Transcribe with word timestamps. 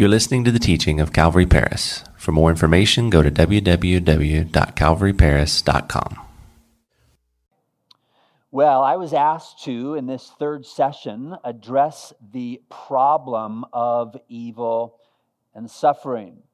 You're 0.00 0.08
listening 0.08 0.44
to 0.44 0.50
the 0.50 0.58
teaching 0.58 0.98
of 0.98 1.12
Calvary 1.12 1.44
Paris. 1.44 2.04
For 2.16 2.32
more 2.32 2.48
information, 2.48 3.10
go 3.10 3.22
to 3.22 3.30
www.calvaryparis.com. 3.30 6.26
Well, 8.50 8.82
I 8.82 8.96
was 8.96 9.12
asked 9.12 9.62
to, 9.64 9.96
in 9.96 10.06
this 10.06 10.32
third 10.38 10.64
session, 10.64 11.36
address 11.44 12.14
the 12.32 12.62
problem 12.70 13.66
of 13.74 14.16
evil 14.26 14.96
and 15.54 15.70
suffering. 15.70 16.44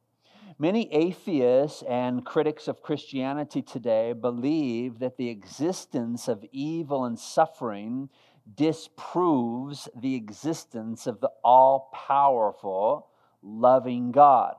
Many 0.59 0.93
atheists 0.93 1.83
and 1.83 2.27
critics 2.27 2.67
of 2.67 2.83
Christianity 2.83 3.63
today 3.63 4.13
believe 4.13 4.99
that 4.99 5.19
the 5.19 5.29
existence 5.29 6.27
of 6.27 6.45
evil 6.51 7.05
and 7.05 7.17
suffering 7.17 8.09
disproves 8.53 9.89
the 9.95 10.17
existence 10.17 11.07
of 11.07 11.21
the 11.21 11.31
all 11.45 11.93
powerful, 11.95 13.07
loving 13.47 14.13
God 14.13 14.57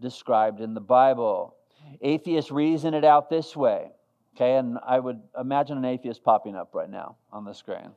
described 0.00 0.60
in 0.60 0.74
the 0.74 0.80
Bible. 0.80 1.54
Atheists 2.00 2.50
reason 2.50 2.94
it 2.94 3.04
out 3.04 3.28
this 3.28 3.54
way, 3.54 3.90
okay? 4.34 4.56
And 4.56 4.78
I 4.84 4.98
would 4.98 5.20
imagine 5.38 5.76
an 5.76 5.84
atheist 5.84 6.24
popping 6.24 6.56
up 6.56 6.74
right 6.74 6.90
now 6.90 7.16
on 7.32 7.44
the 7.44 7.52
screen. 7.52 7.90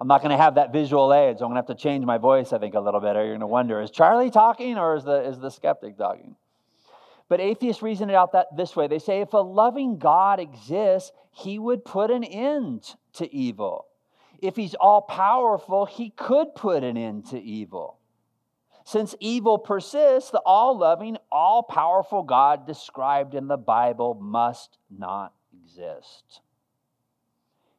I'm 0.00 0.08
not 0.08 0.20
going 0.20 0.30
to 0.30 0.42
have 0.42 0.56
that 0.56 0.72
visual 0.72 1.12
aid, 1.12 1.38
so 1.38 1.44
I'm 1.44 1.50
going 1.50 1.62
to 1.62 1.68
have 1.68 1.76
to 1.76 1.82
change 1.82 2.04
my 2.04 2.18
voice, 2.18 2.52
I 2.52 2.58
think, 2.58 2.74
a 2.74 2.80
little 2.80 3.00
bit. 3.00 3.16
Or 3.16 3.20
you're 3.20 3.30
going 3.30 3.40
to 3.40 3.46
wonder, 3.46 3.80
is 3.80 3.90
Charlie 3.90 4.30
talking 4.30 4.78
or 4.78 4.96
is 4.96 5.04
the, 5.04 5.22
is 5.22 5.38
the 5.38 5.50
skeptic 5.50 5.96
talking? 5.96 6.36
But 7.28 7.40
atheists 7.40 7.82
reason 7.82 8.08
it 8.08 8.14
out 8.14 8.32
that 8.32 8.56
this 8.56 8.74
way. 8.74 8.86
They 8.86 9.00
say 9.00 9.20
if 9.20 9.32
a 9.32 9.38
loving 9.38 9.98
God 9.98 10.40
exists, 10.40 11.12
he 11.30 11.58
would 11.58 11.84
put 11.84 12.10
an 12.10 12.24
end 12.24 12.94
to 13.14 13.32
evil. 13.34 13.86
If 14.40 14.56
he's 14.56 14.74
all 14.74 15.02
powerful, 15.02 15.84
he 15.84 16.10
could 16.10 16.54
put 16.54 16.84
an 16.84 16.96
end 16.96 17.26
to 17.30 17.40
evil. 17.40 17.97
Since 18.88 19.14
evil 19.20 19.58
persists, 19.58 20.30
the 20.30 20.40
all 20.46 20.78
loving, 20.78 21.18
all 21.30 21.62
powerful 21.62 22.22
God 22.22 22.66
described 22.66 23.34
in 23.34 23.46
the 23.46 23.58
Bible 23.58 24.14
must 24.14 24.78
not 24.88 25.34
exist. 25.52 26.40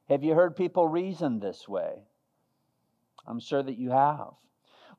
Have 0.08 0.24
you 0.24 0.36
heard 0.36 0.56
people 0.56 0.88
reason 0.88 1.40
this 1.40 1.68
way? 1.68 2.04
I'm 3.26 3.40
sure 3.40 3.64
that 3.64 3.80
you 3.80 3.90
have. 3.90 4.34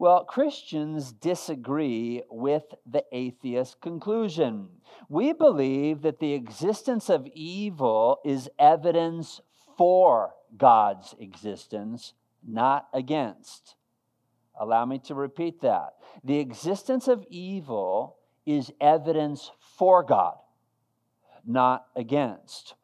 Well, 0.01 0.25
Christians 0.25 1.13
disagree 1.13 2.25
with 2.29 2.65
the 2.85 3.05
atheist 3.13 3.81
conclusion. 3.81 4.67
We 5.09 5.33
believe 5.33 6.03
that 6.03 6.19
the 6.19 6.33
existence 6.33 7.09
of 7.09 7.29
evil 7.35 8.19
is 8.25 8.51
evidence 8.59 9.41
for 9.79 10.35
God's 10.57 11.15
existence, 11.21 12.15
not 12.45 12.89
against. 12.93 13.77
Allow 14.61 14.85
me 14.85 14.99
to 15.07 15.15
repeat 15.15 15.63
that. 15.63 15.95
The 16.23 16.39
existence 16.39 17.09
of 17.09 17.25
evil 17.31 18.19
is 18.45 18.71
evidence 18.79 19.51
for 19.79 20.03
God, 20.03 20.37
not 21.47 21.87
against. 21.97 22.75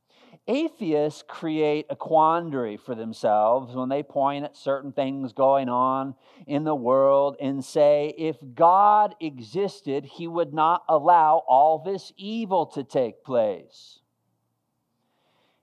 Atheists 0.48 1.22
create 1.26 1.86
a 1.90 1.96
quandary 1.96 2.78
for 2.78 2.94
themselves 2.94 3.74
when 3.74 3.90
they 3.90 4.02
point 4.02 4.44
at 4.44 4.56
certain 4.56 4.92
things 4.92 5.32
going 5.32 5.68
on 5.68 6.14
in 6.46 6.64
the 6.64 6.74
world 6.74 7.36
and 7.40 7.62
say, 7.62 8.14
if 8.16 8.36
God 8.54 9.14
existed, 9.20 10.04
he 10.04 10.26
would 10.26 10.54
not 10.54 10.82
allow 10.88 11.42
all 11.46 11.82
this 11.84 12.12
evil 12.16 12.64
to 12.66 12.84
take 12.84 13.22
place. 13.22 13.98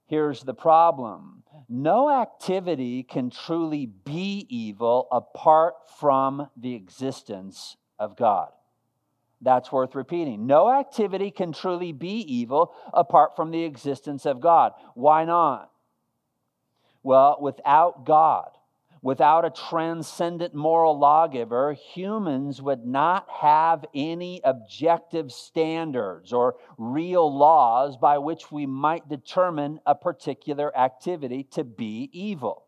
Here's 0.06 0.44
the 0.44 0.54
problem 0.54 1.44
no 1.70 2.10
activity 2.10 3.04
can 3.04 3.30
truly 3.30 3.86
be 3.86 4.46
evil 4.50 5.08
apart 5.12 5.76
from 6.00 6.50
the 6.58 6.76
existence 6.76 7.78
of 7.98 8.18
God. 8.18 8.50
That's 9.42 9.72
worth 9.72 9.96
repeating. 9.96 10.48
No 10.48 10.72
activity 10.72 11.32
can 11.32 11.52
truly 11.52 11.92
be 11.92 12.20
evil 12.20 12.74
apart 12.94 13.36
from 13.36 13.52
the 13.52 13.64
existence 13.64 14.26
of 14.26 14.40
God. 14.40 14.72
Why 14.94 15.26
not? 15.26 15.70
Well, 17.04 17.38
without 17.42 18.06
God, 18.06 18.52
without 19.04 19.44
a 19.44 19.50
transcendent 19.50 20.56
moral 20.56 20.98
lawgiver, 20.98 21.74
humans 21.74 22.62
would 22.62 22.86
not 22.86 23.30
have 23.30 23.86
any 23.94 24.40
objective 24.46 25.30
standards 25.30 26.32
or 26.32 26.56
real 26.78 27.38
laws 27.38 27.98
by 27.98 28.18
which 28.18 28.50
we 28.50 28.66
might 28.66 29.08
determine 29.10 29.78
a 29.86 29.94
particular 29.94 30.76
activity 30.76 31.44
to 31.44 31.66
be 31.66 32.10
evil. 32.14 32.66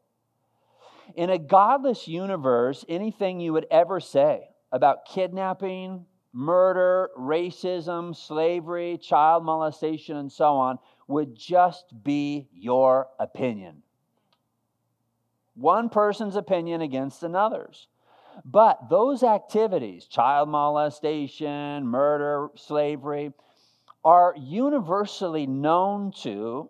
In 1.16 1.29
a 1.29 1.40
godless 1.40 2.06
universe, 2.06 2.84
anything 2.90 3.40
you 3.40 3.53
would 3.53 3.67
ever 3.72 4.02
say 4.02 4.50
about 4.73 5.06
kidnapping, 5.06 6.06
murder, 6.34 7.12
racism, 7.17 8.13
slavery, 8.13 8.97
child 8.97 9.46
molestation, 9.46 10.17
and 10.17 10.29
so 10.29 10.57
on 10.57 10.79
would 11.07 11.34
just 11.34 11.85
be 12.03 12.50
your 12.52 13.07
opinion. 13.19 13.84
One 15.56 15.90
person's 15.90 16.36
opinion 16.36 16.82
against 16.82 17.24
another's. 17.24 17.88
But 18.44 18.90
those 18.90 19.24
activities, 19.24 20.06
child 20.06 20.50
molestation, 20.50 21.88
murder, 21.88 22.50
slavery, 22.56 23.34
are 24.04 24.36
universally 24.38 25.48
known 25.48 26.12
to 26.24 26.70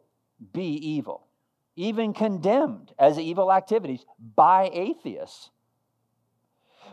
be 0.53 0.75
evil, 0.75 1.27
even 1.75 2.13
condemned 2.13 2.93
as 2.99 3.17
evil 3.17 3.51
activities 3.51 4.05
by 4.35 4.69
atheists. 4.71 5.49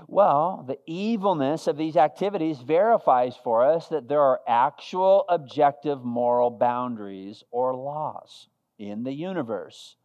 Well, 0.08 0.64
the 0.66 0.78
evilness 0.86 1.66
of 1.66 1.76
these 1.76 1.96
activities 1.96 2.60
verifies 2.60 3.36
for 3.36 3.64
us 3.64 3.88
that 3.88 4.08
there 4.08 4.22
are 4.22 4.40
actual 4.48 5.24
objective 5.28 6.02
moral 6.02 6.50
boundaries 6.50 7.44
or 7.50 7.74
laws 7.76 8.48
in 8.78 9.04
the 9.04 9.12
universe. 9.12 9.96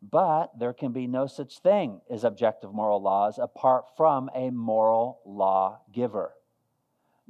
But 0.00 0.58
there 0.58 0.72
can 0.72 0.92
be 0.92 1.06
no 1.06 1.26
such 1.26 1.58
thing 1.58 2.00
as 2.08 2.24
objective 2.24 2.72
moral 2.72 3.02
laws 3.02 3.38
apart 3.38 3.84
from 3.96 4.30
a 4.34 4.50
moral 4.50 5.20
law 5.26 5.80
giver, 5.92 6.34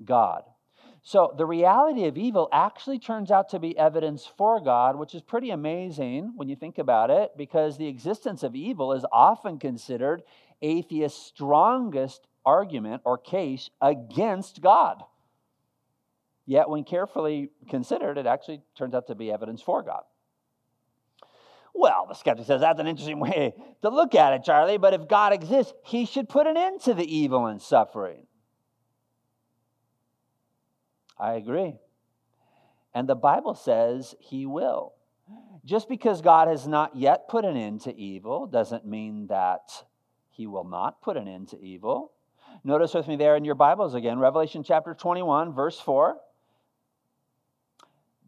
God. 0.04 0.42
So 1.02 1.34
the 1.36 1.46
reality 1.46 2.04
of 2.04 2.18
evil 2.18 2.48
actually 2.52 2.98
turns 2.98 3.30
out 3.30 3.48
to 3.50 3.58
be 3.58 3.78
evidence 3.78 4.26
for 4.36 4.60
God, 4.60 4.96
which 4.96 5.14
is 5.14 5.22
pretty 5.22 5.50
amazing 5.50 6.32
when 6.36 6.48
you 6.48 6.56
think 6.56 6.76
about 6.76 7.10
it, 7.10 7.32
because 7.36 7.78
the 7.78 7.86
existence 7.86 8.42
of 8.42 8.54
evil 8.54 8.92
is 8.92 9.06
often 9.10 9.58
considered 9.58 10.22
atheist's 10.60 11.24
strongest 11.24 12.26
argument 12.44 13.02
or 13.04 13.16
case 13.16 13.70
against 13.80 14.60
God. 14.60 15.02
Yet, 16.44 16.68
when 16.68 16.84
carefully 16.84 17.50
considered, 17.68 18.18
it 18.18 18.26
actually 18.26 18.62
turns 18.76 18.94
out 18.94 19.06
to 19.06 19.14
be 19.14 19.30
evidence 19.30 19.62
for 19.62 19.82
God. 19.82 20.02
Well, 21.78 22.06
the 22.08 22.14
skeptic 22.14 22.44
says 22.44 22.60
that's 22.60 22.80
an 22.80 22.88
interesting 22.88 23.20
way 23.20 23.54
to 23.82 23.88
look 23.88 24.16
at 24.16 24.32
it, 24.32 24.42
Charlie, 24.42 24.78
but 24.78 24.94
if 24.94 25.06
God 25.06 25.32
exists, 25.32 25.72
he 25.84 26.06
should 26.06 26.28
put 26.28 26.48
an 26.48 26.56
end 26.56 26.80
to 26.82 26.92
the 26.92 27.04
evil 27.04 27.46
and 27.46 27.62
suffering. 27.62 28.26
I 31.16 31.34
agree. 31.34 31.76
And 32.92 33.08
the 33.08 33.14
Bible 33.14 33.54
says 33.54 34.16
he 34.18 34.44
will. 34.44 34.94
Just 35.64 35.88
because 35.88 36.20
God 36.20 36.48
has 36.48 36.66
not 36.66 36.96
yet 36.96 37.28
put 37.28 37.44
an 37.44 37.56
end 37.56 37.82
to 37.82 37.96
evil 37.96 38.46
doesn't 38.46 38.84
mean 38.84 39.28
that 39.28 39.84
he 40.30 40.48
will 40.48 40.64
not 40.64 41.00
put 41.00 41.16
an 41.16 41.28
end 41.28 41.48
to 41.50 41.60
evil. 41.62 42.10
Notice 42.64 42.92
with 42.92 43.06
me 43.06 43.14
there 43.14 43.36
in 43.36 43.44
your 43.44 43.54
Bibles 43.54 43.94
again, 43.94 44.18
Revelation 44.18 44.64
chapter 44.64 44.94
21, 44.94 45.54
verse 45.54 45.78
4. 45.78 46.16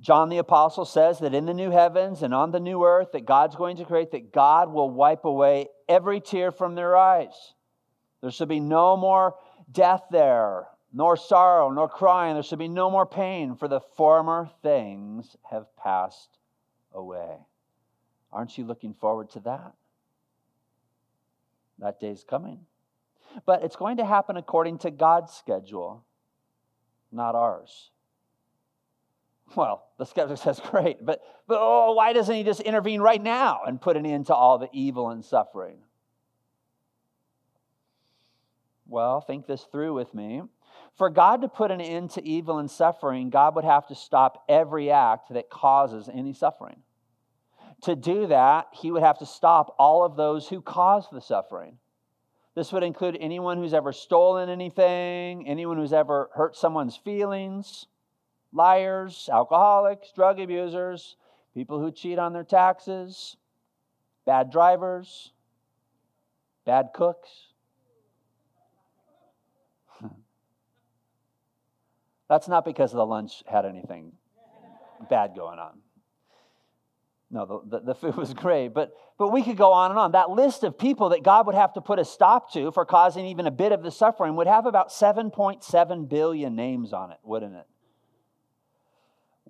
John 0.00 0.30
the 0.30 0.38
Apostle 0.38 0.86
says 0.86 1.18
that 1.18 1.34
in 1.34 1.44
the 1.44 1.54
new 1.54 1.70
heavens 1.70 2.22
and 2.22 2.32
on 2.32 2.52
the 2.52 2.60
new 2.60 2.84
earth 2.84 3.12
that 3.12 3.26
God's 3.26 3.54
going 3.54 3.76
to 3.76 3.84
create, 3.84 4.12
that 4.12 4.32
God 4.32 4.72
will 4.72 4.88
wipe 4.88 5.24
away 5.24 5.68
every 5.88 6.20
tear 6.20 6.50
from 6.50 6.74
their 6.74 6.96
eyes. 6.96 7.54
There 8.22 8.30
should 8.30 8.48
be 8.48 8.60
no 8.60 8.96
more 8.96 9.34
death 9.70 10.02
there, 10.10 10.68
nor 10.92 11.16
sorrow, 11.16 11.70
nor 11.70 11.88
crying. 11.88 12.34
There 12.34 12.42
should 12.42 12.58
be 12.58 12.68
no 12.68 12.91
more 12.91 13.06
pain, 13.06 13.56
for 13.56 13.68
the 13.68 13.80
former 13.80 14.48
things 14.62 15.36
have 15.50 15.66
passed 15.76 16.38
away. 16.94 17.36
Aren't 18.32 18.56
you 18.56 18.64
looking 18.64 18.94
forward 18.94 19.30
to 19.30 19.41
that? 19.41 19.72
That 21.78 22.00
day's 22.00 22.24
coming. 22.24 22.60
But 23.44 23.62
it's 23.62 23.76
going 23.76 23.98
to 23.98 24.04
happen 24.04 24.36
according 24.36 24.78
to 24.78 24.91
God's 24.91 25.32
schedule, 25.32 26.04
not 27.12 27.34
ours. 27.34 27.91
Well, 29.54 29.88
the 29.98 30.06
skeptic 30.06 30.38
says, 30.42 30.60
great, 30.60 31.04
but, 31.04 31.22
but 31.47 31.58
oh, 31.60 31.92
why 31.92 32.12
doesn't 32.12 32.34
he 32.34 32.44
just 32.44 32.60
intervene 32.60 33.00
right 33.00 33.22
now 33.22 33.62
and 33.66 33.80
put 33.80 33.97
an 33.97 34.06
end 34.06 34.26
to 34.26 34.34
all 34.34 34.58
the 34.58 34.68
evil 34.72 35.10
and 35.10 35.24
suffering? 35.24 35.78
Well, 38.86 39.20
think 39.20 39.47
this 39.47 39.64
through 39.70 39.94
with 39.94 40.14
me. 40.14 40.42
For 40.97 41.10
God 41.10 41.42
to 41.42 41.48
put 41.48 41.70
an 41.70 41.80
end 41.80 42.10
to 42.12 42.26
evil 42.26 42.58
and 42.58 42.70
suffering, 42.70 43.30
God 43.30 43.54
would 43.54 43.64
have 43.64 43.86
to 43.88 43.94
stop 43.94 44.44
every 44.48 44.91
act 44.91 45.32
that 45.32 45.48
causes 45.48 46.08
any 46.12 46.32
suffering 46.32 46.82
to 47.82 47.96
do 47.96 48.26
that, 48.26 48.68
he 48.72 48.91
would 48.91 49.03
have 49.03 49.18
to 49.18 49.26
stop 49.26 49.74
all 49.78 50.04
of 50.04 50.16
those 50.16 50.48
who 50.48 50.60
cause 50.60 51.06
the 51.10 51.20
suffering. 51.20 51.78
This 52.54 52.72
would 52.72 52.82
include 52.82 53.16
anyone 53.20 53.58
who's 53.58 53.74
ever 53.74 53.92
stolen 53.92 54.48
anything, 54.48 55.48
anyone 55.48 55.76
who's 55.76 55.92
ever 55.92 56.30
hurt 56.34 56.56
someone's 56.56 56.96
feelings, 56.96 57.86
liars, 58.52 59.28
alcoholics, 59.32 60.12
drug 60.14 60.41
abusers, 60.41 61.16
people 61.54 61.80
who 61.80 61.91
cheat 61.91 62.18
on 62.18 62.32
their 62.32 62.44
taxes, 62.44 63.36
bad 64.26 64.50
drivers, 64.50 65.32
bad 66.64 66.91
cooks. 66.94 67.28
That's 72.28 72.48
not 72.48 72.64
because 72.64 72.92
the 72.92 73.04
lunch 73.04 73.42
had 73.47 73.64
anything 73.64 74.12
bad 75.08 75.34
going 75.34 75.58
on. 75.58 75.78
No, 77.32 77.46
the, 77.46 77.78
the, 77.78 77.86
the, 77.86 77.94
food 77.94 78.16
was 78.18 78.34
great, 78.34 78.74
but, 78.74 78.92
but 79.16 79.28
we 79.28 79.42
could 79.42 79.56
go 79.56 79.72
on 79.72 79.91
and 79.91 79.98
on. 79.98 80.12
That 80.12 80.30
list 80.30 80.64
of 80.64 80.76
people 80.76 81.10
that 81.10 81.22
God 81.22 81.46
would 81.46 81.54
have 81.54 81.72
to 81.74 81.80
put 81.80 81.98
a 81.98 82.04
stop 82.04 82.53
to 82.53 82.72
for 82.72 82.84
causing 82.84 83.26
even 83.26 83.46
a 83.46 83.53
bit 83.53 83.70
of 83.72 83.82
the 83.82 83.91
suffering 83.91 84.34
would 84.36 84.48
have 84.48 84.66
about 84.66 84.91
7.7 84.91 86.08
billion 86.08 86.56
names 86.56 86.92
on 86.92 87.12
it, 87.12 87.18
wouldn't 87.22 87.54
it? 87.54 87.66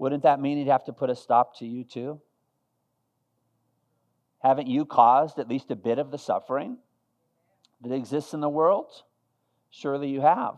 Wouldn't 0.01 0.23
that 0.23 0.41
mean 0.41 0.57
he'd 0.57 0.69
have 0.69 0.85
to 0.85 0.95
put 0.95 1.11
a 1.11 1.15
stop 1.15 1.59
to 1.59 1.67
you 1.67 1.85
too? 1.85 2.23
Haven't 4.43 4.67
you 4.67 4.87
caused 4.87 5.39
at 5.39 5.47
least 5.47 5.71
a 5.71 5.77
bit 5.77 5.99
of 5.99 6.11
the 6.11 6.17
suffering 6.17 6.79
that 7.83 7.93
exists 7.93 8.33
in 8.33 8.41
the 8.41 8.49
world? 8.49 9.03
Surely 9.69 10.09
you 10.09 10.23
have. 10.23 10.55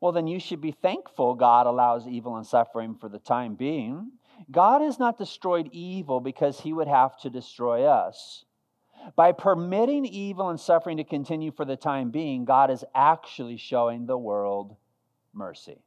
Well, 0.00 0.12
then 0.12 0.26
you 0.26 0.40
should 0.40 0.62
be 0.62 0.72
thankful 0.72 1.34
God 1.34 1.66
allows 1.66 2.08
evil 2.08 2.36
and 2.36 2.46
suffering 2.46 2.94
for 2.94 3.10
the 3.10 3.18
time 3.18 3.54
being. 3.54 4.12
God 4.50 4.80
has 4.80 4.98
not 4.98 5.18
destroyed 5.18 5.68
evil 5.72 6.20
because 6.20 6.60
he 6.60 6.72
would 6.72 6.88
have 6.88 7.18
to 7.20 7.28
destroy 7.28 7.84
us. 7.84 8.46
By 9.14 9.32
permitting 9.32 10.06
evil 10.06 10.48
and 10.48 10.58
suffering 10.58 10.96
to 10.96 11.04
continue 11.04 11.52
for 11.52 11.66
the 11.66 11.76
time 11.76 12.10
being, 12.10 12.46
God 12.46 12.70
is 12.70 12.82
actually 12.94 13.58
showing 13.58 14.06
the 14.06 14.16
world 14.16 14.74
mercy. 15.34 15.82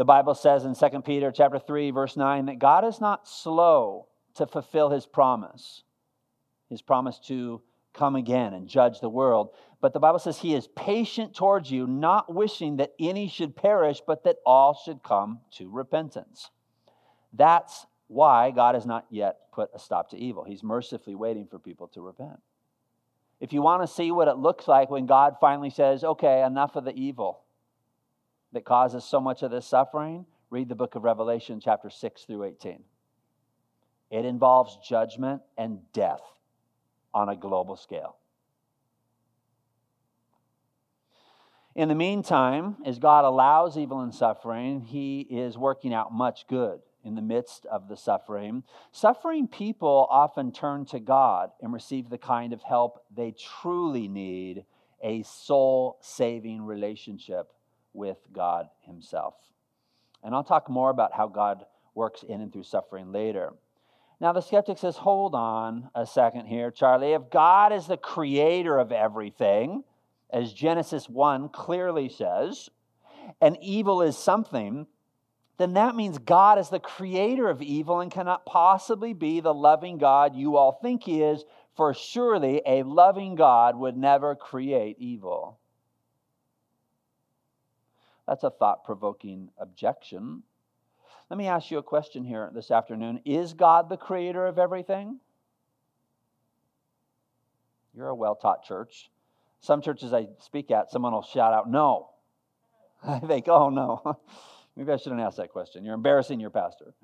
The 0.00 0.06
Bible 0.06 0.34
says 0.34 0.64
in 0.64 0.74
2 0.74 1.02
Peter 1.02 1.30
chapter 1.30 1.58
3 1.58 1.90
verse 1.90 2.16
9 2.16 2.46
that 2.46 2.58
God 2.58 2.86
is 2.86 3.02
not 3.02 3.28
slow 3.28 4.06
to 4.36 4.46
fulfill 4.46 4.88
his 4.88 5.04
promise. 5.04 5.82
His 6.70 6.80
promise 6.80 7.18
to 7.26 7.60
come 7.92 8.16
again 8.16 8.54
and 8.54 8.66
judge 8.66 9.00
the 9.00 9.10
world. 9.10 9.50
But 9.82 9.92
the 9.92 10.00
Bible 10.00 10.18
says 10.18 10.38
he 10.38 10.54
is 10.54 10.68
patient 10.68 11.34
towards 11.34 11.70
you, 11.70 11.86
not 11.86 12.34
wishing 12.34 12.78
that 12.78 12.94
any 12.98 13.28
should 13.28 13.54
perish, 13.54 14.00
but 14.06 14.24
that 14.24 14.36
all 14.46 14.72
should 14.72 15.02
come 15.02 15.40
to 15.58 15.68
repentance. 15.68 16.48
That's 17.34 17.84
why 18.06 18.52
God 18.52 18.76
has 18.76 18.86
not 18.86 19.04
yet 19.10 19.52
put 19.52 19.68
a 19.74 19.78
stop 19.78 20.08
to 20.12 20.16
evil. 20.16 20.44
He's 20.44 20.62
mercifully 20.62 21.14
waiting 21.14 21.46
for 21.46 21.58
people 21.58 21.88
to 21.88 22.00
repent. 22.00 22.40
If 23.38 23.52
you 23.52 23.60
want 23.60 23.82
to 23.82 23.86
see 23.86 24.12
what 24.12 24.28
it 24.28 24.38
looks 24.38 24.66
like 24.66 24.88
when 24.88 25.04
God 25.04 25.36
finally 25.42 25.68
says, 25.68 26.04
okay, 26.04 26.42
enough 26.42 26.74
of 26.74 26.86
the 26.86 26.94
evil 26.94 27.42
that 28.52 28.64
causes 28.64 29.04
so 29.04 29.20
much 29.20 29.42
of 29.42 29.50
this 29.50 29.66
suffering, 29.66 30.26
read 30.50 30.68
the 30.68 30.74
book 30.74 30.94
of 30.94 31.04
Revelation, 31.04 31.60
chapter 31.60 31.90
6 31.90 32.24
through 32.24 32.44
18. 32.44 32.82
It 34.10 34.24
involves 34.24 34.78
judgment 34.86 35.42
and 35.56 35.80
death 35.92 36.22
on 37.14 37.28
a 37.28 37.36
global 37.36 37.76
scale. 37.76 38.16
In 41.76 41.88
the 41.88 41.94
meantime, 41.94 42.76
as 42.84 42.98
God 42.98 43.24
allows 43.24 43.78
evil 43.78 44.00
and 44.00 44.14
suffering, 44.14 44.80
He 44.80 45.20
is 45.20 45.56
working 45.56 45.94
out 45.94 46.12
much 46.12 46.46
good 46.48 46.80
in 47.04 47.14
the 47.14 47.22
midst 47.22 47.64
of 47.66 47.88
the 47.88 47.96
suffering. 47.96 48.64
Suffering 48.90 49.46
people 49.46 50.06
often 50.10 50.52
turn 50.52 50.84
to 50.86 50.98
God 50.98 51.50
and 51.62 51.72
receive 51.72 52.10
the 52.10 52.18
kind 52.18 52.52
of 52.52 52.62
help 52.62 53.04
they 53.14 53.32
truly 53.62 54.08
need 54.08 54.64
a 55.02 55.22
soul 55.22 55.98
saving 56.02 56.62
relationship 56.62 57.52
with 57.92 58.18
God 58.32 58.68
Himself. 58.82 59.34
And 60.22 60.34
I'll 60.34 60.44
talk 60.44 60.68
more 60.68 60.90
about 60.90 61.14
how 61.14 61.28
God 61.28 61.64
works 61.94 62.22
in 62.22 62.40
and 62.40 62.52
through 62.52 62.64
suffering 62.64 63.12
later. 63.12 63.52
Now, 64.20 64.32
the 64.32 64.42
skeptic 64.42 64.78
says, 64.78 64.96
hold 64.96 65.34
on 65.34 65.88
a 65.94 66.04
second 66.04 66.46
here, 66.46 66.70
Charlie. 66.70 67.12
If 67.12 67.30
God 67.30 67.72
is 67.72 67.86
the 67.86 67.96
creator 67.96 68.78
of 68.78 68.92
everything, 68.92 69.82
as 70.30 70.52
Genesis 70.52 71.08
1 71.08 71.48
clearly 71.48 72.08
says, 72.08 72.68
and 73.40 73.56
evil 73.62 74.02
is 74.02 74.18
something, 74.18 74.86
then 75.56 75.74
that 75.74 75.94
means 75.94 76.18
God 76.18 76.58
is 76.58 76.68
the 76.68 76.80
creator 76.80 77.48
of 77.48 77.62
evil 77.62 78.00
and 78.00 78.10
cannot 78.10 78.44
possibly 78.44 79.12
be 79.12 79.40
the 79.40 79.54
loving 79.54 79.98
God 79.98 80.34
you 80.34 80.56
all 80.56 80.72
think 80.72 81.04
he 81.04 81.22
is, 81.22 81.44
for 81.76 81.94
surely 81.94 82.60
a 82.66 82.82
loving 82.82 83.36
God 83.36 83.76
would 83.76 83.96
never 83.96 84.34
create 84.34 84.96
evil. 84.98 85.59
That's 88.30 88.44
a 88.44 88.50
thought 88.50 88.84
provoking 88.84 89.50
objection. 89.58 90.44
Let 91.30 91.36
me 91.36 91.48
ask 91.48 91.68
you 91.72 91.78
a 91.78 91.82
question 91.82 92.22
here 92.22 92.48
this 92.54 92.70
afternoon 92.70 93.22
Is 93.24 93.54
God 93.54 93.88
the 93.88 93.96
creator 93.96 94.46
of 94.46 94.56
everything? 94.56 95.18
You're 97.92 98.06
a 98.06 98.14
well 98.14 98.36
taught 98.36 98.62
church. 98.62 99.10
Some 99.58 99.82
churches 99.82 100.12
I 100.12 100.28
speak 100.38 100.70
at, 100.70 100.92
someone 100.92 101.12
will 101.12 101.24
shout 101.24 101.52
out, 101.52 101.68
No. 101.68 102.10
I 103.02 103.18
think, 103.18 103.48
Oh, 103.48 103.68
no. 103.68 104.16
Maybe 104.76 104.92
I 104.92 104.96
shouldn't 104.96 105.20
ask 105.20 105.36
that 105.38 105.50
question. 105.50 105.84
You're 105.84 105.94
embarrassing 105.94 106.38
your 106.38 106.50
pastor. 106.50 106.94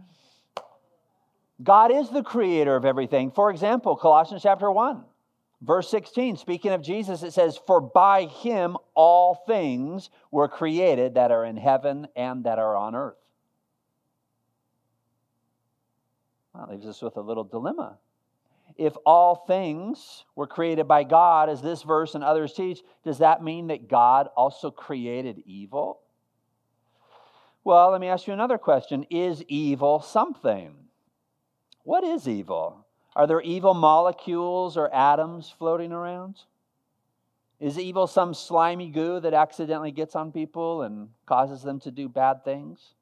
God 1.60 1.90
is 1.90 2.08
the 2.08 2.22
creator 2.22 2.76
of 2.76 2.84
everything. 2.84 3.32
For 3.32 3.50
example, 3.50 3.96
Colossians 3.96 4.44
chapter 4.44 4.70
1, 4.70 5.02
verse 5.60 5.90
16, 5.90 6.36
speaking 6.36 6.72
of 6.72 6.82
Jesus, 6.82 7.22
it 7.22 7.32
says, 7.32 7.58
For 7.66 7.80
by 7.80 8.24
him 8.24 8.76
all 8.94 9.34
things 9.46 10.10
were 10.30 10.48
created 10.48 11.14
that 11.14 11.30
are 11.30 11.44
in 11.44 11.56
heaven 11.56 12.08
and 12.16 12.44
that 12.44 12.58
are 12.58 12.76
on 12.76 12.94
earth. 12.94 13.16
That 16.54 16.70
leaves 16.70 16.86
us 16.86 17.02
with 17.02 17.16
a 17.16 17.20
little 17.20 17.44
dilemma. 17.44 17.98
If 18.76 18.94
all 19.04 19.36
things 19.46 20.24
were 20.34 20.46
created 20.46 20.88
by 20.88 21.04
God, 21.04 21.48
as 21.48 21.62
this 21.62 21.82
verse 21.82 22.14
and 22.14 22.24
others 22.24 22.52
teach, 22.52 22.80
does 23.04 23.18
that 23.18 23.42
mean 23.42 23.68
that 23.68 23.88
God 23.88 24.28
also 24.36 24.70
created 24.70 25.42
evil? 25.46 26.00
Well, 27.64 27.90
let 27.90 28.00
me 28.00 28.08
ask 28.08 28.26
you 28.26 28.32
another 28.32 28.58
question 28.58 29.04
Is 29.10 29.42
evil 29.48 30.00
something? 30.00 30.74
What 31.84 32.04
is 32.04 32.28
evil? 32.28 32.85
Are 33.16 33.26
there 33.26 33.40
evil 33.40 33.72
molecules 33.72 34.76
or 34.76 34.92
atoms 34.92 35.48
floating 35.48 35.90
around? 35.90 36.36
Is 37.58 37.78
evil 37.78 38.06
some 38.06 38.34
slimy 38.34 38.90
goo 38.90 39.20
that 39.20 39.32
accidentally 39.32 39.90
gets 39.90 40.14
on 40.14 40.32
people 40.32 40.82
and 40.82 41.08
causes 41.24 41.62
them 41.62 41.80
to 41.80 41.90
do 41.90 42.10
bad 42.10 42.44
things? 42.44 42.92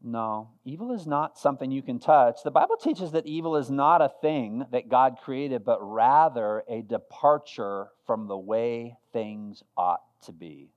No, 0.00 0.50
evil 0.64 0.92
is 0.92 1.08
not 1.08 1.36
something 1.36 1.72
you 1.72 1.82
can 1.82 1.98
touch. 1.98 2.44
The 2.44 2.52
Bible 2.52 2.76
teaches 2.76 3.10
that 3.12 3.26
evil 3.26 3.56
is 3.56 3.68
not 3.68 4.00
a 4.00 4.12
thing 4.20 4.64
that 4.70 4.88
God 4.88 5.16
created, 5.20 5.64
but 5.64 5.78
rather 5.80 6.62
a 6.68 6.82
departure 6.82 7.88
from 8.06 8.28
the 8.28 8.38
way 8.38 8.96
things 9.12 9.64
ought 9.76 10.02
to 10.26 10.32
be. 10.32 10.70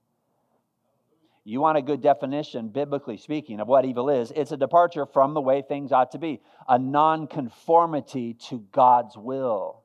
You 1.48 1.60
want 1.60 1.78
a 1.78 1.82
good 1.82 2.02
definition, 2.02 2.70
biblically 2.70 3.16
speaking, 3.16 3.60
of 3.60 3.68
what 3.68 3.84
evil 3.84 4.10
is? 4.10 4.32
It's 4.34 4.50
a 4.50 4.56
departure 4.56 5.06
from 5.06 5.32
the 5.32 5.40
way 5.40 5.62
things 5.62 5.92
ought 5.92 6.10
to 6.10 6.18
be, 6.18 6.40
a 6.68 6.76
nonconformity 6.76 8.34
to 8.48 8.64
God's 8.72 9.16
will, 9.16 9.84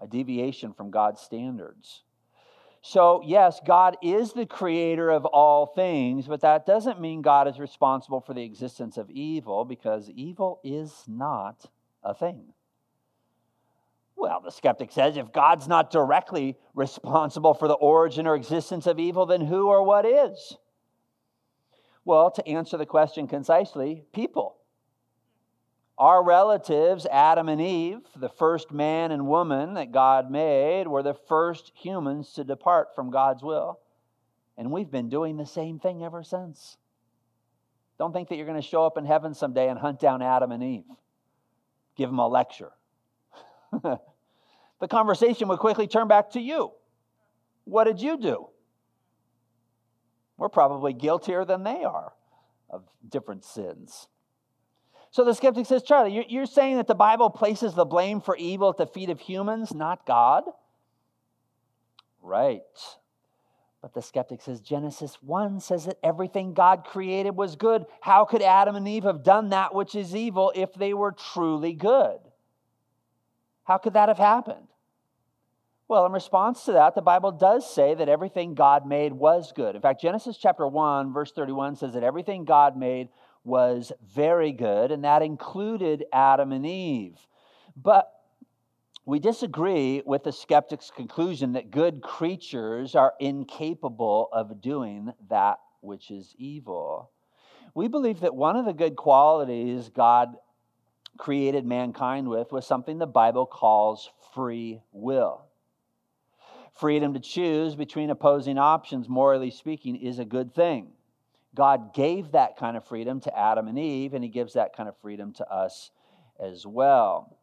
a 0.00 0.06
deviation 0.06 0.72
from 0.72 0.90
God's 0.90 1.20
standards. 1.20 2.04
So, 2.80 3.20
yes, 3.22 3.60
God 3.66 3.98
is 4.02 4.32
the 4.32 4.46
creator 4.46 5.10
of 5.10 5.26
all 5.26 5.66
things, 5.66 6.26
but 6.26 6.40
that 6.40 6.64
doesn't 6.64 7.02
mean 7.02 7.20
God 7.20 7.46
is 7.46 7.58
responsible 7.58 8.22
for 8.22 8.32
the 8.32 8.44
existence 8.44 8.96
of 8.96 9.10
evil 9.10 9.66
because 9.66 10.08
evil 10.08 10.58
is 10.64 11.04
not 11.06 11.66
a 12.02 12.14
thing. 12.14 12.54
Well, 14.24 14.40
the 14.40 14.50
skeptic 14.50 14.90
says 14.90 15.18
if 15.18 15.34
God's 15.34 15.68
not 15.68 15.90
directly 15.90 16.56
responsible 16.74 17.52
for 17.52 17.68
the 17.68 17.74
origin 17.74 18.26
or 18.26 18.34
existence 18.34 18.86
of 18.86 18.98
evil, 18.98 19.26
then 19.26 19.42
who 19.42 19.68
or 19.68 19.82
what 19.82 20.06
is? 20.06 20.56
Well, 22.06 22.30
to 22.30 22.48
answer 22.48 22.78
the 22.78 22.86
question 22.86 23.28
concisely, 23.28 24.02
people. 24.14 24.56
Our 25.98 26.24
relatives, 26.24 27.04
Adam 27.12 27.50
and 27.50 27.60
Eve, 27.60 28.00
the 28.16 28.30
first 28.30 28.72
man 28.72 29.12
and 29.12 29.26
woman 29.26 29.74
that 29.74 29.92
God 29.92 30.30
made, 30.30 30.88
were 30.88 31.02
the 31.02 31.18
first 31.28 31.72
humans 31.74 32.32
to 32.32 32.44
depart 32.44 32.94
from 32.94 33.10
God's 33.10 33.42
will. 33.42 33.78
And 34.56 34.72
we've 34.72 34.90
been 34.90 35.10
doing 35.10 35.36
the 35.36 35.44
same 35.44 35.78
thing 35.78 36.02
ever 36.02 36.22
since. 36.22 36.78
Don't 37.98 38.14
think 38.14 38.30
that 38.30 38.36
you're 38.36 38.46
going 38.46 38.58
to 38.60 38.66
show 38.66 38.86
up 38.86 38.96
in 38.96 39.04
heaven 39.04 39.34
someday 39.34 39.68
and 39.68 39.78
hunt 39.78 40.00
down 40.00 40.22
Adam 40.22 40.50
and 40.50 40.64
Eve, 40.64 40.84
give 41.94 42.08
them 42.08 42.18
a 42.18 42.26
lecture. 42.26 42.72
the 44.84 44.88
conversation 44.88 45.48
would 45.48 45.60
quickly 45.60 45.86
turn 45.86 46.08
back 46.08 46.32
to 46.32 46.40
you. 46.40 46.70
What 47.64 47.84
did 47.84 48.02
you 48.02 48.18
do? 48.18 48.48
We're 50.36 50.50
probably 50.50 50.92
guiltier 50.92 51.46
than 51.46 51.62
they 51.62 51.84
are 51.84 52.12
of 52.68 52.82
different 53.08 53.46
sins. 53.46 54.08
So 55.10 55.24
the 55.24 55.32
skeptic 55.32 55.64
says, 55.64 55.82
Charlie, 55.84 56.26
you're 56.28 56.44
saying 56.44 56.76
that 56.76 56.86
the 56.86 56.94
Bible 56.94 57.30
places 57.30 57.72
the 57.72 57.86
blame 57.86 58.20
for 58.20 58.36
evil 58.36 58.68
at 58.68 58.76
the 58.76 58.86
feet 58.86 59.08
of 59.08 59.20
humans, 59.20 59.72
not 59.72 60.04
God? 60.04 60.44
Right. 62.20 62.60
But 63.80 63.94
the 63.94 64.02
skeptic 64.02 64.42
says 64.42 64.60
Genesis 64.60 65.16
1 65.22 65.60
says 65.60 65.86
that 65.86 65.96
everything 66.02 66.52
God 66.52 66.84
created 66.84 67.34
was 67.34 67.56
good. 67.56 67.86
How 68.02 68.26
could 68.26 68.42
Adam 68.42 68.76
and 68.76 68.86
Eve 68.86 69.04
have 69.04 69.22
done 69.22 69.48
that 69.48 69.74
which 69.74 69.94
is 69.94 70.14
evil 70.14 70.52
if 70.54 70.74
they 70.74 70.92
were 70.92 71.12
truly 71.12 71.72
good? 71.72 72.18
How 73.62 73.78
could 73.78 73.94
that 73.94 74.10
have 74.10 74.18
happened? 74.18 74.68
Well, 75.86 76.06
in 76.06 76.12
response 76.12 76.64
to 76.64 76.72
that, 76.72 76.94
the 76.94 77.02
Bible 77.02 77.30
does 77.30 77.72
say 77.72 77.94
that 77.94 78.08
everything 78.08 78.54
God 78.54 78.86
made 78.86 79.12
was 79.12 79.52
good. 79.54 79.74
In 79.76 79.82
fact, 79.82 80.00
Genesis 80.00 80.38
chapter 80.38 80.66
1, 80.66 81.12
verse 81.12 81.32
31 81.32 81.76
says 81.76 81.92
that 81.92 82.02
everything 82.02 82.46
God 82.46 82.76
made 82.76 83.10
was 83.44 83.92
very 84.14 84.52
good, 84.52 84.90
and 84.90 85.04
that 85.04 85.20
included 85.20 86.04
Adam 86.10 86.52
and 86.52 86.64
Eve. 86.64 87.18
But 87.76 88.10
we 89.04 89.18
disagree 89.18 90.02
with 90.06 90.24
the 90.24 90.32
skeptic's 90.32 90.90
conclusion 90.90 91.52
that 91.52 91.70
good 91.70 92.00
creatures 92.00 92.94
are 92.94 93.12
incapable 93.20 94.30
of 94.32 94.62
doing 94.62 95.12
that 95.28 95.58
which 95.82 96.10
is 96.10 96.34
evil. 96.38 97.10
We 97.74 97.88
believe 97.88 98.20
that 98.20 98.34
one 98.34 98.56
of 98.56 98.64
the 98.64 98.72
good 98.72 98.96
qualities 98.96 99.90
God 99.90 100.36
created 101.18 101.66
mankind 101.66 102.28
with 102.28 102.52
was 102.52 102.66
something 102.66 102.96
the 102.96 103.06
Bible 103.06 103.44
calls 103.44 104.10
free 104.32 104.80
will. 104.90 105.44
Freedom 106.74 107.14
to 107.14 107.20
choose 107.20 107.76
between 107.76 108.10
opposing 108.10 108.58
options, 108.58 109.08
morally 109.08 109.50
speaking, 109.50 109.96
is 109.96 110.18
a 110.18 110.24
good 110.24 110.54
thing. 110.54 110.88
God 111.54 111.94
gave 111.94 112.32
that 112.32 112.56
kind 112.56 112.76
of 112.76 112.84
freedom 112.84 113.20
to 113.20 113.38
Adam 113.38 113.68
and 113.68 113.78
Eve, 113.78 114.12
and 114.12 114.24
He 114.24 114.30
gives 114.30 114.54
that 114.54 114.76
kind 114.76 114.88
of 114.88 114.96
freedom 114.98 115.32
to 115.34 115.48
us 115.48 115.92
as 116.42 116.66
well. 116.66 117.38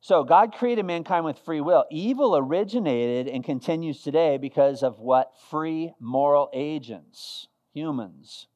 So, 0.00 0.22
God 0.22 0.54
created 0.54 0.84
mankind 0.84 1.24
with 1.24 1.38
free 1.40 1.60
will. 1.60 1.84
Evil 1.90 2.36
originated 2.36 3.26
and 3.26 3.44
continues 3.44 4.02
today 4.02 4.38
because 4.38 4.82
of 4.82 5.00
what 5.00 5.32
free 5.50 5.92
moral 5.98 6.48
agents, 6.54 7.48
humans, 7.74 8.46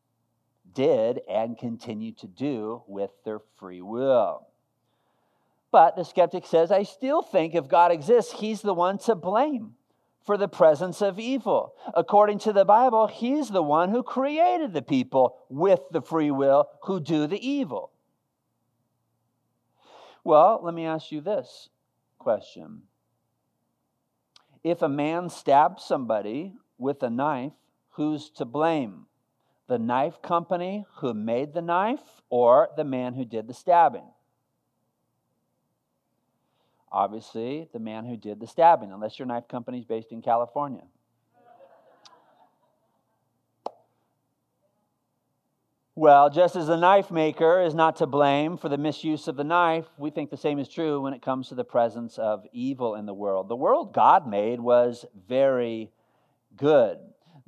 did 0.73 1.21
and 1.29 1.59
continue 1.59 2.13
to 2.13 2.27
do 2.27 2.83
with 2.87 3.11
their 3.25 3.41
free 3.59 3.83
will. 3.83 4.47
But 5.71 5.97
the 5.97 6.05
skeptic 6.05 6.47
says, 6.47 6.71
I 6.71 6.85
still 6.85 7.21
think 7.21 7.55
if 7.55 7.69
God 7.69 7.91
exists, 7.91 8.33
he's 8.33 8.63
the 8.63 8.75
one 8.75 8.97
to 8.99 9.17
blame 9.17 9.75
for 10.25 10.37
the 10.37 10.49
presence 10.49 11.03
of 11.03 11.19
evil. 11.19 11.75
According 11.95 12.39
to 12.41 12.53
the 12.53 12.65
Bible, 12.65 13.07
he's 13.07 13.51
the 13.51 13.63
one 13.63 13.91
who 13.91 14.03
created 14.03 14.73
the 14.73 14.83
people 14.83 15.37
with 15.49 15.81
the 15.91 16.01
free 16.01 16.31
will 16.31 16.69
who 16.85 16.99
do 16.99 17.27
the 17.27 17.47
evil. 17.47 17.91
Well, 20.25 20.61
let 20.63 20.73
me 20.73 20.87
ask 20.87 21.13
you 21.13 21.21
this 21.21 21.69
question. 22.19 22.83
If 24.63 24.81
a 24.81 24.89
man 24.89 25.29
stabs 25.29 25.85
somebody 25.85 26.55
with 26.79 27.03
a 27.03 27.11
knife, 27.11 27.53
who's 27.91 28.31
to 28.31 28.47
blame? 28.47 29.07
The 29.67 29.79
knife 29.79 30.23
company 30.23 30.87
who 30.97 31.13
made 31.13 31.53
the 31.53 31.63
knife 31.63 32.23
or 32.31 32.71
the 32.77 32.85
man 32.85 33.13
who 33.15 33.27
did 33.27 33.47
the 33.47 33.55
stabbing? 33.55 34.09
Obviously, 36.95 37.69
the 37.73 37.81
man 37.81 38.05
who 38.05 38.17
did 38.17 38.39
the 38.39 38.47
stabbing, 38.47 38.93
unless 38.93 39.19
your 39.19 39.27
knife 39.27 39.49
company 39.49 39.81
is 39.81 39.85
based 39.85 40.13
in 40.13 40.23
California. 40.23 40.85
Well, 45.97 46.31
just 46.31 46.55
as 46.55 46.69
the 46.69 46.77
knife 46.77 47.11
maker 47.11 47.61
is 47.61 47.75
not 47.75 47.97
to 47.97 48.07
blame 48.07 48.57
for 48.57 48.69
the 48.69 48.79
misuse 48.79 49.27
of 49.27 49.35
the 49.35 49.43
knife, 49.43 49.87
we 49.99 50.11
think 50.11 50.31
the 50.31 50.37
same 50.37 50.61
is 50.61 50.69
true 50.69 51.01
when 51.01 51.15
it 51.15 51.21
comes 51.21 51.49
to 51.49 51.57
the 51.57 51.65
presence 51.65 52.17
of 52.17 52.47
evil 52.53 52.95
in 52.95 53.07
the 53.07 53.15
world. 53.15 53.49
The 53.49 53.57
world 53.57 53.93
God 53.93 54.29
made 54.29 54.61
was 54.61 55.05
very 55.27 55.91
good. 56.57 56.99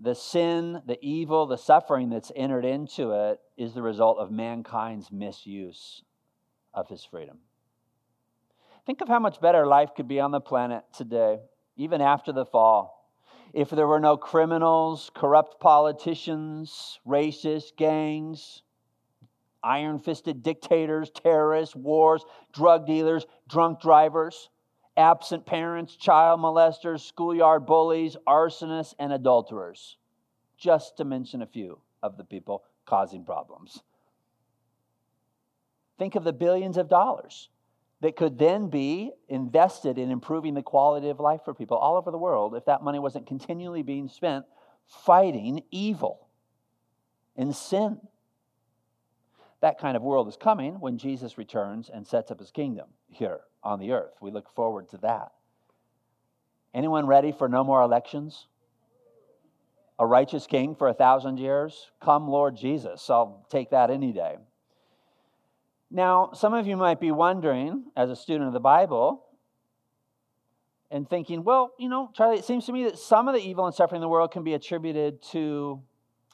The 0.01 0.17
sin, 0.17 0.83
the 0.87 0.99
evil, 1.01 1.47
the 1.47 1.57
suffering 1.57 2.11
that's 2.11 2.33
entered 2.35 2.65
into 2.65 3.13
it 3.13 3.39
is 3.57 3.75
the 3.75 3.83
result 3.83 4.19
of 4.19 4.33
mankind's 4.33 5.13
misuse 5.13 6.03
of 6.75 6.89
his 6.89 7.05
freedom. 7.05 7.39
Think 8.87 9.01
of 9.01 9.09
how 9.09 9.19
much 9.19 9.41
better 9.41 9.67
life 9.67 9.91
could 9.97 10.07
be 10.07 10.21
on 10.21 10.31
the 10.31 10.41
planet 10.41 10.85
today, 10.93 11.41
even 11.77 12.01
after 12.01 12.33
the 12.33 12.47
fall 12.47 12.97
if 13.53 13.71
there 13.71 13.87
were 13.87 14.01
no 14.01 14.19
criminals, 14.19 15.11
corrupt 15.15 15.61
politicians, 15.61 17.01
racist 17.07 17.75
gangs, 17.77 18.63
iron 19.63 19.99
fisted 19.99 20.43
dictators, 20.43 21.11
terrorists, 21.11 21.75
wars, 21.75 22.23
drug 22.53 22.87
dealers, 22.87 23.25
drunk 23.49 23.81
drivers, 23.81 24.51
absent 24.97 25.47
parents, 25.47 25.97
child 25.97 26.39
molesters, 26.39 27.01
schoolyard 27.01 27.65
bullies, 27.65 28.15
arsonists, 28.29 28.95
and 28.99 29.11
adulterers, 29.11 29.97
just 30.59 30.99
to 30.99 31.05
mention 31.05 31.41
a 31.41 31.47
few 31.47 31.81
of 32.03 32.19
the 32.19 32.25
people 32.25 32.63
causing 32.85 33.25
problems. 33.25 33.83
Think 35.99 36.15
of 36.15 36.25
the 36.25 36.33
billions 36.35 36.77
of 36.77 36.91
dollars 36.91 37.49
that 38.01 38.17
could 38.17 38.39
then 38.39 38.69
be 38.69 39.13
invested 39.29 39.99
in 39.99 40.11
improving 40.11 40.55
the 40.55 40.63
quality 40.63 41.09
of 41.09 41.19
life 41.19 41.41
for 41.45 41.55
people 41.55 41.77
all 41.77 41.97
over 41.97 42.11
the 42.11 42.19
world 42.19 42.55
if 42.55 42.65
that 42.67 42.83
money 42.83 42.99
wasn't 42.99 43.27
continually 43.27 43.83
being 43.83 44.09
spent 44.09 44.45
fighting 44.87 45.63
evil 45.71 46.29
and 47.37 47.55
sin. 47.55 48.01
That 49.61 49.79
kind 49.79 49.97
of 49.97 50.03
world 50.03 50.29
is 50.29 50.37
coming 50.37 50.75
when 50.81 50.99
Jesus 50.99 51.39
returns 51.39 51.91
and 51.93 52.07
sets 52.07 52.31
up 52.31 52.39
his 52.39 52.51
kingdom 52.51 52.89
here 53.09 53.41
on 53.63 53.81
the 53.81 53.93
earth. 53.93 54.13
We 54.21 54.31
look 54.31 54.55
forward 54.55 54.91
to 54.91 54.99
that. 54.99 55.33
Anyone 56.75 57.07
ready 57.07 57.33
for 57.33 57.49
no 57.49 57.65
more 57.65 57.81
elections? 57.81 58.47
A 59.99 60.07
righteous 60.07 60.47
king 60.47 60.75
for 60.75 60.89
a 60.89 60.95
thousand 60.95 61.39
years? 61.39 61.91
Come, 62.03 62.29
Lord 62.29 62.55
Jesus. 62.55 63.09
I'll 63.09 63.47
take 63.51 63.71
that 63.71 63.91
any 63.91 64.13
day. 64.13 64.37
Now, 65.91 66.31
some 66.35 66.53
of 66.53 66.67
you 66.67 66.77
might 66.77 67.01
be 67.01 67.13
wondering, 67.13 67.85
as 67.97 68.11
a 68.11 68.17
student 68.17 68.49
of 68.49 68.53
the 68.53 68.61
Bible, 68.61 69.23
and 70.91 71.09
thinking, 71.09 71.45
well, 71.45 71.73
you 71.79 71.89
know, 71.89 72.11
Charlie, 72.15 72.39
it 72.39 72.45
seems 72.45 72.67
to 72.67 72.73
me 72.73 72.85
that 72.85 72.99
some 72.99 73.29
of 73.29 73.35
the 73.35 73.41
evil 73.41 73.67
and 73.67 73.75
suffering 73.75 73.99
in 73.99 74.03
the 74.03 74.09
world 74.09 74.31
can 74.31 74.45
be 74.45 74.55
attributed 74.55 75.23
to 75.31 75.83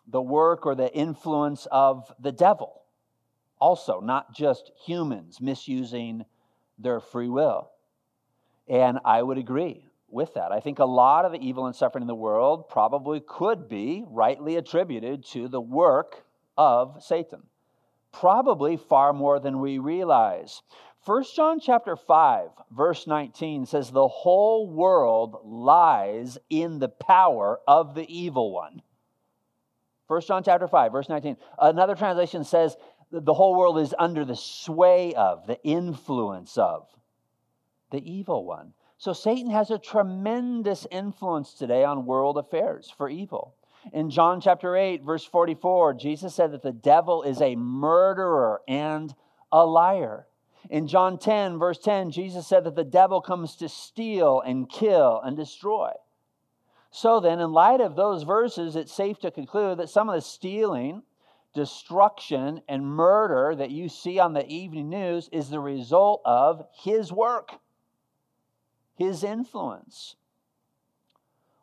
the 0.07 0.21
work 0.21 0.67
or 0.67 0.75
the 0.75 0.93
influence 0.95 1.67
of 1.71 2.13
the 2.19 2.33
devil. 2.33 2.83
Also, 3.61 4.01
not 4.01 4.35
just 4.35 4.73
humans 4.85 5.41
misusing 5.41 6.25
their 6.79 7.01
free 7.01 7.29
will. 7.29 7.71
And 8.69 8.99
I 9.05 9.23
would 9.23 9.39
agree 9.39 9.85
with 10.09 10.35
that. 10.35 10.51
I 10.53 10.61
think 10.61 10.79
a 10.79 10.85
lot 10.85 11.25
of 11.25 11.33
the 11.33 11.39
evil 11.39 11.67
and 11.67 11.75
suffering 11.75 12.03
in 12.03 12.09
the 12.09 12.15
world 12.15 12.69
probably 12.69 13.21
could 13.21 13.69
be 13.69 14.05
rightly 14.09 14.57
attributed 14.57 15.25
to 15.27 15.49
the 15.49 15.61
work 15.61 16.25
of 16.57 17.03
Satan 17.03 17.43
probably 18.13 18.77
far 18.77 19.13
more 19.13 19.41
than 19.41 19.61
we 19.61 19.79
realize. 19.79 20.63
1 21.05 21.25
John 21.35 21.59
chapter 21.59 21.97
5 21.97 22.51
verse 22.71 23.07
19 23.07 23.67
says 23.67 23.91
the 23.91 24.07
whole 24.07 24.71
world 24.71 25.41
lies 25.45 26.39
in 26.49 26.79
the 26.79 26.89
power 26.89 27.61
of 27.67 27.95
the 27.95 28.07
evil 28.09 28.53
one. 28.53 28.83
1 30.07 30.21
John 30.23 30.45
chapter 30.45 30.69
5 30.69 30.93
verse 30.93 31.09
19. 31.09 31.37
Another 31.59 31.97
translation 31.97 32.45
says 32.45 32.77
the 33.11 33.35
whole 33.35 33.57
world 33.57 33.79
is 33.79 33.95
under 33.99 34.25
the 34.25 34.37
sway 34.37 35.15
of, 35.15 35.47
the 35.47 35.63
influence 35.65 36.57
of 36.57 36.89
the 37.91 38.11
evil 38.11 38.45
one. 38.45 38.73
So 38.99 39.13
Satan 39.13 39.51
has 39.51 39.71
a 39.71 39.79
tremendous 39.79 40.87
influence 40.91 41.55
today 41.55 41.83
on 41.83 42.07
world 42.07 42.39
affairs 42.39 42.93
for 42.97 43.09
evil. 43.09 43.57
In 43.93 44.11
John 44.11 44.41
chapter 44.41 44.77
8, 44.77 45.03
verse 45.03 45.25
44, 45.25 45.95
Jesus 45.95 46.35
said 46.35 46.53
that 46.53 46.63
the 46.63 46.73
devil 46.73 47.23
is 47.23 47.41
a 47.41 47.57
murderer 47.57 48.61
and 48.69 49.15
a 49.51 49.67
liar. 49.67 50.27
In 50.71 50.87
John 50.87 51.19
10, 51.19 51.59
verse 51.59 51.79
10, 51.79 52.13
Jesus 52.13 52.47
said 52.47 52.65
that 52.65 52.77
the 52.77 52.85
devil 52.85 53.21
comes 53.21 53.57
to 53.57 53.69
steal 53.69 54.41
and 54.41 54.71
kill 54.71 55.21
and 55.25 55.37
destroy. 55.37 55.91
So 56.93 57.21
then, 57.21 57.41
in 57.41 57.53
light 57.53 57.81
of 57.81 57.97
those 57.97 58.23
verses, 58.23 58.77
it's 58.77 58.93
safe 58.93 59.19
to 59.21 59.31
conclude 59.31 59.79
that 59.79 59.89
some 59.89 60.09
of 60.09 60.15
the 60.15 60.21
stealing, 60.21 61.03
destruction, 61.55 62.61
and 62.69 62.87
murder 62.87 63.55
that 63.57 63.71
you 63.71 63.89
see 63.89 64.19
on 64.19 64.35
the 64.35 64.47
evening 64.47 64.91
news 64.91 65.29
is 65.33 65.49
the 65.49 65.59
result 65.59 66.21
of 66.25 66.65
his 66.73 67.11
work, 67.11 67.53
his 68.95 69.25
influence. 69.25 70.17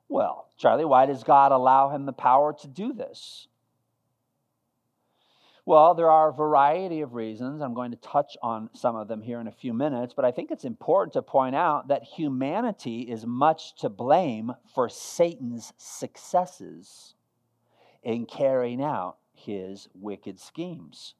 Well, 0.10 0.50
Charlie, 0.58 0.86
why 0.86 1.06
does 1.06 1.24
God 1.24 1.51
allow 1.51 1.89
him 1.89 2.06
the 2.06 2.13
power 2.13 2.54
to 2.62 2.68
do 2.68 2.94
this? 2.94 3.48
Well, 5.66 5.94
there 5.94 6.10
are 6.10 6.30
a 6.30 6.34
variety 6.34 7.01
of 7.01 7.13
reasons. 7.13 7.62
I'm 7.62 7.75
going 7.75 7.92
to 7.92 7.98
touch 7.98 8.36
on 8.42 8.72
some 8.74 8.96
of 8.96 9.08
them 9.08 9.22
here 9.22 9.39
in 9.39 9.48
a 9.48 9.51
few 9.51 9.72
minutes, 9.72 10.16
but 10.16 10.25
I 10.25 10.32
think 10.32 10.50
it's 10.50 10.66
important 10.66 11.13
to 11.13 11.22
point 11.22 11.56
out 11.56 11.89
that 11.89 12.01
humanity 12.01 13.01
is 13.01 13.24
much 13.24 13.75
to 13.82 13.89
blame 13.89 14.51
for 14.74 14.89
Satan's 14.89 15.72
successes 15.78 17.13
in 18.01 18.25
carrying 18.25 18.84
out 18.84 19.18
his 19.32 19.88
wicked 19.94 20.39
schemes. 20.39 21.13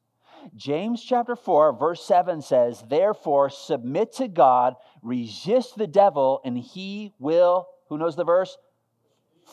James 0.56 1.00
chapter 1.00 1.36
4, 1.36 1.74
verse 1.74 2.02
7 2.02 2.42
says, 2.42 2.82
Therefore, 2.88 3.50
submit 3.50 4.14
to 4.14 4.26
God, 4.26 4.74
resist 5.00 5.76
the 5.76 5.86
devil, 5.86 6.40
and 6.44 6.58
he 6.58 7.12
will, 7.20 7.68
who 7.88 7.98
knows 7.98 8.16
the 8.16 8.24
verse? 8.24 8.56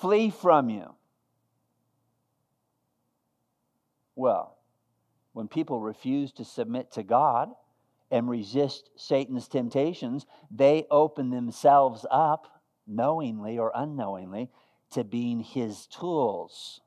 Flee 0.02 0.30
from 0.30 0.70
you. 0.70 0.94
Well, 4.16 4.58
when 5.34 5.48
people 5.48 5.80
refuse 5.80 6.32
to 6.34 6.46
submit 6.46 6.92
to 6.94 7.04
God 7.04 7.52
and 8.10 8.30
resist 8.30 8.90
Satan's 8.96 9.48
temptations, 9.48 10.26
they 10.50 10.86
open 10.90 11.30
themselves 11.30 12.06
up, 12.10 12.62
knowingly 12.88 13.60
or 13.60 13.72
unknowingly, 13.76 14.50
to 14.92 15.04
being 15.04 15.42
his 15.42 15.88
tools, 15.88 16.82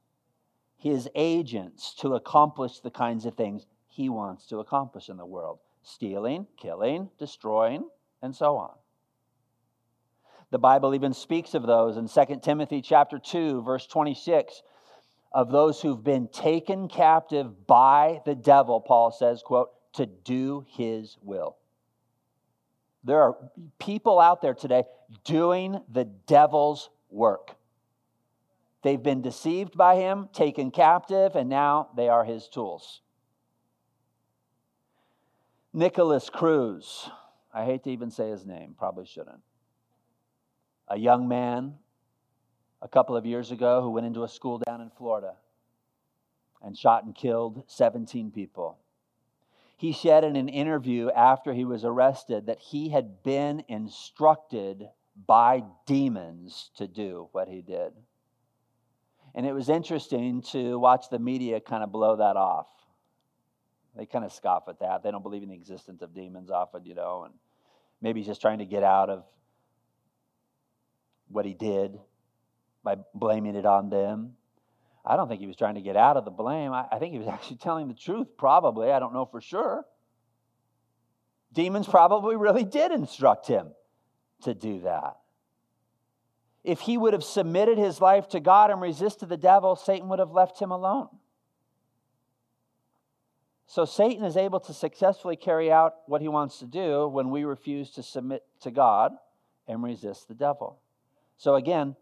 his 0.77 1.09
agents 1.15 1.95
to 1.97 2.15
accomplish 2.15 2.81
the 2.81 2.91
kinds 2.91 3.27
of 3.27 3.35
things 3.35 3.67
he 3.89 4.09
wants 4.09 4.47
to 4.47 4.59
accomplish 4.59 5.09
in 5.09 5.17
the 5.17 5.27
world 5.27 5.59
stealing, 5.83 6.47
killing, 6.57 7.09
destroying, 7.19 7.89
and 8.23 8.35
so 8.35 8.57
on. 8.57 8.80
The 10.51 10.59
Bible 10.59 10.95
even 10.95 11.15
speaks 11.15 11.55
of 11.55 11.67
those 11.67 11.97
in 11.97 12.09
2 12.09 12.41
Timothy 12.43 12.83
chapter 12.83 13.19
2 13.19 13.63
verse 13.63 13.87
26 13.87 14.63
of 15.33 15.53
those 15.53 15.81
who've 15.81 16.03
been 16.03 16.27
taken 16.29 16.89
captive 16.89 17.67
by 17.67 18.21
the 18.25 18.35
devil 18.35 18.81
Paul 18.81 19.13
says 19.13 19.43
quote 19.43 19.71
to 19.93 20.07
do 20.07 20.65
his 20.69 21.17
will. 21.23 21.57
There 23.05 23.23
are 23.23 23.37
people 23.79 24.19
out 24.21 24.43
there 24.43 24.55
today 24.55 24.85
doing 25.25 25.81
the 25.91 26.05
devil's 26.05 26.91
work. 27.11 27.57
They've 28.83 29.03
been 29.03 29.23
deceived 29.23 29.77
by 29.77 29.97
him, 29.97 30.29
taken 30.33 30.71
captive, 30.71 31.37
and 31.37 31.49
now 31.49 31.91
they 31.97 32.09
are 32.09 32.25
his 32.25 32.49
tools. 32.49 33.03
Nikolas 35.73 36.31
Cruz, 36.31 37.09
I 37.53 37.65
hate 37.65 37.85
to 37.85 37.91
even 37.91 38.11
say 38.11 38.31
his 38.31 38.45
name, 38.45 38.75
probably 38.77 39.07
shouldn't. 39.07 39.41
A 40.91 40.99
young 40.99 41.29
man 41.29 41.75
a 42.83 42.89
couple 42.89 43.17
of 43.17 43.25
years 43.25 43.53
ago 43.53 43.81
who 43.81 43.91
went 43.91 44.07
into 44.07 44.25
a 44.25 44.29
school 44.29 44.59
down 44.59 44.81
in 44.81 44.91
Florida 44.91 45.35
and 46.61 46.77
shot 46.77 47.05
and 47.05 47.15
killed 47.15 47.63
17 47.69 48.33
people. 48.33 48.77
He 49.77 49.93
said 49.93 50.25
in 50.25 50.37
an 50.37 50.49
interview 50.49 51.09
after 51.11 51.55
he 51.55 51.65
was 51.65 51.85
arrested 51.85 52.47
that 52.47 52.59
he 52.59 52.91
had 52.91 53.23
been 53.23 53.63
instructed 53.69 54.89
by 55.27 55.63
demons 55.87 56.71
to 56.77 56.89
do 56.89 57.29
what 57.33 57.49
he 57.49 57.63
did. 57.63 57.93
And 59.35 59.47
it 59.47 59.53
was 59.53 59.69
interesting 59.69 60.43
to 60.51 60.79
watch 60.79 61.09
the 61.09 61.19
media 61.19 61.61
kind 61.61 61.85
of 61.85 61.93
blow 61.93 62.17
that 62.17 62.37
off. 62.37 62.67
They 63.97 64.07
kind 64.07 64.25
of 64.25 64.33
scoff 64.33 64.69
at 64.69 64.81
that. 64.81 65.03
They 65.03 65.11
don't 65.11 65.23
believe 65.23 65.43
in 65.43 65.49
the 65.49 65.55
existence 65.55 66.03
of 66.03 66.15
demons 66.15 66.51
often, 66.51 66.85
you 66.85 66.95
know, 66.95 67.25
and 67.25 67.35
maybe 68.03 68.21
he's 68.21 68.27
just 68.27 68.41
trying 68.41 68.59
to 68.59 68.67
get 68.67 68.83
out 68.83 69.09
of 69.09 69.25
what 71.31 71.47
he 71.47 71.55
did 71.55 71.99
by 72.83 72.97
blaming 73.15 73.57
it 73.57 73.67
on 73.67 73.91
them. 73.91 74.33
I 75.05 75.17
don't 75.17 75.29
think 75.29 75.41
he 75.41 75.47
was 75.47 75.57
trying 75.57 75.77
to 75.77 75.81
get 75.81 75.97
out 75.97 76.17
of 76.17 76.25
the 76.25 76.31
blame. 76.31 76.73
I, 76.73 76.87
I 76.93 76.99
think 76.99 77.13
he 77.13 77.19
was 77.19 77.29
actually 77.33 77.57
telling 77.57 77.89
the 77.89 77.95
truth, 77.95 78.29
probably. 78.37 78.91
I 78.91 78.99
don't 78.99 79.13
know 79.13 79.27
for 79.27 79.41
sure. 79.41 79.85
Demons 81.53 81.89
probably 81.89 82.37
really 82.37 82.65
did 82.65 82.93
instruct 82.93 83.47
him 83.47 83.69
to 84.43 84.55
do 84.55 84.81
that. 84.81 85.17
If 86.63 86.81
he 86.81 86.99
would 86.99 87.15
have 87.15 87.25
submitted 87.25 87.79
his 87.79 88.01
life 88.01 88.29
to 88.29 88.41
God 88.41 88.71
and 88.71 88.81
resisted 88.81 89.29
the 89.29 89.37
devil, 89.37 89.77
Satan 89.77 90.09
would 90.11 90.19
have 90.19 90.31
left 90.31 90.61
him 90.61 90.71
alone. 90.71 91.09
So 93.67 93.85
Satan 93.85 94.25
is 94.25 94.37
able 94.37 94.61
to 94.61 94.75
successfully 94.75 95.37
carry 95.37 95.71
out 95.71 95.95
what 96.07 96.21
he 96.21 96.29
wants 96.29 96.59
to 96.59 96.67
do 96.67 97.07
when 97.07 97.31
we 97.31 97.45
refuse 97.45 97.91
to 97.93 98.03
submit 98.03 98.43
to 98.63 98.71
God 98.71 99.13
and 99.67 99.83
resist 99.83 100.29
the 100.29 100.35
devil. 100.35 100.81
So 101.41 101.55
again, 101.55 101.97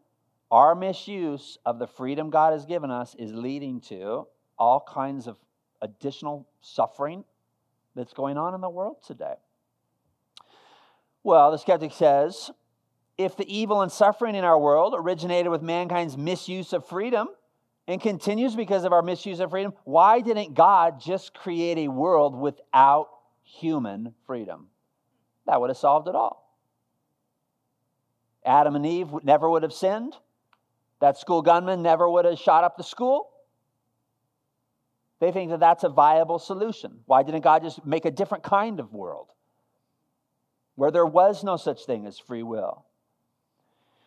our 0.50 0.75
misuse 0.75 1.59
of 1.64 1.78
the 1.78 1.87
freedom 1.87 2.28
God 2.28 2.54
has 2.54 2.66
given 2.66 2.90
us 2.90 3.14
is 3.21 3.33
leading 3.33 3.80
to 3.83 4.26
all 4.58 4.80
kinds 4.80 5.28
of 5.28 5.36
additional 5.80 6.49
suffering 6.60 7.23
that's 7.95 8.13
going 8.13 8.36
on 8.36 8.56
in 8.56 8.60
the 8.60 8.69
world 8.69 8.97
today. 9.06 9.34
Well, 11.23 11.52
the 11.52 11.56
skeptic 11.56 11.93
says 11.93 12.50
if 13.17 13.36
the 13.36 13.47
evil 13.47 13.80
and 13.82 13.93
suffering 13.93 14.34
in 14.34 14.43
our 14.43 14.58
world 14.58 14.93
originated 14.97 15.52
with 15.52 15.63
mankind's 15.63 16.19
misuse 16.19 16.73
of 16.73 16.84
freedom 16.84 17.28
and 17.86 18.00
continues 18.00 18.56
because 18.56 18.82
of 18.82 18.93
our 18.93 19.02
misuse 19.02 19.39
of 19.39 19.50
freedom, 19.50 19.73
why 19.84 20.21
didn't 20.21 20.54
God 20.54 21.00
just 21.00 21.32
create 21.32 21.78
a 21.78 21.86
world 21.86 22.34
without 22.34 23.10
human 23.45 24.15
freedom? 24.26 24.67
That 25.47 25.60
would 25.60 25.71
have 25.71 25.76
solved 25.76 26.08
it 26.08 26.17
all. 26.17 26.48
Adam 28.49 28.75
and 28.75 28.87
Eve 28.87 29.08
never 29.23 29.49
would 29.49 29.63
have 29.63 29.75
sinned. 29.75 30.17
That 31.00 31.19
school 31.19 31.43
gunman 31.43 31.82
never 31.82 32.08
would 32.08 32.25
have 32.25 32.39
shot 32.39 32.65
up 32.65 32.76
the 32.76 32.82
school. 32.82 33.30
They 35.21 35.30
think 35.32 35.50
that 35.50 35.61
that's 35.61 35.84
a 35.84 35.89
viable 35.89 36.39
solution. 36.39 37.00
Why 37.06 37.23
didn't 37.23 37.43
God 37.43 37.63
just 37.63 37.84
make 37.84 38.04
a 38.04 38.11
different 38.11 38.45
kind 38.45 38.80
of 38.80 38.93
world 38.93 39.28
where 40.76 40.91
there 40.91 41.06
was 41.06 41.45
no 41.45 41.56
such 41.56 41.84
thing 41.84 42.06
as 42.06 42.19
free 42.19 42.43
will? 42.43 42.84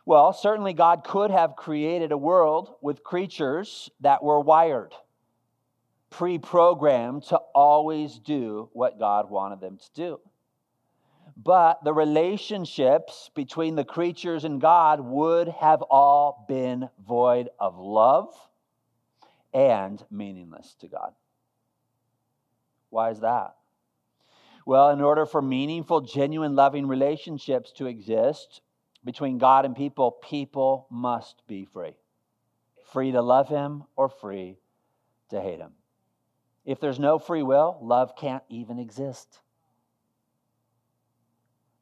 Well, 0.06 0.34
certainly 0.34 0.74
God 0.74 1.04
could 1.04 1.30
have 1.30 1.56
created 1.56 2.12
a 2.12 2.18
world 2.18 2.74
with 2.82 3.04
creatures 3.04 3.92
that 4.00 4.24
were 4.24 4.40
wired, 4.40 4.96
pre 6.10 6.40
programmed 6.40 7.24
to 7.26 7.38
always 7.54 8.18
do 8.18 8.70
what 8.74 8.98
God 8.98 9.30
wanted 9.30 9.62
them 9.62 9.78
to 9.78 9.90
do. 9.94 10.20
But 11.38 11.84
the 11.84 11.94
relationships 11.94 13.30
between 13.36 13.76
the 13.76 13.86
creatures 13.86 14.44
and 14.44 14.62
God 14.62 15.00
would 15.00 15.48
have 15.48 15.82
all 15.84 16.46
been 16.48 16.90
void 17.06 17.50
of 17.60 17.78
love 17.78 18.34
and 19.54 20.04
meaningless 20.10 20.76
to 20.80 20.88
God. 20.88 21.14
Why 22.90 23.10
is 23.10 23.20
that? 23.22 23.56
Well, 24.66 24.90
in 24.90 25.02
order 25.02 25.26
for 25.26 25.42
meaningful, 25.42 26.02
genuine, 26.02 26.56
loving 26.56 26.88
relationships 26.88 27.72
to 27.74 27.88
exist 27.88 28.62
between 29.04 29.38
God 29.38 29.66
and 29.66 29.76
people, 29.76 30.12
people 30.12 30.88
must 30.92 31.42
be 31.48 31.66
free. 31.66 31.96
Free 32.92 33.12
to 33.12 33.22
love 33.22 33.50
Him 33.50 33.84
or 33.96 34.10
free 34.10 34.60
to 35.30 35.42
hate 35.42 35.60
Him. 35.60 35.72
If 36.66 36.80
there's 36.80 37.00
no 37.00 37.18
free 37.18 37.42
will, 37.42 37.80
love 37.82 38.16
can't 38.16 38.44
even 38.50 38.78
exist. 38.78 39.40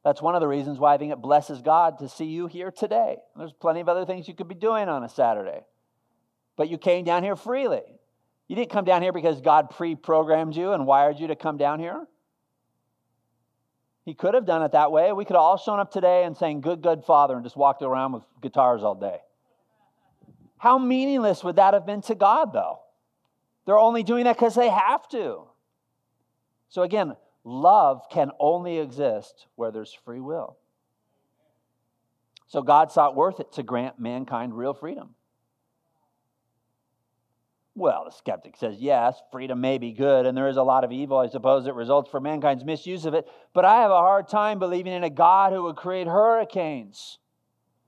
That's 0.04 0.22
one 0.22 0.34
of 0.34 0.40
the 0.40 0.48
reasons 0.48 0.78
why 0.78 0.94
I 0.94 0.98
think 0.98 1.12
it 1.12 1.20
blesses 1.20 1.60
God 1.60 1.98
to 1.98 2.08
see 2.08 2.24
you 2.24 2.46
here 2.46 2.70
today. 2.70 3.18
There's 3.36 3.52
plenty 3.52 3.80
of 3.80 3.88
other 3.88 4.06
things 4.06 4.28
you 4.28 4.34
could 4.34 4.48
be 4.48 4.54
doing 4.54 4.88
on 4.88 5.04
a 5.04 5.08
Saturday, 5.08 5.60
but 6.56 6.68
you 6.68 6.78
came 6.78 7.04
down 7.04 7.22
here 7.22 7.36
freely. 7.36 7.82
You 8.48 8.56
didn't 8.56 8.70
come 8.70 8.84
down 8.84 9.02
here 9.02 9.12
because 9.12 9.40
God 9.40 9.70
pre 9.70 9.94
programmed 9.94 10.56
you 10.56 10.72
and 10.72 10.86
wired 10.86 11.20
you 11.20 11.28
to 11.28 11.36
come 11.36 11.56
down 11.56 11.78
here. 11.78 12.06
He 14.04 14.14
could 14.14 14.34
have 14.34 14.46
done 14.46 14.62
it 14.62 14.72
that 14.72 14.90
way. 14.90 15.12
We 15.12 15.24
could 15.24 15.34
have 15.34 15.42
all 15.42 15.58
shown 15.58 15.78
up 15.78 15.92
today 15.92 16.24
and 16.24 16.36
saying, 16.36 16.62
Good, 16.62 16.82
good 16.82 17.04
Father, 17.04 17.34
and 17.34 17.44
just 17.44 17.56
walked 17.56 17.82
around 17.82 18.12
with 18.12 18.22
guitars 18.40 18.82
all 18.82 18.94
day. 18.94 19.18
How 20.58 20.78
meaningless 20.78 21.44
would 21.44 21.56
that 21.56 21.74
have 21.74 21.86
been 21.86 22.02
to 22.02 22.14
God, 22.14 22.52
though? 22.52 22.80
They're 23.66 23.78
only 23.78 24.02
doing 24.02 24.24
that 24.24 24.36
because 24.36 24.54
they 24.54 24.68
have 24.68 25.08
to. 25.10 25.44
So, 26.70 26.82
again, 26.82 27.16
love 27.44 28.02
can 28.10 28.30
only 28.38 28.78
exist 28.78 29.46
where 29.56 29.70
there's 29.70 29.92
free 29.92 30.20
will. 30.20 30.56
So 32.46 32.62
God 32.62 32.90
thought 32.90 33.14
worth 33.14 33.40
it 33.40 33.52
to 33.52 33.62
grant 33.62 33.98
mankind 33.98 34.56
real 34.56 34.74
freedom. 34.74 35.14
Well, 37.76 38.04
the 38.04 38.10
skeptic 38.10 38.56
says, 38.56 38.76
yes, 38.78 39.22
freedom 39.30 39.60
may 39.60 39.78
be 39.78 39.92
good, 39.92 40.26
and 40.26 40.36
there 40.36 40.48
is 40.48 40.56
a 40.56 40.62
lot 40.62 40.82
of 40.82 40.90
evil, 40.90 41.16
I 41.16 41.28
suppose, 41.28 41.64
that 41.64 41.74
results 41.74 42.10
from 42.10 42.24
mankind's 42.24 42.64
misuse 42.64 43.04
of 43.04 43.14
it. 43.14 43.28
But 43.54 43.64
I 43.64 43.82
have 43.82 43.92
a 43.92 43.94
hard 43.94 44.28
time 44.28 44.58
believing 44.58 44.92
in 44.92 45.04
a 45.04 45.10
God 45.10 45.52
who 45.52 45.62
would 45.62 45.76
create 45.76 46.08
hurricanes 46.08 47.18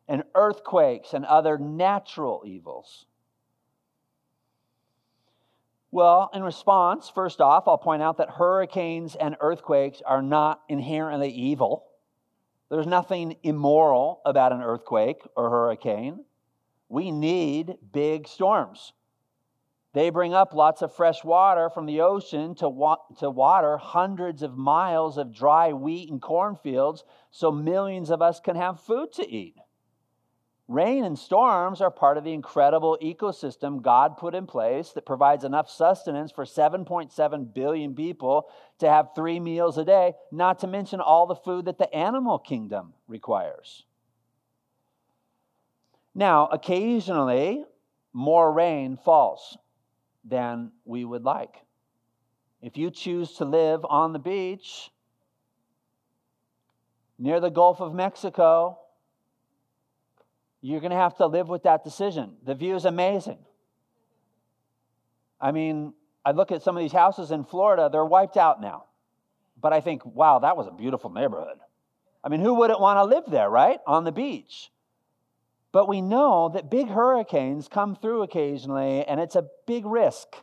and 0.07 0.23
earthquakes 0.35 1.13
and 1.13 1.25
other 1.25 1.59
natural 1.59 2.43
evils. 2.47 3.07
Well, 5.95 6.31
in 6.33 6.43
response, 6.43 7.11
first 7.11 7.43
off, 7.43 7.69
I'll 7.69 7.77
point 7.77 8.03
out 8.03 8.17
that 8.17 8.31
hurricanes 8.31 9.15
and 9.15 9.37
earthquakes 9.41 10.01
are 10.07 10.23
not 10.23 10.63
inherently 10.67 11.29
evil. 11.29 11.85
There's 12.71 12.87
nothing 12.87 13.37
immoral 13.43 14.23
about 14.25 14.53
an 14.53 14.63
earthquake 14.63 15.21
or 15.37 15.51
hurricane. 15.51 16.25
We 16.89 17.11
need 17.11 17.77
big 17.93 18.27
storms. 18.27 18.95
They 19.93 20.09
bring 20.09 20.33
up 20.33 20.55
lots 20.55 20.81
of 20.81 20.95
fresh 20.95 21.23
water 21.23 21.69
from 21.69 21.85
the 21.85 22.01
ocean 22.01 22.55
to, 22.57 22.71
wa- 22.71 22.97
to 23.19 23.29
water 23.29 23.77
hundreds 23.77 24.43
of 24.43 24.57
miles 24.57 25.19
of 25.19 25.35
dry 25.35 25.75
wheat 25.75 26.11
and 26.11 26.23
cornfields 26.23 27.05
so 27.31 27.53
millions 27.53 28.09
of 28.09 28.23
us 28.23 28.41
can 28.41 28.57
have 28.57 28.81
food 28.81 29.13
to 29.13 29.31
eat. 29.31 29.57
Rain 30.69 31.05
and 31.05 31.19
storms 31.19 31.81
are 31.81 31.91
part 31.91 32.17
of 32.17 32.25
the 32.25 32.33
incredible 32.33 32.97
ecosystem 33.03 33.83
God 33.83 34.17
put 34.17 34.35
in 34.35 34.47
place 34.47 34.91
that 34.93 35.05
provides 35.05 35.45
enough 35.45 35.69
sustenance 35.69 36.31
for 36.31 36.45
7.7 36.45 37.55
billion 37.55 37.95
people 37.95 38.49
to 38.79 38.89
have 38.89 39.11
three 39.15 39.41
meals 39.41 39.77
a 39.77 39.85
day, 39.85 40.15
not 40.31 40.61
to 40.61 40.67
mention 40.67 41.01
all 41.01 41.27
the 41.27 41.35
food 41.35 41.65
that 41.65 41.79
the 41.79 41.93
animal 41.95 42.39
kingdom 42.39 42.95
requires. 43.09 43.85
Now, 46.15 46.47
occasionally, 46.47 47.65
more 48.13 48.53
rain 48.53 48.97
falls 48.97 49.57
than 50.25 50.71
we 50.85 51.05
would 51.05 51.25
like. 51.25 51.57
If 52.61 52.77
you 52.77 52.91
choose 52.91 53.33
to 53.35 53.45
live 53.45 53.85
on 53.85 54.13
the 54.13 54.19
beach 54.19 54.91
near 57.19 57.41
the 57.41 57.51
Gulf 57.51 57.81
of 57.81 57.95
Mexico, 57.95 58.79
you're 60.63 60.81
going 60.81 60.93
to 60.93 60.97
have 60.97 61.17
to 61.17 61.27
live 61.27 61.49
with 61.49 61.65
that 61.65 61.85
decision. 61.85 62.37
The 62.45 62.55
view 62.55 62.77
is 62.77 62.85
amazing. 62.85 63.39
I 65.41 65.51
mean, 65.51 65.93
I 66.25 66.31
look 66.31 66.53
at 66.53 66.63
some 66.63 66.77
of 66.77 66.83
these 66.83 66.93
houses 66.93 67.33
in 67.33 67.45
Florida, 67.45 67.89
they're 67.93 68.05
wiped 68.05 68.37
out 68.37 68.61
now. 68.61 68.85
But 69.61 69.73
I 69.73 69.81
think, 69.81 70.07
wow, 70.07 70.39
that 70.39 70.57
was 70.57 70.69
a 70.69 70.71
beautiful 70.71 71.11
neighborhood. 71.11 71.59
I 72.25 72.29
mean, 72.29 72.41
who 72.41 72.55
wouldn't 72.55 72.81
want 72.81 72.99
to 72.99 73.05
live 73.05 73.25
there, 73.29 73.51
right? 73.51 73.81
On 73.87 74.05
the 74.05 74.13
beach. 74.13 74.71
But 75.73 75.89
we 75.89 76.01
know 76.01 76.51
that 76.55 76.71
big 76.71 76.89
hurricanes 76.89 77.67
come 77.67 77.97
through 77.97 78.23
occasionally, 78.23 79.05
and 79.05 79.19
it's 79.19 79.37
a 79.37 79.49
big 79.67 79.85
risk 79.85 80.37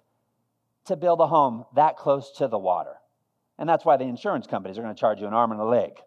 to 0.86 0.98
build 0.98 1.22
a 1.22 1.28
home 1.28 1.66
that 1.76 1.96
close 1.96 2.32
to 2.38 2.48
the 2.48 2.58
water. 2.58 2.96
And 3.58 3.70
that's 3.70 3.86
why 3.86 3.96
the 3.96 4.06
insurance 4.06 4.48
companies 4.48 4.78
are 4.78 4.82
going 4.82 4.96
to 4.96 5.00
charge 5.00 5.22
you 5.22 5.28
an 5.28 5.34
arm 5.34 5.52
and 5.52 5.62
a 5.62 5.66
leg 5.66 6.00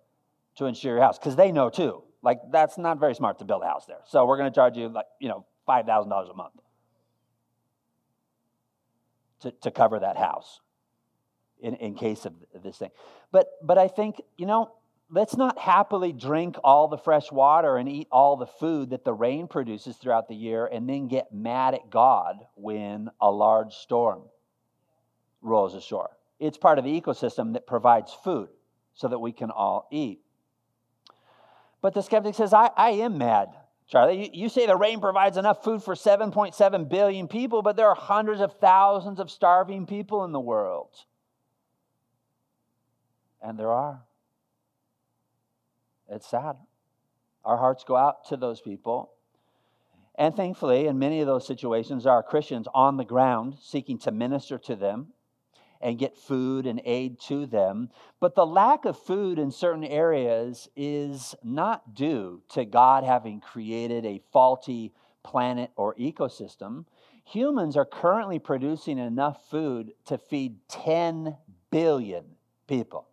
to 0.56 0.66
insure 0.66 0.94
your 0.94 1.02
house, 1.02 1.18
because 1.18 1.36
they 1.36 1.52
know 1.52 1.70
too. 1.70 2.02
Like, 2.22 2.38
that's 2.50 2.78
not 2.78 3.00
very 3.00 3.14
smart 3.14 3.38
to 3.40 3.44
build 3.44 3.62
a 3.62 3.66
house 3.66 3.86
there. 3.86 4.00
So 4.06 4.24
we're 4.24 4.36
going 4.36 4.50
to 4.50 4.54
charge 4.54 4.76
you, 4.76 4.88
like, 4.88 5.06
you 5.20 5.28
know, 5.28 5.44
$5,000 5.68 6.30
a 6.30 6.34
month 6.34 6.54
to, 9.40 9.50
to 9.62 9.70
cover 9.70 9.98
that 9.98 10.16
house 10.16 10.60
in, 11.60 11.74
in 11.76 11.94
case 11.94 12.24
of 12.24 12.34
this 12.62 12.76
thing. 12.76 12.90
But, 13.30 13.48
but 13.62 13.78
I 13.78 13.88
think, 13.88 14.20
you 14.36 14.46
know, 14.46 14.72
let's 15.10 15.36
not 15.36 15.58
happily 15.58 16.12
drink 16.12 16.56
all 16.64 16.88
the 16.88 16.96
fresh 16.96 17.30
water 17.30 17.76
and 17.76 17.88
eat 17.88 18.08
all 18.10 18.36
the 18.36 18.46
food 18.46 18.90
that 18.90 19.04
the 19.04 19.12
rain 19.12 19.46
produces 19.46 19.96
throughout 19.96 20.28
the 20.28 20.34
year 20.34 20.66
and 20.66 20.88
then 20.88 21.06
get 21.06 21.32
mad 21.32 21.74
at 21.74 21.90
God 21.90 22.36
when 22.54 23.10
a 23.20 23.30
large 23.30 23.74
storm 23.74 24.22
rolls 25.42 25.74
ashore. 25.74 26.10
It's 26.40 26.58
part 26.58 26.78
of 26.78 26.84
the 26.84 27.00
ecosystem 27.00 27.52
that 27.52 27.66
provides 27.66 28.12
food 28.24 28.48
so 28.94 29.08
that 29.08 29.18
we 29.18 29.32
can 29.32 29.50
all 29.50 29.86
eat. 29.92 30.21
But 31.82 31.94
the 31.94 32.02
skeptic 32.02 32.36
says, 32.36 32.54
I, 32.54 32.70
I 32.76 32.90
am 32.90 33.18
mad, 33.18 33.48
Charlie. 33.88 34.24
You, 34.24 34.44
you 34.44 34.48
say 34.48 34.66
the 34.66 34.76
rain 34.76 35.00
provides 35.00 35.36
enough 35.36 35.64
food 35.64 35.82
for 35.82 35.94
7.7 35.94 36.88
billion 36.88 37.28
people, 37.28 37.60
but 37.60 37.76
there 37.76 37.88
are 37.88 37.96
hundreds 37.96 38.40
of 38.40 38.54
thousands 38.58 39.18
of 39.18 39.30
starving 39.30 39.86
people 39.86 40.24
in 40.24 40.30
the 40.30 40.40
world. 40.40 40.90
And 43.42 43.58
there 43.58 43.72
are. 43.72 44.04
It's 46.08 46.28
sad. 46.28 46.56
Our 47.44 47.56
hearts 47.56 47.82
go 47.82 47.96
out 47.96 48.28
to 48.28 48.36
those 48.36 48.60
people. 48.60 49.10
And 50.14 50.36
thankfully, 50.36 50.86
in 50.86 51.00
many 51.00 51.20
of 51.20 51.26
those 51.26 51.46
situations, 51.46 52.04
there 52.04 52.12
are 52.12 52.22
Christians 52.22 52.68
on 52.72 52.96
the 52.96 53.04
ground 53.04 53.56
seeking 53.60 53.98
to 54.00 54.12
minister 54.12 54.58
to 54.58 54.76
them 54.76 55.08
and 55.82 55.98
get 55.98 56.16
food 56.16 56.66
and 56.66 56.80
aid 56.84 57.20
to 57.20 57.46
them. 57.46 57.90
But 58.20 58.34
the 58.34 58.46
lack 58.46 58.84
of 58.84 58.98
food 58.98 59.38
in 59.38 59.50
certain 59.50 59.84
areas 59.84 60.68
is 60.76 61.34
not 61.42 61.94
due 61.94 62.42
to 62.50 62.64
God 62.64 63.04
having 63.04 63.40
created 63.40 64.06
a 64.06 64.22
faulty 64.32 64.92
planet 65.22 65.70
or 65.76 65.94
ecosystem. 65.96 66.84
Humans 67.24 67.76
are 67.76 67.84
currently 67.84 68.38
producing 68.38 68.98
enough 68.98 69.48
food 69.48 69.92
to 70.06 70.18
feed 70.18 70.56
10 70.68 71.36
billion 71.70 72.24
people. 72.66 73.06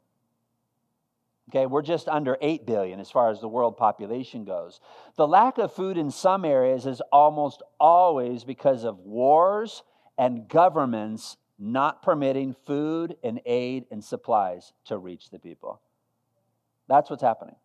Okay, 1.49 1.65
we're 1.65 1.81
just 1.81 2.07
under 2.07 2.37
8 2.41 2.67
billion 2.67 2.99
as 2.99 3.09
far 3.09 3.31
as 3.31 3.41
the 3.41 3.47
world 3.47 3.75
population 3.75 4.45
goes. 4.45 4.79
The 5.17 5.27
lack 5.27 5.57
of 5.57 5.73
food 5.73 5.97
in 5.97 6.11
some 6.11 6.45
areas 6.45 6.85
is 6.85 7.01
almost 7.11 7.63
always 7.79 8.43
because 8.43 8.83
of 8.83 8.99
wars 8.99 9.81
and 10.15 10.47
governments 10.47 11.37
not 11.59 12.01
permitting 12.01 12.55
food 12.65 13.17
and 13.23 13.41
aid 13.45 13.85
and 13.91 14.03
supplies 14.03 14.71
to 14.85 14.97
reach 14.97 15.29
the 15.29 15.39
people. 15.39 15.81
That's 16.87 17.09
what's 17.09 17.21
happening. 17.21 17.55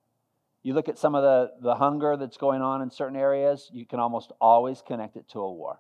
You 0.64 0.74
look 0.74 0.88
at 0.88 0.98
some 0.98 1.14
of 1.14 1.22
the, 1.22 1.52
the 1.62 1.76
hunger 1.76 2.16
that's 2.16 2.36
going 2.36 2.60
on 2.60 2.82
in 2.82 2.90
certain 2.90 3.16
areas, 3.16 3.70
you 3.72 3.86
can 3.86 4.00
almost 4.00 4.32
always 4.40 4.82
connect 4.84 5.16
it 5.16 5.28
to 5.28 5.40
a 5.40 5.52
war. 5.52 5.78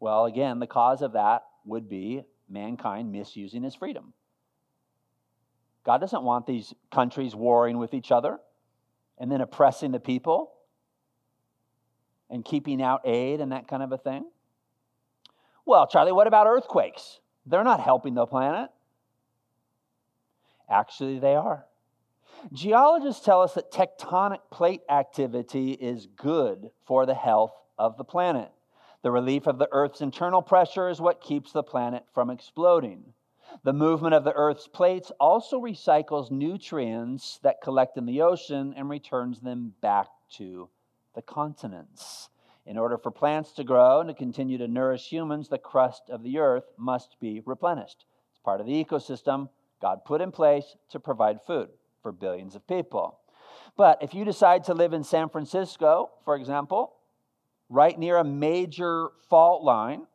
Well, 0.00 0.26
again, 0.26 0.58
the 0.58 0.66
cause 0.66 1.00
of 1.00 1.12
that 1.12 1.44
would 1.64 1.88
be 1.88 2.24
mankind 2.48 3.12
misusing 3.12 3.62
his 3.62 3.74
freedom. 3.74 4.12
God 5.84 5.98
doesn't 5.98 6.22
want 6.22 6.46
these 6.46 6.74
countries 6.92 7.34
warring 7.34 7.78
with 7.78 7.94
each 7.94 8.12
other 8.12 8.38
and 9.18 9.30
then 9.30 9.40
oppressing 9.40 9.92
the 9.92 10.00
people 10.00 10.52
and 12.28 12.44
keeping 12.44 12.82
out 12.82 13.02
aid 13.04 13.40
and 13.40 13.52
that 13.52 13.68
kind 13.68 13.82
of 13.82 13.92
a 13.92 13.98
thing. 13.98 14.24
Well, 15.64 15.86
Charlie, 15.86 16.12
what 16.12 16.26
about 16.26 16.46
earthquakes? 16.46 17.20
They're 17.46 17.64
not 17.64 17.80
helping 17.80 18.14
the 18.14 18.26
planet. 18.26 18.70
Actually, 20.68 21.18
they 21.18 21.34
are. 21.34 21.66
Geologists 22.52 23.24
tell 23.24 23.42
us 23.42 23.54
that 23.54 23.70
tectonic 23.70 24.40
plate 24.50 24.82
activity 24.88 25.72
is 25.72 26.06
good 26.06 26.70
for 26.84 27.06
the 27.06 27.14
health 27.14 27.54
of 27.78 27.96
the 27.96 28.04
planet. 28.04 28.50
The 29.02 29.10
relief 29.10 29.46
of 29.46 29.58
the 29.58 29.68
Earth's 29.70 30.00
internal 30.00 30.42
pressure 30.42 30.88
is 30.88 31.00
what 31.00 31.20
keeps 31.20 31.52
the 31.52 31.62
planet 31.62 32.04
from 32.14 32.30
exploding. 32.30 33.12
The 33.64 33.72
movement 33.72 34.14
of 34.14 34.24
the 34.24 34.32
Earth's 34.32 34.66
plates 34.66 35.12
also 35.20 35.60
recycles 35.60 36.30
nutrients 36.30 37.38
that 37.42 37.60
collect 37.60 37.98
in 37.98 38.06
the 38.06 38.22
ocean 38.22 38.72
and 38.76 38.88
returns 38.88 39.40
them 39.40 39.74
back 39.80 40.06
to 40.36 40.68
the 41.14 41.22
continents. 41.22 42.30
In 42.64 42.78
order 42.78 42.96
for 42.96 43.10
plants 43.10 43.52
to 43.52 43.64
grow 43.64 44.00
and 44.00 44.08
to 44.08 44.14
continue 44.14 44.58
to 44.58 44.68
nourish 44.68 45.08
humans, 45.08 45.48
the 45.48 45.58
crust 45.58 46.02
of 46.08 46.22
the 46.22 46.38
earth 46.38 46.64
must 46.76 47.16
be 47.20 47.42
replenished. 47.44 48.04
It's 48.30 48.38
part 48.38 48.60
of 48.60 48.66
the 48.66 48.84
ecosystem 48.84 49.48
God 49.80 50.04
put 50.04 50.20
in 50.20 50.30
place 50.30 50.76
to 50.90 51.00
provide 51.00 51.42
food 51.42 51.68
for 52.02 52.12
billions 52.12 52.54
of 52.54 52.66
people. 52.66 53.18
But 53.76 54.02
if 54.02 54.14
you 54.14 54.24
decide 54.24 54.64
to 54.64 54.74
live 54.74 54.92
in 54.92 55.02
San 55.02 55.28
Francisco, 55.28 56.10
for 56.24 56.36
example, 56.36 56.94
right 57.68 57.98
near 57.98 58.18
a 58.18 58.24
major 58.24 59.08
fault 59.28 59.64
line 59.64 60.06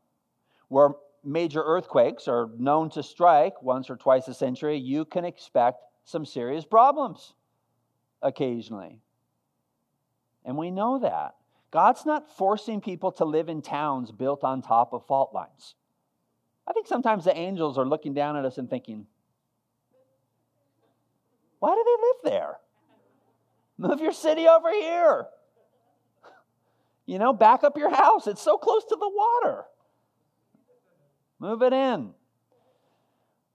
where 0.69 0.91
major 1.23 1.61
earthquakes 1.61 2.27
are 2.27 2.49
known 2.57 2.89
to 2.91 3.03
strike 3.03 3.61
once 3.61 3.89
or 3.89 3.97
twice 3.97 4.27
a 4.27 4.33
century, 4.33 4.77
you 4.77 5.03
can 5.03 5.25
expect 5.25 5.81
some 6.05 6.25
serious 6.25 6.63
problems 6.63 7.33
occasionally. 8.21 8.99
And 10.45 10.57
we 10.57 10.71
know 10.71 10.99
that. 10.99 11.35
God's 11.71 12.05
not 12.05 12.35
forcing 12.37 12.81
people 12.81 13.11
to 13.13 13.25
live 13.25 13.49
in 13.49 13.61
towns 13.61 14.11
built 14.11 14.43
on 14.43 14.61
top 14.61 14.93
of 14.93 15.05
fault 15.05 15.33
lines. 15.33 15.75
I 16.67 16.73
think 16.73 16.87
sometimes 16.87 17.25
the 17.25 17.35
angels 17.35 17.77
are 17.77 17.85
looking 17.85 18.13
down 18.13 18.35
at 18.35 18.45
us 18.45 18.57
and 18.57 18.69
thinking, 18.69 19.05
why 21.59 21.73
do 21.73 21.83
they 21.85 22.07
live 22.07 22.35
there? 22.35 22.57
Move 23.77 24.01
your 24.01 24.11
city 24.11 24.47
over 24.47 24.71
here. 24.71 25.27
You 27.05 27.19
know, 27.19 27.33
back 27.33 27.63
up 27.63 27.77
your 27.77 27.93
house. 27.93 28.27
It's 28.27 28.41
so 28.41 28.57
close 28.57 28.83
to 28.85 28.97
the 28.99 29.09
water. 29.09 29.65
Move 31.39 31.61
it 31.61 31.73
in. 31.73 32.13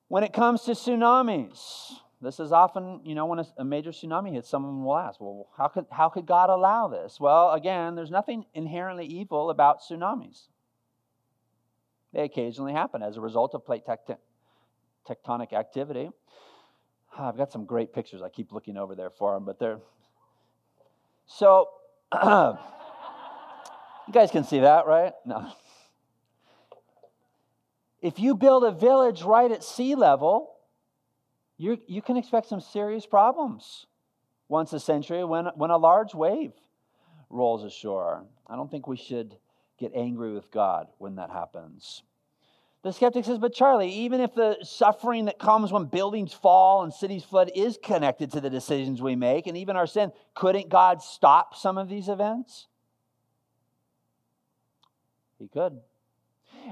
When 0.09 0.25
it 0.25 0.33
comes 0.33 0.63
to 0.63 0.73
tsunamis, 0.73 1.93
this 2.23 2.39
is 2.39 2.53
often, 2.53 3.01
you 3.05 3.17
know, 3.17 3.27
when 3.27 3.41
a, 3.41 3.47
a, 3.59 3.65
major 3.65 3.91
tsunami 3.91 4.33
hits, 4.33 4.49
someone 4.49 4.85
will 4.85 4.97
ask, 4.97 5.21
well, 5.21 5.49
how 5.59 5.67
could, 5.67 5.87
how 5.91 6.09
could 6.09 6.25
God 6.25 6.51
allow 6.51 6.87
this? 6.87 7.19
Well, 7.19 7.51
again, 7.51 7.97
there's 7.97 8.13
nothing 8.13 8.47
inherently 8.55 9.07
evil 9.07 9.51
about 9.51 9.81
tsunamis. 9.81 10.47
They 12.13 12.23
occasionally 12.23 12.73
happen 12.73 13.03
as 13.03 13.17
a 13.17 13.21
result 13.21 13.55
of 13.55 13.67
plate 13.67 13.85
tect- 13.85 14.13
tectonic 15.09 15.53
activity. 15.53 16.11
Ah, 17.19 17.29
I've 17.29 17.37
got 17.37 17.51
some 17.51 17.65
great 17.65 17.93
pictures. 17.93 18.23
I 18.23 18.29
keep 18.29 18.53
looking 18.53 18.77
over 18.77 18.95
there 18.95 19.11
for 19.11 19.35
them, 19.35 19.45
but 19.45 19.59
they're. 19.59 19.81
So, 21.27 21.71
you 22.13 22.59
guys 24.13 24.31
can 24.31 24.45
see 24.45 24.61
that, 24.61 24.87
right? 24.87 25.13
No. 25.27 25.53
If 28.01 28.21
you 28.21 28.37
build 28.37 28.63
a 28.63 28.71
village 28.71 29.23
right 29.23 29.51
at 29.51 29.65
sea 29.65 29.97
level, 29.97 30.53
you 31.63 31.79
you 31.87 32.03
can 32.03 32.17
expect 32.17 32.49
some 32.49 32.61
serious 32.61 33.07
problems 33.07 33.87
once 34.49 34.73
a 34.73 34.81
century 34.81 35.25
when, 35.25 35.47
when 35.55 35.71
a 35.71 35.79
large 35.79 36.15
wave 36.15 36.53
rolls 37.31 37.65
ashore. 37.65 38.25
I 38.49 38.57
don't 38.57 38.71
think 38.71 38.87
we 38.87 38.97
should 38.97 39.37
get 39.79 39.93
angry 39.95 40.33
with 40.33 40.51
God 40.51 40.89
when 40.99 41.15
that 41.17 41.31
happens. 41.31 42.03
The 42.83 42.93
skeptic 42.93 43.25
says, 43.25 43.39
but 43.39 43.55
Charlie, 43.55 43.91
even 43.91 44.21
if 44.21 44.35
the 44.35 44.59
suffering 44.63 45.27
that 45.27 45.39
comes 45.39 45.71
when 45.73 45.85
buildings 45.85 46.33
fall 46.33 46.83
and 46.83 46.93
cities 46.93 47.23
flood 47.23 47.53
is 47.55 47.79
connected 47.83 48.33
to 48.33 48.41
the 48.41 48.51
decisions 48.51 49.01
we 49.01 49.15
make 49.15 49.47
and 49.47 49.57
even 49.57 49.77
our 49.77 49.87
sin, 49.87 50.11
couldn't 50.35 50.69
God 50.69 51.01
stop 51.01 51.55
some 51.55 51.79
of 51.79 51.89
these 51.89 52.09
events? 52.09 52.67
He 55.39 55.47
could. 55.47 55.81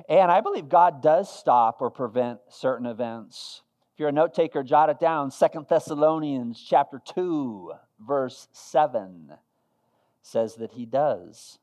And 0.09 0.33
I 0.33 0.41
believe 0.41 0.69
God 0.69 1.01
does 1.01 1.33
stop 1.33 1.81
or 1.81 1.91
prevent 1.91 2.41
certain 2.49 2.87
events. 2.87 3.63
You're 4.01 4.09
a 4.09 4.13
note 4.13 4.33
taker, 4.33 4.63
jot 4.63 4.89
it 4.89 4.99
down. 4.99 5.31
Second 5.31 5.67
Thessalonians 5.69 6.59
chapter 6.59 7.03
2, 7.05 7.75
verse 8.01 8.49
7 8.51 9.35
says 10.23 10.55
that 10.55 10.73
he 10.73 10.87
does. 10.87 11.59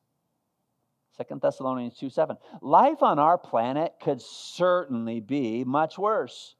Second 1.17 1.41
Thessalonians 1.41 1.97
2 1.97 2.11
7. 2.11 2.37
Life 2.61 3.01
on 3.01 3.17
our 3.17 3.39
planet 3.39 3.95
could 3.99 4.21
certainly 4.21 5.19
be 5.19 5.63
much 5.63 5.97
worse. 5.97 6.53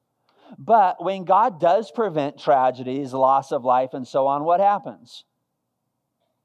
But 0.58 1.04
when 1.04 1.26
God 1.26 1.60
does 1.60 1.92
prevent 1.92 2.40
tragedies, 2.40 3.14
loss 3.14 3.52
of 3.52 3.64
life, 3.64 3.94
and 3.94 4.08
so 4.08 4.26
on, 4.26 4.46
what 4.46 4.60
happens? 4.60 5.26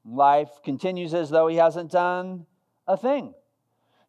Life 0.05 0.51
continues 0.63 1.15
as 1.15 1.31
though 1.31 1.47
He 1.47 1.55
hasn't 1.55 1.89
done 1.89 2.45
a 2.85 2.97
thing. 2.97 3.33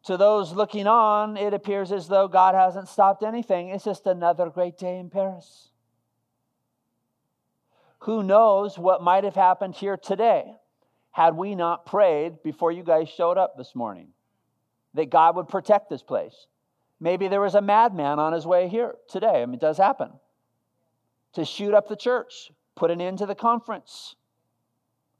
To 0.05 0.17
those 0.17 0.53
looking 0.53 0.87
on, 0.87 1.37
it 1.37 1.53
appears 1.53 1.91
as 1.91 2.07
though 2.07 2.27
God 2.27 2.55
hasn't 2.55 2.89
stopped 2.89 3.23
anything. 3.23 3.69
It's 3.69 3.85
just 3.85 4.05
another 4.05 4.49
great 4.49 4.77
day 4.77 4.99
in 4.99 5.09
Paris. 5.09 5.69
Who 7.99 8.21
knows 8.21 8.77
what 8.77 9.01
might 9.01 9.23
have 9.23 9.35
happened 9.35 9.75
here 9.75 9.97
today? 9.97 10.55
had 11.15 11.37
we 11.37 11.55
not 11.55 11.85
prayed 11.85 12.43
before 12.43 12.73
you 12.73 12.83
guys 12.83 13.07
showed 13.07 13.37
up 13.37 13.55
this 13.55 13.73
morning 13.73 14.09
that 14.95 15.09
God 15.09 15.37
would 15.37 15.47
protect 15.47 15.89
this 15.89 16.03
place. 16.03 16.47
Maybe 16.99 17.29
there 17.29 17.39
was 17.39 17.55
a 17.55 17.61
madman 17.61 18.19
on 18.19 18.33
his 18.33 18.45
way 18.45 18.67
here 18.67 18.95
today. 19.07 19.41
I 19.41 19.45
mean, 19.45 19.53
it 19.53 19.61
does 19.61 19.77
happen. 19.77 20.11
To 21.35 21.45
shoot 21.45 21.73
up 21.73 21.87
the 21.87 21.95
church, 21.95 22.51
put 22.75 22.91
an 22.91 22.99
end 22.99 23.19
to 23.19 23.25
the 23.25 23.33
conference. 23.33 24.17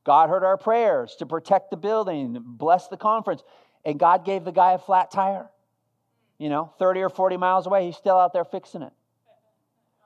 God 0.03 0.27
heard 0.27 0.43
our 0.43 0.57
prayers 0.57 1.15
to 1.19 1.25
protect 1.25 1.71
the 1.71 1.77
building, 1.77 2.43
bless 2.43 2.89
the 2.89 2.97
conference, 2.97 3.41
and 3.85 3.99
God 3.99 4.25
gave 4.25 4.43
the 4.43 4.51
guy 4.51 4.73
a 4.73 4.79
flat 4.79 5.11
tire. 5.11 5.49
You 6.37 6.49
know, 6.49 6.73
30 6.79 7.01
or 7.01 7.09
40 7.09 7.37
miles 7.37 7.67
away, 7.67 7.85
he's 7.85 7.95
still 7.95 8.17
out 8.17 8.33
there 8.33 8.43
fixing 8.43 8.81
it. 8.81 8.91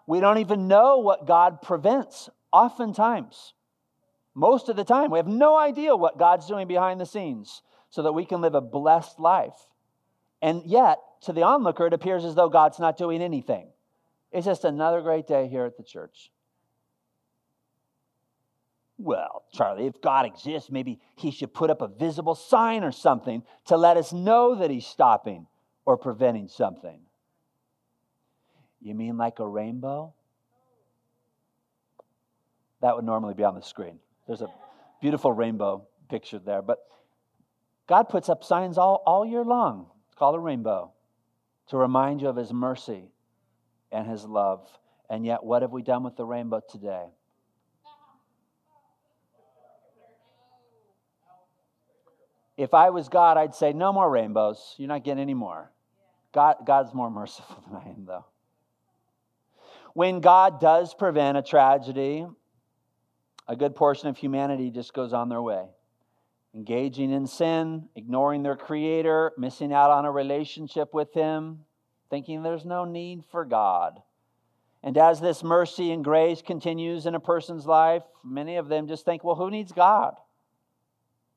We 0.06 0.20
don't 0.20 0.40
even 0.40 0.68
know 0.68 1.00
what 1.00 1.26
God 1.26 1.62
prevents 1.62 2.30
oftentimes. 2.52 3.54
Most 4.36 4.70
of 4.70 4.76
the 4.76 4.84
time, 4.84 5.12
we 5.12 5.20
have 5.20 5.28
no 5.28 5.58
idea 5.58 5.96
what 5.96 6.18
God's 6.18 6.48
doing 6.48 6.68
behind 6.68 7.00
the 7.00 7.06
scenes 7.06 7.62
so 7.90 8.04
that 8.04 8.14
we 8.14 8.26
can 8.26 8.42
live 8.42 8.56
a 8.56 8.62
blessed 8.62 9.20
life. 9.20 9.58
And 10.42 10.64
yet, 10.66 11.00
to 11.22 11.34
the 11.34 11.44
onlooker, 11.44 11.88
it 11.88 11.94
appears 11.94 12.24
as 12.26 12.36
though 12.36 12.50
God's 12.50 12.80
not 12.80 12.98
doing 12.98 13.22
anything. 13.22 13.68
It's 14.32 14.46
just 14.46 14.64
another 14.64 15.02
great 15.02 15.28
day 15.28 15.48
here 15.48 15.66
at 15.66 15.78
the 15.78 15.84
church. 15.84 16.32
Well, 19.02 19.46
Charlie, 19.54 19.88
if 19.88 20.02
God 20.02 20.26
exists, 20.26 20.70
maybe 20.70 21.00
he 21.16 21.32
should 21.32 21.54
put 21.54 21.70
up 21.70 21.82
a 21.82 21.88
visible 21.88 22.36
sign 22.36 22.84
or 22.84 22.92
something 22.92 23.44
to 23.68 23.78
let 23.78 23.96
us 23.96 24.12
know 24.12 24.56
that 24.56 24.70
he's 24.70 24.86
stopping 24.86 25.48
or 25.86 25.96
preventing 25.96 26.50
something. 26.50 27.00
You 28.82 28.94
mean 28.94 29.18
like 29.18 29.40
a 29.40 29.48
rainbow? 29.48 30.14
That 32.82 32.98
would 32.98 33.06
normally 33.06 33.36
be 33.36 33.46
on 33.46 33.56
the 33.56 33.62
screen. 33.62 34.00
There's 34.28 34.42
a 34.42 34.52
beautiful 35.02 35.32
rainbow 35.32 35.88
picture 36.10 36.40
there. 36.40 36.62
But 36.62 36.80
God 37.88 38.10
puts 38.10 38.28
up 38.28 38.44
signs 38.44 38.78
all, 38.78 39.02
all 39.06 39.26
year 39.26 39.46
long. 39.46 39.88
It's 40.08 40.16
called 40.16 40.36
a 40.36 40.40
rainbow 40.40 40.92
to 41.70 41.78
remind 41.78 42.22
you 42.22 42.28
of 42.28 42.36
His 42.36 42.52
mercy 42.52 43.14
and 43.94 44.06
His 44.06 44.26
love. 44.26 44.68
And 45.10 45.26
yet, 45.26 45.42
what 45.42 45.62
have 45.62 45.72
we 45.72 45.84
done 45.84 46.04
with 46.04 46.18
the 46.18 46.26
rainbow 46.26 46.62
today? 46.70 47.06
If 52.60 52.74
I 52.74 52.90
was 52.90 53.08
God, 53.08 53.38
I'd 53.38 53.56
say, 53.56 53.72
no 53.72 53.94
more 53.94 54.10
rainbows. 54.10 54.76
You're 54.78 54.90
not 54.90 55.06
getting 55.06 55.22
any 55.22 55.34
more. 55.34 55.72
God, 56.34 56.58
God's 56.68 56.94
more 56.94 57.10
merciful 57.22 57.64
than 57.66 57.78
I 57.78 57.88
am, 57.88 58.04
though. 58.06 58.26
When 59.94 60.20
God 60.20 60.60
does 60.60 60.94
prevent 60.94 61.38
a 61.38 61.42
tragedy, 61.42 62.28
a 63.48 63.56
good 63.56 63.78
portion 63.78 64.10
of 64.10 64.18
humanity 64.18 64.72
just 64.72 64.94
goes 64.94 65.14
on 65.14 65.30
their 65.30 65.42
way, 65.42 65.68
engaging 66.54 67.12
in 67.12 67.28
sin, 67.28 67.88
ignoring 67.96 68.44
their 68.44 68.58
Creator, 68.58 69.32
missing 69.38 69.72
out 69.72 69.90
on 69.90 70.04
a 70.04 70.12
relationship 70.12 70.94
with 70.94 71.14
Him, 71.14 71.60
thinking 72.10 72.44
there's 72.44 72.66
no 72.66 72.84
need 72.84 73.24
for 73.32 73.46
God. 73.46 74.02
And 74.84 74.98
as 74.98 75.22
this 75.22 75.46
mercy 75.46 75.92
and 75.94 76.04
grace 76.04 76.42
continues 76.42 77.06
in 77.06 77.16
a 77.16 77.22
person's 77.22 77.66
life, 77.66 78.04
many 78.22 78.58
of 78.58 78.68
them 78.68 78.90
just 78.90 79.06
think, 79.06 79.24
well, 79.24 79.36
who 79.36 79.50
needs 79.50 79.72
God? 79.72 80.16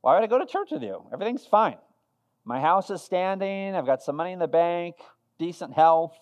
Why 0.02 0.14
would 0.14 0.24
I 0.24 0.26
go 0.26 0.38
to 0.38 0.46
church 0.46 0.70
with 0.72 0.82
you? 0.82 1.04
Everything's 1.12 1.46
fine. 1.46 1.78
My 2.44 2.60
house 2.60 2.90
is 2.90 3.00
standing. 3.02 3.74
I've 3.74 3.86
got 3.86 4.02
some 4.02 4.16
money 4.16 4.32
in 4.32 4.40
the 4.40 4.48
bank, 4.48 4.96
decent 5.38 5.72
health. 5.72 6.18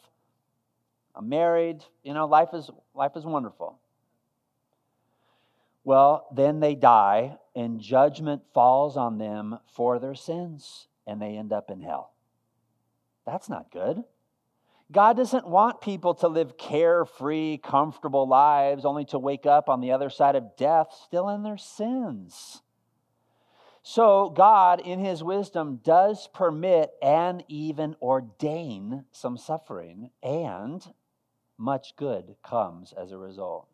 I'm 1.17 1.29
married. 1.29 1.83
You 2.05 2.15
know, 2.15 2.27
life 2.27 2.51
is, 2.53 2.71
life 2.95 3.13
is 3.17 3.25
wonderful. 3.25 3.79
Well, 5.83 6.29
then 6.35 6.61
they 6.61 6.75
die, 6.75 7.39
and 7.57 7.81
judgment 7.81 8.43
falls 8.53 8.99
on 8.99 9.17
them 9.17 9.59
for 9.75 9.99
their 9.99 10.15
sins, 10.15 10.89
and 11.07 11.21
they 11.21 11.37
end 11.37 11.53
up 11.53 11.71
in 11.71 11.81
hell. 11.81 12.13
That's 13.25 13.49
not 13.49 13.73
good. 13.73 14.05
God 14.93 15.17
doesn't 15.17 15.47
want 15.47 15.81
people 15.81 16.15
to 16.17 16.29
live 16.29 16.59
carefree, 16.59 17.59
comfortable 17.59 18.29
lives 18.29 18.85
only 18.85 19.07
to 19.07 19.19
wake 19.19 19.47
up 19.47 19.71
on 19.71 19.81
the 19.81 19.93
other 19.93 20.11
side 20.11 20.37
of 20.37 20.57
death 20.57 20.89
still 21.07 21.31
in 21.31 21.45
their 21.45 21.57
sins. 21.57 22.61
So, 23.83 24.29
God, 24.29 24.81
in 24.81 24.99
His 24.99 25.23
wisdom, 25.23 25.81
does 25.83 26.29
permit 26.35 26.91
and 27.03 27.43
even 27.49 27.97
ordain 28.03 29.05
some 29.11 29.39
suffering, 29.39 30.11
and 30.23 30.87
much 31.57 31.97
good 31.97 32.37
comes 32.43 32.93
as 32.93 33.11
a 33.11 33.19
result. 33.19 33.69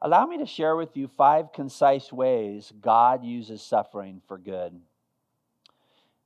Allow 0.00 0.26
me 0.26 0.38
to 0.38 0.46
share 0.46 0.74
with 0.74 0.96
you 0.96 1.06
five 1.06 1.52
concise 1.52 2.12
ways 2.12 2.72
God 2.80 3.24
uses 3.24 3.62
suffering 3.62 4.20
for 4.26 4.36
good. 4.36 4.80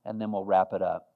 And 0.03 0.19
then 0.19 0.31
we'll 0.31 0.45
wrap 0.45 0.73
it 0.73 0.81
up. 0.81 1.09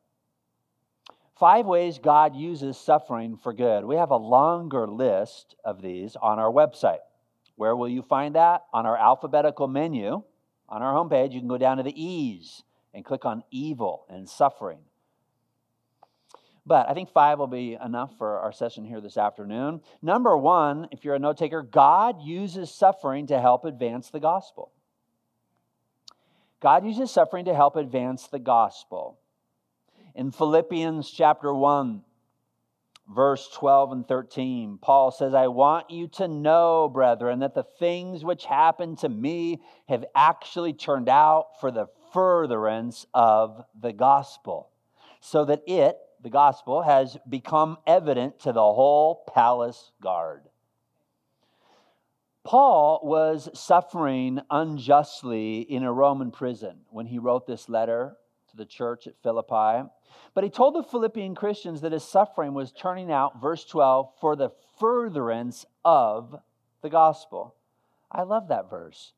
Five 1.39 1.65
ways 1.65 1.97
God 1.97 2.35
uses 2.35 2.77
suffering 2.77 3.35
for 3.35 3.51
good. 3.51 3.83
We 3.83 3.95
have 3.95 4.11
a 4.11 4.17
longer 4.17 4.87
list 4.87 5.55
of 5.65 5.81
these 5.81 6.15
on 6.15 6.37
our 6.37 6.51
website. 6.51 6.99
Where 7.55 7.75
will 7.75 7.89
you 7.89 8.03
find 8.03 8.35
that? 8.35 8.65
On 8.71 8.85
our 8.85 8.97
alphabetical 8.97 9.67
menu 9.67 10.23
on 10.71 10.81
our 10.81 10.93
homepage, 10.93 11.33
you 11.33 11.39
can 11.39 11.49
go 11.49 11.57
down 11.57 11.77
to 11.77 11.83
the 11.83 12.01
E's 12.01 12.63
and 12.93 13.05
click 13.05 13.25
on 13.25 13.43
evil 13.51 14.05
and 14.09 14.27
suffering. 14.27 14.79
But 16.65 16.89
I 16.89 16.93
think 16.93 17.09
five 17.09 17.39
will 17.39 17.47
be 17.47 17.77
enough 17.83 18.17
for 18.17 18.39
our 18.39 18.51
session 18.51 18.85
here 18.85 19.01
this 19.01 19.17
afternoon. 19.17 19.81
Number 20.01 20.37
one, 20.37 20.87
if 20.91 21.03
you're 21.03 21.15
a 21.15 21.19
note 21.19 21.37
taker, 21.37 21.61
God 21.61 22.21
uses 22.21 22.71
suffering 22.71 23.27
to 23.27 23.41
help 23.41 23.65
advance 23.65 24.09
the 24.09 24.19
gospel. 24.19 24.71
God 26.61 26.85
uses 26.85 27.11
suffering 27.11 27.45
to 27.45 27.55
help 27.55 27.75
advance 27.75 28.27
the 28.27 28.39
gospel. 28.39 29.19
In 30.13 30.31
Philippians 30.31 31.09
chapter 31.09 31.53
1, 31.53 32.03
verse 33.13 33.49
12 33.53 33.91
and 33.91 34.07
13, 34.07 34.79
Paul 34.81 35.11
says, 35.11 35.33
I 35.33 35.47
want 35.47 35.89
you 35.89 36.07
to 36.09 36.27
know, 36.27 36.89
brethren, 36.89 37.39
that 37.39 37.53
the 37.53 37.63
things 37.63 38.23
which 38.23 38.45
happened 38.45 38.99
to 38.99 39.09
me 39.09 39.61
have 39.87 40.05
actually 40.15 40.73
turned 40.73 41.09
out 41.09 41.59
for 41.59 41.71
the 41.71 41.87
furtherance 42.13 43.05
of 43.13 43.63
the 43.79 43.93
gospel, 43.93 44.69
so 45.19 45.45
that 45.45 45.61
it, 45.67 45.97
the 46.21 46.29
gospel, 46.29 46.81
has 46.81 47.17
become 47.29 47.77
evident 47.85 48.39
to 48.41 48.53
the 48.53 48.61
whole 48.61 49.23
palace 49.33 49.91
guard. 50.01 50.43
Paul 52.43 53.01
was 53.03 53.49
suffering 53.53 54.39
unjustly 54.49 55.59
in 55.61 55.83
a 55.83 55.93
Roman 55.93 56.31
prison 56.31 56.81
when 56.89 57.05
he 57.05 57.19
wrote 57.19 57.45
this 57.45 57.69
letter 57.69 58.17
to 58.51 58.57
the 58.57 58.65
church 58.65 59.07
at 59.07 59.21
Philippi. 59.23 59.89
But 60.33 60.43
he 60.43 60.49
told 60.49 60.75
the 60.75 60.83
Philippian 60.83 61.35
Christians 61.35 61.81
that 61.81 61.91
his 61.91 62.03
suffering 62.03 62.53
was 62.53 62.71
turning 62.71 63.11
out, 63.11 63.41
verse 63.41 63.65
12, 63.65 64.09
for 64.19 64.35
the 64.35 64.51
furtherance 64.79 65.65
of 65.83 66.35
the 66.81 66.89
gospel. 66.89 67.55
I 68.11 68.23
love 68.23 68.49
that 68.49 68.69
verse. 68.69 69.13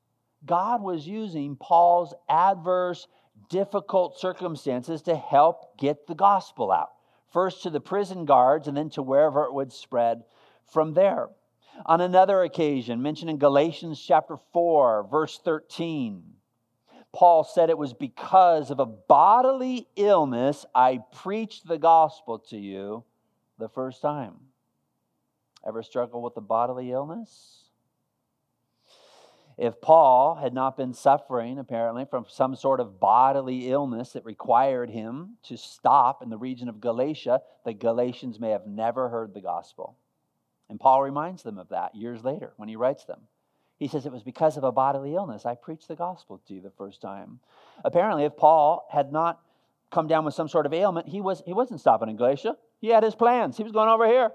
God 0.46 0.82
was 0.82 1.08
using 1.08 1.56
Paul's 1.56 2.14
adverse 2.30 3.08
difficult 3.50 4.20
circumstances 4.20 5.02
to 5.04 5.16
help 5.16 5.78
get 5.78 6.08
the 6.08 6.16
gospel 6.16 6.72
out. 6.72 6.90
First 7.32 7.64
to 7.64 7.70
the 7.70 7.80
prison 7.80 8.26
guards 8.26 8.68
and 8.68 8.78
then 8.78 8.90
to 8.92 9.02
wherever 9.02 9.44
it 9.44 9.54
would 9.54 9.74
spread 9.74 10.24
from 10.72 10.94
there. 10.94 11.30
On 11.88 12.02
another 12.02 12.44
occasion, 12.44 13.02
mentioned 13.02 13.32
in 13.32 13.38
Galatians 13.38 14.00
chapter 14.00 14.38
4, 14.54 15.08
verse 15.10 15.40
13, 15.44 16.24
Paul 17.14 17.44
said 17.44 17.70
it 17.70 17.78
was 17.78 17.94
because 17.94 18.72
of 18.72 18.80
a 18.80 18.86
bodily 18.86 19.88
illness 19.96 20.66
I 20.74 21.00
preached 21.14 21.68
the 21.68 21.78
gospel 21.78 22.40
to 22.50 22.58
you 22.58 23.04
the 23.60 23.70
first 23.70 24.02
time. 24.02 24.34
Ever 25.66 25.84
struggle 25.84 26.22
with 26.22 26.36
a 26.38 26.42
bodily 26.42 26.92
illness? 26.92 27.60
If 29.58 29.80
Paul 29.80 30.36
had 30.36 30.54
not 30.54 30.76
been 30.76 30.94
suffering, 30.94 31.60
apparently, 31.60 32.06
from 32.06 32.26
some 32.28 32.56
sort 32.56 32.80
of 32.80 33.00
bodily 33.00 33.70
illness 33.70 34.14
that 34.14 34.26
required 34.26 34.90
him 34.90 35.38
to 35.44 35.58
stop 35.58 36.24
in 36.24 36.30
the 36.30 36.38
region 36.38 36.68
of 36.68 36.82
Galatia, 36.82 37.42
the 37.64 37.74
Galatians 37.74 38.40
may 38.40 38.50
have 38.50 38.66
never 38.66 39.10
heard 39.10 39.34
the 39.34 39.42
gospel. 39.42 39.96
And 40.70 40.80
Paul 40.80 41.04
reminds 41.04 41.44
them 41.44 41.60
of 41.60 41.70
that 41.70 41.94
years 41.94 42.24
later 42.24 42.54
when 42.58 42.68
he 42.68 42.76
writes 42.76 43.06
them. 43.06 43.22
He 43.84 43.90
says, 43.90 44.06
It 44.06 44.14
was 44.14 44.24
because 44.24 44.56
of 44.56 44.64
a 44.64 44.72
bodily 44.72 45.14
illness 45.14 45.46
I 45.46 45.56
preached 45.56 45.90
the 45.90 45.96
gospel 45.96 46.42
to 46.48 46.54
you 46.54 46.62
the 46.62 46.72
first 46.72 47.02
time. 47.02 47.42
Apparently, 47.84 48.24
if 48.24 48.38
Paul 48.38 48.88
had 48.90 49.12
not 49.12 49.42
come 49.92 50.08
down 50.08 50.24
with 50.24 50.34
some 50.34 50.48
sort 50.48 50.66
of 50.66 50.74
ailment, 50.74 51.10
he, 51.10 51.20
was, 51.20 51.44
he 51.46 51.52
wasn't 51.52 51.82
stopping 51.82 52.08
in 52.08 52.16
Galatia. 52.16 52.56
He 52.80 52.88
had 52.88 53.04
his 53.04 53.14
plans, 53.14 53.58
he 53.58 53.64
was 53.64 53.74
going 53.74 53.90
over 53.90 54.08
here. 54.08 54.32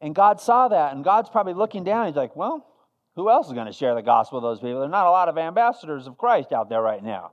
And 0.00 0.14
God 0.14 0.40
saw 0.40 0.68
that, 0.68 0.94
and 0.94 1.04
God's 1.04 1.28
probably 1.28 1.52
looking 1.52 1.84
down. 1.84 2.06
He's 2.06 2.16
like, 2.16 2.34
well, 2.34 2.66
who 3.14 3.28
else 3.28 3.48
is 3.48 3.52
going 3.52 3.66
to 3.66 3.72
share 3.74 3.94
the 3.94 4.00
gospel 4.00 4.40
with 4.40 4.48
those 4.48 4.58
people? 4.58 4.80
There 4.80 4.88
are 4.88 4.90
not 4.90 5.06
a 5.06 5.10
lot 5.10 5.28
of 5.28 5.36
ambassadors 5.36 6.06
of 6.06 6.16
Christ 6.16 6.50
out 6.50 6.70
there 6.70 6.80
right 6.80 7.04
now. 7.04 7.32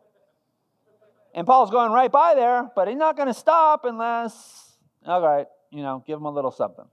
And 1.34 1.48
Paul's 1.48 1.72
going 1.72 1.94
right 1.94 2.12
by 2.12 2.36
there, 2.36 2.70
but 2.76 2.90
he's 2.90 2.98
not 2.98 3.16
going 3.16 3.30
to 3.30 3.34
stop 3.34 3.86
unless, 3.86 4.74
all 5.06 5.22
right, 5.22 5.48
you 5.72 5.84
know, 5.84 6.04
give 6.06 6.20
him 6.20 6.26
a 6.26 6.32
little 6.32 6.52
something. 6.52 6.86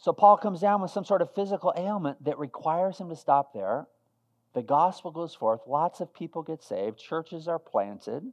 So 0.00 0.14
Paul 0.14 0.38
comes 0.38 0.60
down 0.60 0.80
with 0.80 0.90
some 0.90 1.04
sort 1.04 1.20
of 1.20 1.34
physical 1.34 1.74
ailment 1.76 2.24
that 2.24 2.38
requires 2.38 2.98
him 2.98 3.10
to 3.10 3.16
stop 3.16 3.52
there. 3.52 3.86
The 4.54 4.62
gospel 4.62 5.10
goes 5.10 5.34
forth, 5.34 5.60
lots 5.66 6.00
of 6.00 6.12
people 6.14 6.42
get 6.42 6.62
saved, 6.62 6.98
churches 6.98 7.46
are 7.46 7.58
planted. 7.58 8.24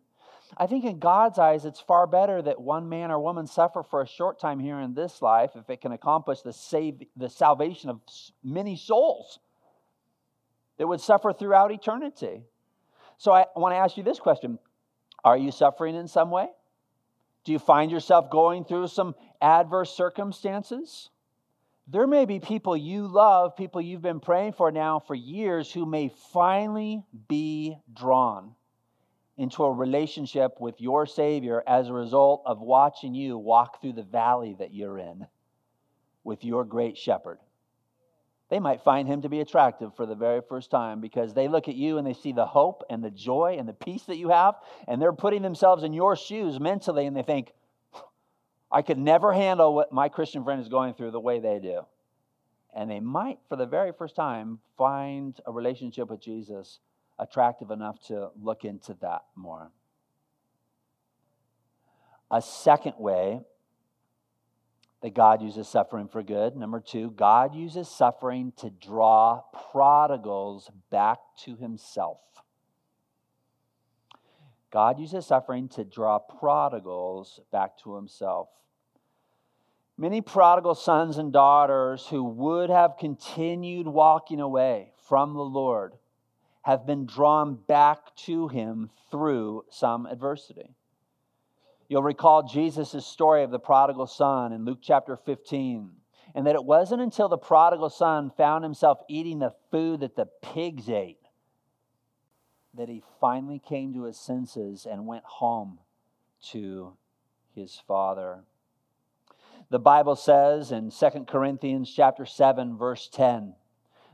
I 0.58 0.66
think 0.66 0.86
in 0.86 0.98
God's 0.98 1.38
eyes, 1.38 1.66
it's 1.66 1.82
far 1.82 2.08
better 2.08 2.42
that 2.42 2.62
one 2.62 2.88
man 2.88 3.12
or 3.12 3.20
woman 3.20 3.48
suffer 3.48 3.84
for 3.84 4.02
a 4.02 4.08
short 4.08 4.40
time 4.40 4.60
here 4.60 4.80
in 4.80 4.94
this 4.94 5.22
life 5.22 5.52
if 5.56 5.70
it 5.70 5.82
can 5.82 5.92
accomplish 5.92 6.42
the, 6.42 6.54
save, 6.54 7.04
the 7.18 7.30
salvation 7.30 7.90
of 7.90 8.00
many 8.42 8.78
souls 8.78 9.40
that 10.78 10.88
would 10.88 11.02
suffer 11.02 11.34
throughout 11.34 11.74
eternity. 11.74 12.44
So 13.18 13.34
I 13.34 13.46
want 13.58 13.74
to 13.74 13.78
ask 13.78 13.98
you 13.98 14.04
this 14.04 14.20
question 14.20 14.58
Are 15.26 15.38
you 15.38 15.52
suffering 15.52 15.96
in 15.96 16.08
some 16.08 16.32
way? 16.32 16.48
Do 17.44 17.52
you 17.52 17.60
find 17.60 17.92
yourself 17.92 18.32
going 18.32 18.64
through 18.64 18.88
some 18.88 19.16
adverse 19.42 19.94
circumstances? 19.94 21.10
There 21.90 22.08
may 22.08 22.26
be 22.26 22.40
people 22.40 22.76
you 22.76 23.08
love, 23.08 23.56
people 23.56 23.80
you've 23.80 24.02
been 24.02 24.20
praying 24.20 24.54
for 24.54 24.72
now 24.72 25.00
for 25.00 25.16
years, 25.16 25.72
who 25.72 25.86
may 25.86 26.12
finally 26.34 27.04
be 27.30 27.78
drawn 27.94 28.56
into 29.38 29.64
a 29.64 29.72
relationship 29.72 30.60
with 30.60 30.82
your 30.82 31.06
Savior 31.06 31.64
as 31.66 31.88
a 31.88 31.94
result 31.94 32.42
of 32.46 32.60
watching 32.60 33.14
you 33.14 33.38
walk 33.38 33.80
through 33.80 33.94
the 33.94 34.04
valley 34.04 34.56
that 34.60 34.74
you're 34.74 34.98
in 34.98 35.28
with 36.26 36.44
your 36.44 36.66
great 36.66 36.98
shepherd. 36.98 37.40
They 38.50 38.60
might 38.60 38.82
find 38.82 39.08
him 39.08 39.22
to 39.22 39.30
be 39.30 39.40
attractive 39.40 39.96
for 39.96 40.06
the 40.06 40.16
very 40.16 40.42
first 40.42 40.72
time 40.72 41.00
because 41.00 41.34
they 41.34 41.48
look 41.48 41.70
at 41.70 41.76
you 41.76 41.98
and 41.98 42.08
they 42.08 42.14
see 42.14 42.34
the 42.34 42.46
hope 42.46 42.84
and 42.90 43.02
the 43.04 43.12
joy 43.12 43.56
and 43.60 43.68
the 43.68 43.74
peace 43.74 44.04
that 44.04 44.18
you 44.18 44.30
have, 44.30 44.56
and 44.88 45.02
they're 45.02 45.14
putting 45.14 45.42
themselves 45.42 45.84
in 45.84 45.94
your 45.94 46.18
shoes 46.18 46.60
mentally 46.60 47.06
and 47.06 47.16
they 47.16 47.24
think, 47.24 47.54
I 48.72 48.82
could 48.82 48.98
never 48.98 49.34
handle 49.34 49.74
what 49.74 49.92
my 49.92 50.10
Christian 50.10 50.44
friend 50.44 50.62
is 50.62 50.68
going 50.68 50.94
through 50.94 51.12
the 51.12 51.20
way 51.20 51.40
they 51.40 51.60
do. 51.60 51.82
And 52.76 52.92
they 52.92 53.00
might, 53.00 53.40
for 53.48 53.56
the 53.56 53.66
very 53.66 53.92
first 53.92 54.16
time, 54.16 54.60
find 54.78 55.40
a 55.46 55.52
relationship 55.52 56.10
with 56.10 56.22
Jesus 56.22 56.80
attractive 57.18 57.72
enough 57.72 58.00
to 58.08 58.30
look 58.42 58.66
into 58.66 58.96
that 59.02 59.24
more. 59.36 59.72
A 62.30 62.42
second 62.42 62.94
way 63.00 63.42
that 65.02 65.14
God 65.14 65.42
uses 65.42 65.68
suffering 65.68 66.08
for 66.08 66.22
good. 66.22 66.56
Number 66.56 66.80
two, 66.80 67.12
God 67.12 67.56
uses 67.56 67.88
suffering 67.88 68.52
to 68.58 68.70
draw 68.70 69.44
prodigals 69.72 70.70
back 70.90 71.20
to 71.46 71.56
himself. 71.56 72.20
God 74.72 75.00
uses 75.00 75.26
suffering 75.26 75.70
to 75.70 75.84
draw 75.84 76.20
prodigals 76.20 77.40
back 77.52 77.78
to 77.80 77.96
himself. 77.96 78.50
Many 79.98 80.22
prodigal 80.22 80.76
sons 80.76 81.18
and 81.18 81.34
daughters 81.34 82.06
who 82.08 82.24
would 82.24 82.70
have 82.70 82.98
continued 83.00 83.88
walking 83.88 84.40
away 84.40 84.92
from 85.08 85.34
the 85.34 85.42
Lord 85.42 85.94
have 86.62 86.86
been 86.86 87.06
drawn 87.06 87.56
back 87.56 88.16
to 88.18 88.50
him 88.50 88.90
through 89.10 89.64
some 89.70 90.06
adversity. 90.06 90.76
You'll 91.88 92.04
recall 92.04 92.44
Jesus' 92.44 93.06
story 93.06 93.44
of 93.44 93.52
the 93.52 93.60
prodigal 93.60 94.06
son 94.06 94.52
in 94.52 94.66
Luke 94.66 94.80
chapter 94.82 95.16
15, 95.16 95.90
and 96.36 96.46
that 96.46 96.56
it 96.56 96.66
wasn't 96.66 97.02
until 97.02 97.30
the 97.30 97.38
prodigal 97.38 97.90
son 97.90 98.32
found 98.36 98.66
himself 98.66 99.00
eating 99.08 99.40
the 99.40 99.54
food 99.72 100.02
that 100.02 100.18
the 100.18 100.28
pigs 100.42 100.90
ate 100.90 101.27
that 102.78 102.90
he 102.90 103.04
finally 103.20 103.60
came 103.60 103.94
to 103.94 104.04
his 104.04 104.20
senses 104.20 104.86
and 104.90 105.08
went 105.08 105.24
home 105.26 105.80
to 106.52 106.94
his 107.56 107.82
father. 107.88 108.44
The 109.70 109.80
Bible 109.80 110.16
says 110.16 110.72
in 110.72 110.92
2 110.92 111.26
Corinthians 111.28 111.92
chapter 111.94 112.26
7 112.26 112.78
verse 112.78 113.10
10, 113.12 113.54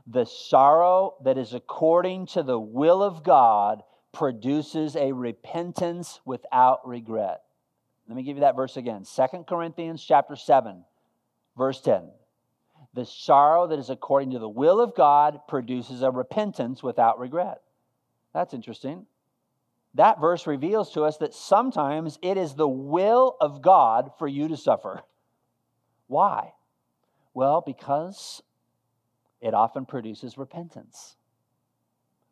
the 0.06 0.26
sorrow 0.26 1.14
that 1.24 1.38
is 1.38 1.54
according 1.54 2.26
to 2.28 2.42
the 2.42 2.58
will 2.58 3.02
of 3.02 3.22
God 3.22 3.82
produces 4.12 4.96
a 4.96 5.12
repentance 5.12 6.20
without 6.24 6.86
regret. 6.86 7.42
Let 8.06 8.16
me 8.16 8.22
give 8.22 8.36
you 8.36 8.42
that 8.42 8.56
verse 8.56 8.76
again. 8.76 9.04
2 9.04 9.44
Corinthians 9.48 10.04
chapter 10.04 10.36
7, 10.36 10.84
verse 11.56 11.80
10. 11.80 12.10
The 12.92 13.06
sorrow 13.06 13.66
that 13.66 13.78
is 13.78 13.90
according 13.90 14.32
to 14.32 14.38
the 14.38 14.48
will 14.48 14.80
of 14.80 14.94
God 14.94 15.40
produces 15.48 16.02
a 16.02 16.10
repentance 16.10 16.82
without 16.82 17.18
regret. 17.18 17.62
That's 18.34 18.52
interesting. 18.52 19.06
That 19.94 20.20
verse 20.20 20.46
reveals 20.46 20.92
to 20.92 21.04
us 21.04 21.18
that 21.18 21.34
sometimes 21.34 22.18
it 22.20 22.36
is 22.36 22.54
the 22.54 22.68
will 22.68 23.36
of 23.40 23.62
God 23.62 24.10
for 24.18 24.26
you 24.26 24.48
to 24.48 24.56
suffer. 24.56 25.02
Why? 26.08 26.52
Well, 27.32 27.62
because 27.64 28.42
it 29.40 29.54
often 29.54 29.86
produces 29.86 30.36
repentance, 30.36 31.16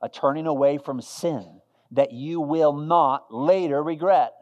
a 0.00 0.08
turning 0.08 0.46
away 0.46 0.78
from 0.78 1.00
sin 1.00 1.60
that 1.92 2.12
you 2.12 2.40
will 2.40 2.72
not 2.72 3.32
later 3.32 3.82
regret. 3.82 4.32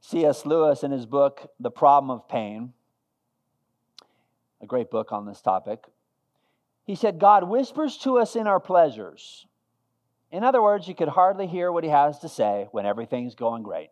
C.S. 0.00 0.44
Lewis, 0.44 0.82
in 0.82 0.90
his 0.90 1.06
book, 1.06 1.48
The 1.60 1.70
Problem 1.70 2.10
of 2.10 2.28
Pain, 2.28 2.72
a 4.60 4.66
great 4.66 4.90
book 4.90 5.12
on 5.12 5.26
this 5.26 5.40
topic, 5.40 5.84
he 6.84 6.94
said, 6.94 7.18
God 7.18 7.48
whispers 7.48 7.96
to 7.98 8.18
us 8.18 8.36
in 8.36 8.46
our 8.46 8.60
pleasures. 8.60 9.46
In 10.30 10.44
other 10.44 10.62
words, 10.62 10.88
you 10.88 10.94
could 10.94 11.08
hardly 11.08 11.46
hear 11.46 11.70
what 11.70 11.84
he 11.84 11.90
has 11.90 12.18
to 12.20 12.28
say 12.28 12.68
when 12.72 12.86
everything's 12.86 13.34
going 13.34 13.62
great. 13.62 13.90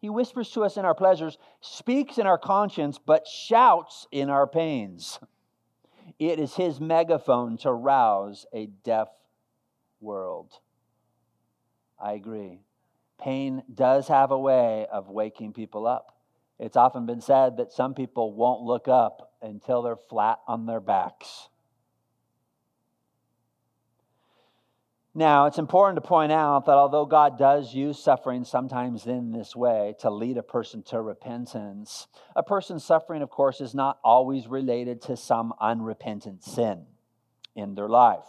He 0.00 0.10
whispers 0.10 0.50
to 0.50 0.64
us 0.64 0.76
in 0.76 0.84
our 0.84 0.94
pleasures, 0.94 1.38
speaks 1.60 2.18
in 2.18 2.26
our 2.26 2.38
conscience, 2.38 2.98
but 2.98 3.26
shouts 3.26 4.06
in 4.10 4.30
our 4.30 4.46
pains. 4.46 5.18
It 6.18 6.38
is 6.38 6.54
his 6.54 6.80
megaphone 6.80 7.56
to 7.58 7.72
rouse 7.72 8.44
a 8.52 8.66
deaf 8.66 9.08
world. 10.00 10.52
I 12.00 12.12
agree. 12.12 12.60
Pain 13.20 13.62
does 13.72 14.08
have 14.08 14.32
a 14.32 14.38
way 14.38 14.86
of 14.92 15.08
waking 15.08 15.52
people 15.52 15.86
up. 15.86 16.16
It's 16.58 16.76
often 16.76 17.06
been 17.06 17.20
said 17.20 17.56
that 17.56 17.72
some 17.72 17.94
people 17.94 18.34
won't 18.34 18.62
look 18.62 18.88
up 18.88 19.32
until 19.40 19.82
they're 19.82 19.96
flat 19.96 20.40
on 20.46 20.66
their 20.66 20.80
backs. 20.80 21.48
Now, 25.14 25.44
it's 25.44 25.58
important 25.58 26.02
to 26.02 26.08
point 26.08 26.32
out 26.32 26.64
that 26.64 26.72
although 26.78 27.04
God 27.04 27.38
does 27.38 27.74
use 27.74 27.98
suffering 27.98 28.44
sometimes 28.44 29.06
in 29.06 29.30
this 29.30 29.54
way 29.54 29.94
to 30.00 30.08
lead 30.08 30.38
a 30.38 30.42
person 30.42 30.82
to 30.84 31.02
repentance, 31.02 32.06
a 32.34 32.42
person's 32.42 32.82
suffering, 32.82 33.20
of 33.20 33.28
course, 33.28 33.60
is 33.60 33.74
not 33.74 33.98
always 34.02 34.46
related 34.46 35.02
to 35.02 35.18
some 35.18 35.52
unrepentant 35.60 36.42
sin 36.42 36.86
in 37.54 37.74
their 37.74 37.90
life. 37.90 38.24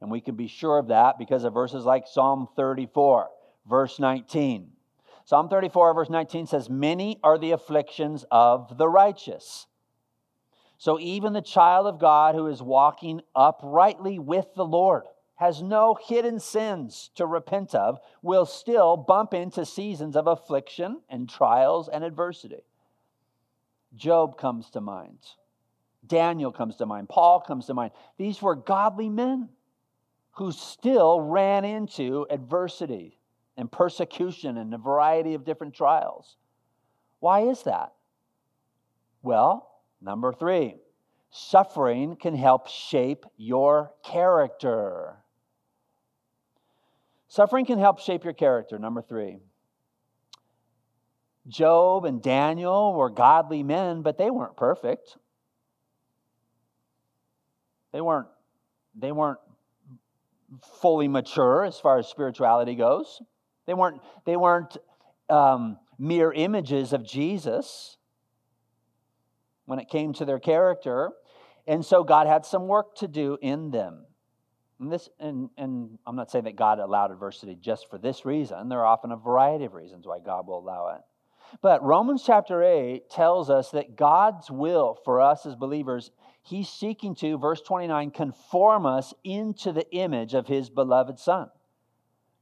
And 0.00 0.08
we 0.08 0.20
can 0.20 0.36
be 0.36 0.46
sure 0.46 0.78
of 0.78 0.88
that 0.88 1.18
because 1.18 1.42
of 1.42 1.52
verses 1.52 1.84
like 1.84 2.06
Psalm 2.06 2.48
34, 2.54 3.28
verse 3.68 3.98
19. 3.98 4.70
Psalm 5.24 5.48
34, 5.48 5.94
verse 5.94 6.10
19 6.10 6.46
says, 6.46 6.70
Many 6.70 7.18
are 7.24 7.38
the 7.38 7.50
afflictions 7.50 8.24
of 8.30 8.78
the 8.78 8.88
righteous. 8.88 9.66
So 10.78 10.98
even 11.00 11.32
the 11.32 11.42
child 11.42 11.88
of 11.88 11.98
God 11.98 12.36
who 12.36 12.46
is 12.46 12.62
walking 12.62 13.20
uprightly 13.34 14.20
with 14.20 14.46
the 14.54 14.64
Lord, 14.64 15.04
has 15.40 15.62
no 15.62 15.96
hidden 15.98 16.38
sins 16.38 17.08
to 17.14 17.24
repent 17.24 17.74
of 17.74 17.98
will 18.20 18.44
still 18.44 18.94
bump 18.94 19.32
into 19.32 19.64
seasons 19.64 20.14
of 20.14 20.26
affliction 20.26 21.00
and 21.08 21.30
trials 21.30 21.88
and 21.88 22.04
adversity. 22.04 22.62
Job 23.96 24.36
comes 24.36 24.68
to 24.68 24.82
mind. 24.82 25.18
Daniel 26.06 26.52
comes 26.52 26.76
to 26.76 26.84
mind. 26.84 27.08
Paul 27.08 27.40
comes 27.40 27.64
to 27.66 27.74
mind. 27.74 27.92
These 28.18 28.42
were 28.42 28.54
godly 28.54 29.08
men 29.08 29.48
who 30.32 30.52
still 30.52 31.22
ran 31.22 31.64
into 31.64 32.26
adversity 32.28 33.18
and 33.56 33.72
persecution 33.72 34.58
and 34.58 34.74
a 34.74 34.78
variety 34.78 35.32
of 35.32 35.46
different 35.46 35.72
trials. 35.72 36.36
Why 37.20 37.48
is 37.48 37.62
that? 37.62 37.94
Well, 39.22 39.70
number 40.02 40.34
three, 40.34 40.74
suffering 41.30 42.16
can 42.16 42.34
help 42.34 42.68
shape 42.68 43.24
your 43.38 43.94
character. 44.04 45.16
Suffering 47.30 47.64
can 47.64 47.78
help 47.78 48.00
shape 48.00 48.24
your 48.24 48.32
character, 48.32 48.76
number 48.76 49.00
three. 49.00 49.38
Job 51.46 52.04
and 52.04 52.20
Daniel 52.20 52.92
were 52.92 53.08
godly 53.08 53.62
men, 53.62 54.02
but 54.02 54.18
they 54.18 54.30
weren't 54.30 54.56
perfect. 54.56 55.16
They 57.92 58.00
weren't, 58.00 58.26
they 58.96 59.12
weren't 59.12 59.38
fully 60.82 61.06
mature 61.06 61.64
as 61.64 61.78
far 61.78 62.00
as 62.00 62.08
spirituality 62.08 62.74
goes. 62.74 63.22
They 63.64 63.74
weren't, 63.74 64.00
they 64.26 64.36
weren't 64.36 64.76
um, 65.28 65.78
mere 66.00 66.32
images 66.32 66.92
of 66.92 67.06
Jesus 67.06 67.96
when 69.66 69.78
it 69.78 69.88
came 69.88 70.14
to 70.14 70.24
their 70.24 70.40
character. 70.40 71.12
And 71.68 71.86
so 71.86 72.02
God 72.02 72.26
had 72.26 72.44
some 72.44 72.66
work 72.66 72.96
to 72.96 73.06
do 73.06 73.38
in 73.40 73.70
them. 73.70 74.06
And, 74.80 74.90
this, 74.90 75.10
and, 75.20 75.50
and 75.58 75.98
I'm 76.06 76.16
not 76.16 76.30
saying 76.30 76.44
that 76.44 76.56
God 76.56 76.78
allowed 76.78 77.12
adversity 77.12 77.54
just 77.60 77.90
for 77.90 77.98
this 77.98 78.24
reason. 78.24 78.70
There 78.70 78.80
are 78.80 78.86
often 78.86 79.12
a 79.12 79.16
variety 79.16 79.66
of 79.66 79.74
reasons 79.74 80.06
why 80.06 80.20
God 80.20 80.46
will 80.46 80.58
allow 80.58 80.94
it. 80.96 81.02
But 81.60 81.82
Romans 81.82 82.22
chapter 82.24 82.62
8 82.62 83.10
tells 83.10 83.50
us 83.50 83.70
that 83.72 83.96
God's 83.96 84.50
will 84.50 84.98
for 85.04 85.20
us 85.20 85.44
as 85.46 85.54
believers, 85.54 86.10
He's 86.42 86.68
seeking 86.68 87.14
to, 87.16 87.36
verse 87.36 87.60
29, 87.60 88.12
conform 88.12 88.86
us 88.86 89.12
into 89.22 89.72
the 89.72 89.90
image 89.92 90.32
of 90.32 90.46
His 90.46 90.70
beloved 90.70 91.18
Son. 91.18 91.50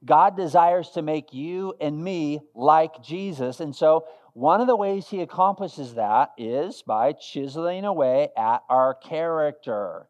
God 0.05 0.37
desires 0.37 0.91
to 0.91 1.03
make 1.03 1.35
you 1.35 1.75
and 1.81 2.03
me 2.03 2.41
like 2.55 3.03
Jesus. 3.03 3.59
And 3.59 3.75
so, 3.75 4.07
one 4.35 4.61
of 4.61 4.69
the 4.69 4.77
ways 4.77 5.09
He 5.09 5.23
accomplishes 5.23 5.95
that 5.95 6.31
is 6.39 6.83
by 6.83 7.13
chiseling 7.13 7.85
away 7.85 8.29
at 8.37 8.63
our 8.69 8.95
character. 8.95 10.09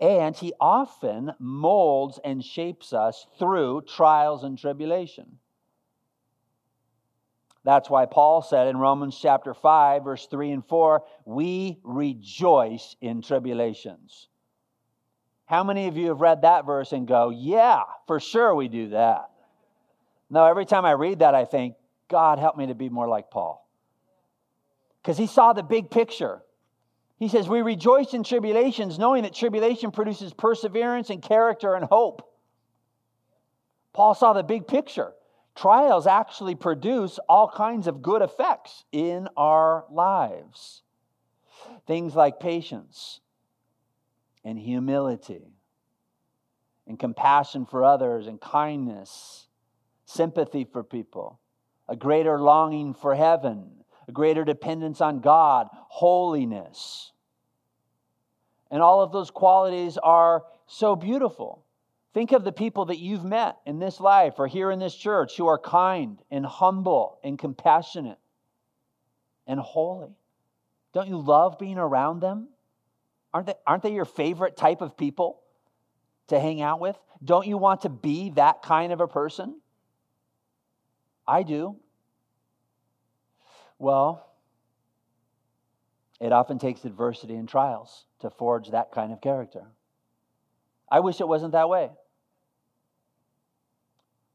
And 0.00 0.34
He 0.34 0.52
often 0.60 1.32
molds 1.38 2.18
and 2.24 2.44
shapes 2.44 2.92
us 2.92 3.26
through 3.38 3.82
trials 3.82 4.44
and 4.44 4.58
tribulation. 4.58 5.38
That's 7.62 7.90
why 7.90 8.06
Paul 8.06 8.40
said 8.40 8.68
in 8.68 8.78
Romans 8.78 9.18
chapter 9.20 9.52
5, 9.52 10.04
verse 10.04 10.26
3 10.26 10.52
and 10.52 10.66
4, 10.66 11.04
we 11.26 11.78
rejoice 11.82 12.96
in 13.02 13.20
tribulations. 13.20 14.28
How 15.44 15.62
many 15.64 15.88
of 15.88 15.96
you 15.96 16.08
have 16.08 16.20
read 16.20 16.42
that 16.42 16.64
verse 16.64 16.92
and 16.92 17.06
go, 17.06 17.30
yeah, 17.30 17.82
for 18.06 18.20
sure 18.20 18.54
we 18.54 18.68
do 18.68 18.90
that? 18.90 19.30
No, 20.30 20.46
every 20.46 20.64
time 20.64 20.84
I 20.84 20.92
read 20.92 21.18
that, 21.18 21.34
I 21.34 21.44
think, 21.44 21.74
God, 22.08 22.38
help 22.38 22.56
me 22.56 22.68
to 22.68 22.74
be 22.74 22.88
more 22.88 23.08
like 23.08 23.30
Paul. 23.30 23.68
Because 25.02 25.18
he 25.18 25.26
saw 25.26 25.52
the 25.52 25.62
big 25.62 25.90
picture. 25.90 26.40
He 27.20 27.28
says, 27.28 27.48
We 27.48 27.60
rejoice 27.60 28.14
in 28.14 28.24
tribulations, 28.24 28.98
knowing 28.98 29.22
that 29.22 29.34
tribulation 29.34 29.92
produces 29.92 30.32
perseverance 30.32 31.10
and 31.10 31.22
character 31.22 31.74
and 31.74 31.84
hope. 31.84 32.22
Paul 33.92 34.14
saw 34.14 34.32
the 34.32 34.42
big 34.42 34.66
picture 34.66 35.12
trials 35.54 36.06
actually 36.06 36.54
produce 36.54 37.18
all 37.28 37.48
kinds 37.48 37.86
of 37.86 38.00
good 38.00 38.22
effects 38.22 38.84
in 38.92 39.28
our 39.36 39.84
lives. 39.90 40.82
Things 41.86 42.14
like 42.14 42.40
patience 42.40 43.20
and 44.42 44.58
humility 44.58 45.52
and 46.86 46.98
compassion 46.98 47.66
for 47.66 47.84
others 47.84 48.26
and 48.26 48.40
kindness, 48.40 49.48
sympathy 50.06 50.64
for 50.64 50.82
people, 50.82 51.38
a 51.86 51.96
greater 51.96 52.40
longing 52.40 52.94
for 52.94 53.14
heaven, 53.14 53.79
a 54.10 54.12
greater 54.12 54.44
dependence 54.44 55.00
on 55.00 55.20
God, 55.20 55.68
holiness. 55.72 57.12
And 58.68 58.82
all 58.82 59.02
of 59.02 59.12
those 59.12 59.30
qualities 59.30 59.98
are 59.98 60.44
so 60.66 60.96
beautiful. 60.96 61.64
Think 62.12 62.32
of 62.32 62.42
the 62.42 62.50
people 62.50 62.86
that 62.86 62.98
you've 62.98 63.24
met 63.24 63.58
in 63.66 63.78
this 63.78 64.00
life 64.00 64.34
or 64.38 64.48
here 64.48 64.72
in 64.72 64.80
this 64.80 64.96
church 64.96 65.36
who 65.36 65.46
are 65.46 65.58
kind 65.58 66.20
and 66.28 66.44
humble 66.44 67.20
and 67.22 67.38
compassionate 67.38 68.18
and 69.46 69.60
holy. 69.60 70.16
Don't 70.92 71.08
you 71.08 71.18
love 71.18 71.56
being 71.56 71.78
around 71.78 72.18
them? 72.18 72.48
Aren't 73.32 73.46
they, 73.46 73.54
aren't 73.64 73.84
they 73.84 73.92
your 73.92 74.04
favorite 74.04 74.56
type 74.56 74.80
of 74.80 74.96
people 74.96 75.40
to 76.28 76.40
hang 76.40 76.60
out 76.60 76.80
with? 76.80 76.96
Don't 77.22 77.46
you 77.46 77.58
want 77.58 77.82
to 77.82 77.88
be 77.88 78.30
that 78.30 78.62
kind 78.62 78.92
of 78.92 79.00
a 79.00 79.06
person? 79.06 79.60
I 81.28 81.44
do. 81.44 81.76
Well, 83.80 84.26
it 86.20 86.32
often 86.32 86.58
takes 86.58 86.84
adversity 86.84 87.34
and 87.34 87.48
trials 87.48 88.04
to 88.20 88.28
forge 88.28 88.70
that 88.70 88.92
kind 88.92 89.10
of 89.10 89.22
character. 89.22 89.62
I 90.92 91.00
wish 91.00 91.18
it 91.18 91.26
wasn't 91.26 91.52
that 91.52 91.70
way. 91.70 91.90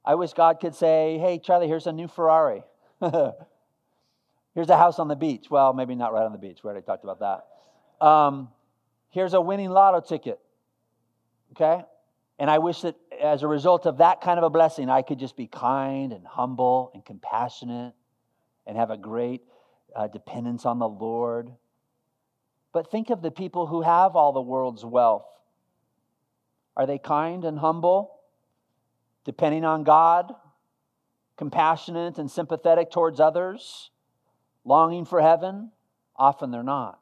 I 0.03 0.15
wish 0.15 0.33
God 0.33 0.59
could 0.59 0.73
say, 0.73 1.19
hey, 1.19 1.37
Charlie, 1.37 1.67
here's 1.67 1.85
a 1.85 1.91
new 1.91 2.07
Ferrari. 2.07 2.63
here's 2.99 4.69
a 4.69 4.77
house 4.77 4.97
on 4.97 5.07
the 5.07 5.15
beach. 5.15 5.45
Well, 5.51 5.73
maybe 5.73 5.93
not 5.93 6.11
right 6.11 6.25
on 6.25 6.31
the 6.31 6.39
beach. 6.39 6.63
We 6.63 6.69
already 6.71 6.83
talked 6.83 7.03
about 7.03 7.19
that. 7.19 8.05
Um, 8.05 8.49
here's 9.11 9.35
a 9.35 9.41
winning 9.41 9.69
lotto 9.69 10.01
ticket. 10.01 10.39
Okay? 11.51 11.83
And 12.39 12.49
I 12.49 12.57
wish 12.57 12.81
that 12.81 12.95
as 13.21 13.43
a 13.43 13.47
result 13.47 13.85
of 13.85 13.99
that 13.99 14.21
kind 14.21 14.39
of 14.39 14.43
a 14.43 14.49
blessing, 14.49 14.89
I 14.89 15.03
could 15.03 15.19
just 15.19 15.37
be 15.37 15.45
kind 15.45 16.13
and 16.13 16.25
humble 16.25 16.89
and 16.95 17.05
compassionate 17.05 17.93
and 18.68 18.78
have 18.78 18.91
a 18.91 18.97
great 18.97 19.41
uh, 19.95 20.07
dependence 20.07 20.66
on 20.66 20.80
the 20.80 20.88
Lord. 20.88 21.51
But 22.74 22.91
think 22.91 23.09
of 23.09 23.22
the 23.22 23.32
people 23.32 23.68
who 23.68 23.82
have 23.82 24.16
all 24.16 24.34
the 24.34 24.41
world's 24.41 24.84
wealth 24.84 25.26
are 26.78 26.86
they 26.86 26.97
kind 26.97 27.45
and 27.45 27.57
humble, 27.57 28.20
depending 29.24 29.63
on 29.63 29.84
God, 29.84 30.34
compassionate 31.38 32.18
and 32.18 32.30
sympathetic 32.30 32.91
towards 32.91 33.20
others, 33.20 33.91
longing 34.66 35.05
for 35.05 35.22
heaven? 35.22 35.72
Often 36.18 36.51
they're 36.51 36.63
not. 36.63 36.99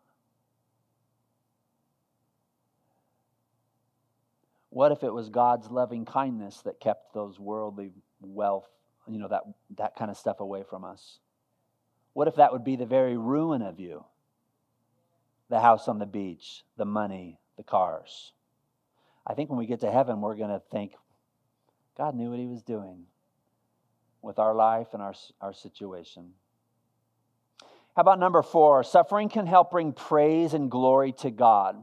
What 4.69 4.91
if 4.91 5.03
it 5.03 5.13
was 5.13 5.29
God's 5.29 5.69
loving 5.69 6.03
kindness 6.03 6.61
that 6.65 6.79
kept 6.79 7.13
those 7.13 7.39
worldly 7.39 7.91
wealth, 8.21 8.67
you 9.07 9.19
know, 9.19 9.27
that, 9.27 9.43
that 9.77 9.95
kind 9.95 10.09
of 10.09 10.17
stuff 10.17 10.39
away 10.39 10.63
from 10.67 10.83
us? 10.83 11.19
What 12.13 12.27
if 12.27 12.35
that 12.35 12.51
would 12.51 12.63
be 12.63 12.75
the 12.75 12.85
very 12.85 13.17
ruin 13.17 13.61
of 13.61 13.79
you? 13.79 14.05
The 15.49 15.59
house 15.59 15.87
on 15.87 15.99
the 15.99 16.05
beach, 16.05 16.63
the 16.77 16.85
money, 16.85 17.39
the 17.57 17.63
cars. 17.63 18.33
I 19.25 19.33
think 19.33 19.49
when 19.49 19.59
we 19.59 19.65
get 19.65 19.81
to 19.81 19.91
heaven, 19.91 20.21
we're 20.21 20.35
going 20.35 20.49
to 20.49 20.61
think, 20.71 20.93
God 21.97 22.15
knew 22.15 22.29
what 22.29 22.39
he 22.39 22.47
was 22.47 22.63
doing 22.63 23.05
with 24.21 24.39
our 24.39 24.53
life 24.53 24.87
and 24.93 25.01
our, 25.01 25.13
our 25.41 25.53
situation. 25.53 26.31
How 27.95 28.01
about 28.01 28.19
number 28.19 28.41
four? 28.41 28.83
Suffering 28.83 29.29
can 29.29 29.45
help 29.45 29.71
bring 29.71 29.93
praise 29.93 30.53
and 30.53 30.71
glory 30.71 31.11
to 31.19 31.29
God. 31.29 31.75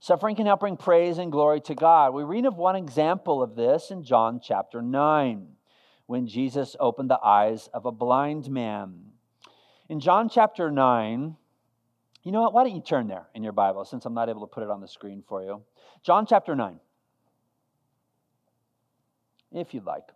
Suffering 0.00 0.36
can 0.36 0.46
help 0.46 0.60
bring 0.60 0.76
praise 0.76 1.18
and 1.18 1.30
glory 1.30 1.60
to 1.62 1.74
God. 1.74 2.14
We 2.14 2.22
read 2.22 2.46
of 2.46 2.56
one 2.56 2.76
example 2.76 3.42
of 3.42 3.56
this 3.56 3.90
in 3.90 4.04
John 4.04 4.40
chapter 4.42 4.80
9, 4.80 5.46
when 6.08 6.26
Jesus 6.26 6.74
opened 6.80 7.10
the 7.10 7.22
eyes 7.22 7.68
of 7.74 7.84
a 7.84 7.92
blind 7.92 8.48
man. 8.48 9.12
In 9.90 10.00
John 10.00 10.30
chapter 10.30 10.70
9, 10.70 11.36
you 12.22 12.32
know 12.32 12.40
what? 12.40 12.54
Why 12.54 12.64
don't 12.64 12.74
you 12.74 12.80
turn 12.80 13.08
there 13.08 13.28
in 13.34 13.42
your 13.42 13.52
Bible 13.52 13.84
since 13.84 14.06
I'm 14.06 14.14
not 14.14 14.30
able 14.30 14.40
to 14.40 14.46
put 14.46 14.62
it 14.62 14.70
on 14.70 14.80
the 14.80 14.88
screen 14.88 15.22
for 15.28 15.42
you? 15.42 15.62
John 16.02 16.24
chapter 16.24 16.56
9, 16.56 16.80
if 19.52 19.74
you'd 19.74 19.84
like. 19.84 20.08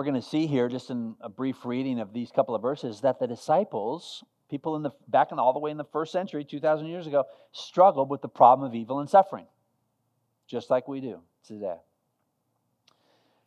We're 0.00 0.04
going 0.04 0.14
to 0.14 0.22
see 0.22 0.46
here, 0.46 0.70
just 0.70 0.88
in 0.88 1.14
a 1.20 1.28
brief 1.28 1.62
reading 1.62 2.00
of 2.00 2.14
these 2.14 2.30
couple 2.30 2.54
of 2.54 2.62
verses, 2.62 3.02
that 3.02 3.20
the 3.20 3.26
disciples, 3.26 4.24
people 4.48 4.74
in 4.74 4.82
the 4.82 4.92
back 5.08 5.30
in 5.30 5.38
all 5.38 5.52
the 5.52 5.58
way 5.58 5.70
in 5.70 5.76
the 5.76 5.84
first 5.84 6.10
century, 6.10 6.42
2,000 6.42 6.86
years 6.86 7.06
ago, 7.06 7.24
struggled 7.52 8.08
with 8.08 8.22
the 8.22 8.28
problem 8.28 8.66
of 8.66 8.74
evil 8.74 9.00
and 9.00 9.10
suffering, 9.10 9.44
just 10.46 10.70
like 10.70 10.88
we 10.88 11.02
do 11.02 11.20
today. 11.46 11.76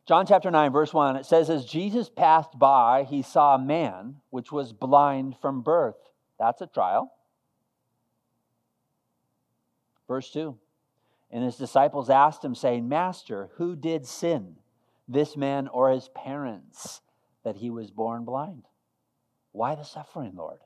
John 0.05 0.27
chapter 0.27 0.51
9, 0.51 0.71
verse 0.71 0.93
1, 0.93 1.15
it 1.15 1.25
says, 1.25 1.49
As 1.49 1.65
Jesus 1.65 2.07
passed 2.07 2.59
by, 2.59 3.03
he 3.09 3.23
saw 3.23 3.55
a 3.55 3.59
man 3.59 4.17
which 4.29 4.51
was 4.51 4.73
blind 4.73 5.35
from 5.41 5.63
birth. 5.63 5.97
That's 6.37 6.61
a 6.61 6.67
trial. 6.67 7.11
Verse 10.07 10.29
2, 10.29 10.55
and 11.31 11.43
his 11.43 11.57
disciples 11.57 12.11
asked 12.11 12.45
him, 12.45 12.53
saying, 12.53 12.87
Master, 12.87 13.49
who 13.55 13.75
did 13.75 14.05
sin, 14.05 14.57
this 15.07 15.35
man 15.35 15.67
or 15.67 15.91
his 15.91 16.09
parents, 16.15 17.01
that 17.43 17.57
he 17.57 17.69
was 17.69 17.91
born 17.91 18.25
blind? 18.25 18.63
Why 19.51 19.75
the 19.75 19.83
suffering, 19.83 20.33
Lord? 20.35 20.59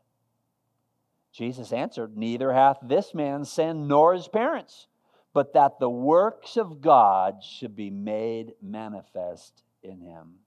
Jesus 1.32 1.72
answered, 1.72 2.18
Neither 2.18 2.54
hath 2.54 2.78
this 2.82 3.14
man 3.14 3.46
sinned 3.46 3.88
nor 3.88 4.14
his 4.14 4.28
parents, 4.28 4.88
but 5.34 5.54
that 5.54 5.80
the 5.80 5.90
works 5.90 6.58
of 6.58 6.82
God 6.82 7.44
should 7.44 7.76
be 7.76 7.90
made 7.90 8.54
manifest 8.62 9.64
in 9.84 10.02
him. 10.02 10.40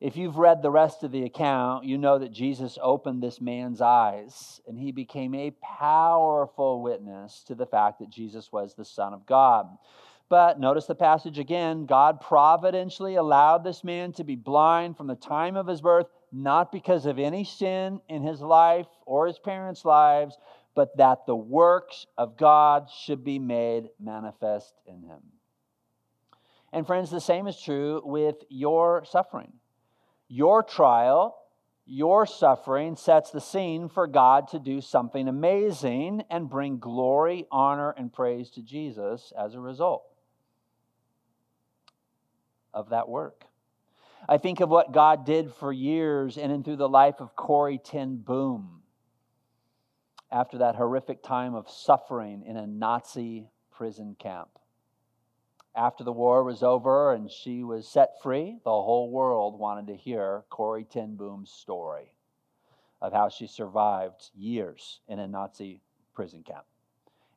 If 0.00 0.16
you've 0.16 0.38
read 0.38 0.62
the 0.62 0.70
rest 0.70 1.02
of 1.02 1.12
the 1.12 1.24
account, 1.24 1.84
you 1.84 1.98
know 1.98 2.18
that 2.18 2.32
Jesus 2.32 2.78
opened 2.82 3.22
this 3.22 3.38
man's 3.40 3.82
eyes 3.82 4.60
and 4.66 4.78
he 4.78 4.92
became 4.92 5.34
a 5.34 5.52
powerful 5.62 6.82
witness 6.82 7.42
to 7.48 7.54
the 7.54 7.66
fact 7.66 7.98
that 7.98 8.08
Jesus 8.08 8.50
was 8.50 8.74
the 8.74 8.84
Son 8.84 9.12
of 9.12 9.26
God. 9.26 9.66
But 10.30 10.60
notice 10.60 10.86
the 10.86 10.94
passage 10.94 11.40
again 11.40 11.86
God 11.86 12.20
providentially 12.20 13.16
allowed 13.16 13.64
this 13.64 13.82
man 13.84 14.12
to 14.12 14.24
be 14.24 14.36
blind 14.36 14.96
from 14.96 15.08
the 15.08 15.16
time 15.16 15.56
of 15.56 15.66
his 15.66 15.82
birth 15.82 16.06
not 16.32 16.70
because 16.70 17.04
of 17.04 17.18
any 17.18 17.42
sin 17.42 18.00
in 18.08 18.22
his 18.22 18.40
life 18.40 18.86
or 19.04 19.26
his 19.26 19.40
parents' 19.40 19.84
lives, 19.84 20.38
but 20.76 20.96
that 20.96 21.26
the 21.26 21.34
works 21.34 22.06
of 22.16 22.36
God 22.36 22.88
should 22.88 23.24
be 23.24 23.40
made 23.40 23.88
manifest 23.98 24.72
in 24.86 25.02
him. 25.02 25.18
And 26.72 26.86
friends, 26.86 27.10
the 27.10 27.20
same 27.20 27.48
is 27.48 27.60
true 27.60 28.00
with 28.04 28.36
your 28.48 29.04
suffering. 29.04 29.52
Your 30.28 30.62
trial, 30.62 31.36
your 31.84 32.24
suffering 32.24 32.94
sets 32.94 33.32
the 33.32 33.40
scene 33.40 33.88
for 33.88 34.06
God 34.06 34.46
to 34.48 34.60
do 34.60 34.80
something 34.80 35.26
amazing 35.26 36.22
and 36.30 36.48
bring 36.48 36.78
glory, 36.78 37.46
honor, 37.50 37.90
and 37.90 38.12
praise 38.12 38.50
to 38.50 38.62
Jesus 38.62 39.32
as 39.36 39.56
a 39.56 39.60
result 39.60 40.04
of 42.72 42.90
that 42.90 43.08
work. 43.08 43.44
I 44.28 44.38
think 44.38 44.60
of 44.60 44.68
what 44.68 44.92
God 44.92 45.24
did 45.24 45.52
for 45.54 45.72
years 45.72 46.36
in 46.36 46.50
and 46.50 46.64
through 46.64 46.76
the 46.76 46.88
life 46.88 47.20
of 47.20 47.34
Corrie 47.36 47.78
ten 47.78 48.16
Boom 48.16 48.82
after 50.30 50.58
that 50.58 50.76
horrific 50.76 51.22
time 51.22 51.54
of 51.54 51.68
suffering 51.68 52.44
in 52.46 52.56
a 52.56 52.66
Nazi 52.66 53.48
prison 53.72 54.14
camp. 54.18 54.50
After 55.74 56.04
the 56.04 56.12
war 56.12 56.44
was 56.44 56.62
over 56.62 57.12
and 57.14 57.30
she 57.30 57.64
was 57.64 57.88
set 57.88 58.20
free, 58.22 58.58
the 58.64 58.70
whole 58.70 59.10
world 59.10 59.58
wanted 59.58 59.86
to 59.86 59.96
hear 59.96 60.44
Corrie 60.50 60.84
ten 60.84 61.16
Boom's 61.16 61.50
story 61.50 62.12
of 63.00 63.12
how 63.12 63.28
she 63.28 63.46
survived 63.46 64.30
years 64.36 65.00
in 65.08 65.18
a 65.18 65.26
Nazi 65.26 65.80
prison 66.14 66.42
camp. 66.42 66.64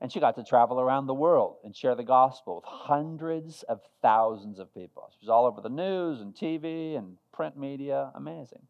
And 0.03 0.11
she 0.11 0.19
got 0.19 0.35
to 0.35 0.43
travel 0.43 0.81
around 0.81 1.07
the 1.07 1.13
world 1.13 1.59
and 1.63 1.73
share 1.73 1.95
the 1.95 2.03
gospel 2.03 2.55
with 2.57 2.65
hundreds 2.65 3.63
of 3.63 3.79
thousands 4.01 4.59
of 4.59 4.73
people. 4.73 5.09
She 5.13 5.25
was 5.25 5.29
all 5.29 5.45
over 5.45 5.61
the 5.61 5.69
news 5.69 6.19
and 6.19 6.35
TV 6.35 6.97
and 6.97 7.15
print 7.31 7.57
media. 7.57 8.11
Amazing. 8.13 8.63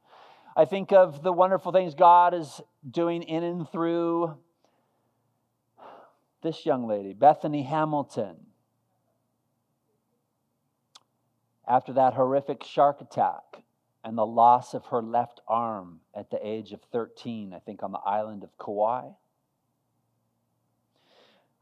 I 0.55 0.65
think 0.65 0.91
of 0.91 1.23
the 1.23 1.33
wonderful 1.33 1.71
things 1.71 1.95
God 1.95 2.35
is 2.35 2.61
doing 2.87 3.23
in 3.23 3.43
and 3.43 3.67
through 3.67 4.37
this 6.43 6.67
young 6.67 6.87
lady, 6.87 7.13
Bethany 7.13 7.63
Hamilton. 7.63 8.35
After 11.67 11.93
that 11.93 12.13
horrific 12.13 12.63
shark 12.63 13.01
attack 13.01 13.63
and 14.03 14.15
the 14.15 14.25
loss 14.25 14.75
of 14.75 14.85
her 14.87 15.01
left 15.01 15.41
arm 15.47 16.01
at 16.13 16.29
the 16.29 16.47
age 16.47 16.73
of 16.73 16.81
13, 16.91 17.55
I 17.55 17.59
think 17.59 17.81
on 17.81 17.91
the 17.91 18.01
island 18.05 18.43
of 18.43 18.55
Kauai 18.59 19.13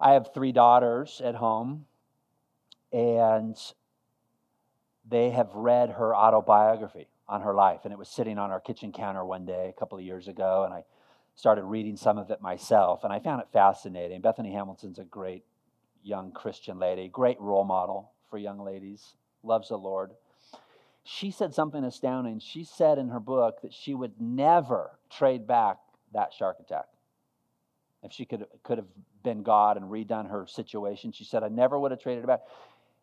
I 0.02 0.14
have 0.14 0.34
three 0.34 0.52
daughters 0.52 1.22
at 1.24 1.36
home, 1.36 1.86
and 2.92 3.56
they 5.08 5.30
have 5.30 5.54
read 5.54 5.92
her 5.92 6.16
autobiography 6.16 7.08
on 7.28 7.42
her 7.42 7.54
life. 7.54 7.82
And 7.84 7.94
it 7.94 8.00
was 8.00 8.10
sitting 8.10 8.40
on 8.40 8.50
our 8.50 8.60
kitchen 8.60 8.92
counter 8.92 9.24
one 9.24 9.46
day 9.46 9.70
a 9.70 9.80
couple 9.80 10.00
of 10.00 10.04
years 10.04 10.28
ago, 10.28 10.64
and 10.66 10.74
I 10.74 10.84
started 11.36 11.64
reading 11.66 11.96
some 11.96 12.18
of 12.18 12.32
it 12.32 12.42
myself, 12.42 13.04
and 13.04 13.14
I 13.14 13.20
found 13.20 13.42
it 13.42 13.48
fascinating. 13.54 14.22
Bethany 14.22 14.52
Hamilton's 14.52 14.98
a 14.98 15.04
great 15.04 15.46
young 16.04 16.32
Christian 16.32 16.80
lady, 16.80 17.08
great 17.08 17.40
role 17.40 17.64
model 17.64 18.12
for 18.30 18.40
young 18.40 18.60
ladies, 18.60 19.14
loves 19.44 19.70
the 19.70 19.78
Lord. 19.78 20.12
She 21.04 21.30
said 21.30 21.54
something 21.54 21.84
astounding. 21.84 22.40
She 22.40 22.64
said 22.64 22.98
in 22.98 23.10
her 23.10 23.20
book 23.20 23.62
that 23.62 23.74
she 23.74 23.94
would 23.94 24.20
never 24.20 25.00
trade 25.12 25.46
back 25.46 25.78
that 26.14 26.34
shark 26.34 26.58
attack. 26.60 26.86
If 28.04 28.12
she 28.12 28.26
could, 28.26 28.46
could 28.64 28.78
have 28.80 28.88
been 29.24 29.44
God 29.44 29.78
and 29.78 29.86
redone 29.86 30.30
her 30.30 30.48
situation. 30.48 31.12
She 31.12 31.24
said, 31.24 31.44
I 31.44 31.50
never 31.50 31.80
would 31.80 31.92
have 31.92 32.02
traded 32.02 32.26
back. 32.26 32.42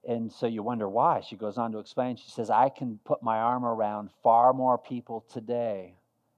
And 0.07 0.33
so 0.33 0.47
you 0.47 0.63
wonder 0.63 0.89
why. 0.89 1.21
She 1.21 1.37
goes 1.37 1.59
on 1.59 1.73
to 1.73 1.79
explain. 1.79 2.17
She 2.17 2.31
says, 2.31 2.51
I 2.51 2.69
can 2.69 2.99
put 3.05 3.23
my 3.23 3.39
arm 3.39 3.65
around 3.65 4.11
far 4.23 4.53
more 4.53 4.79
people 4.79 5.25
today 5.33 5.95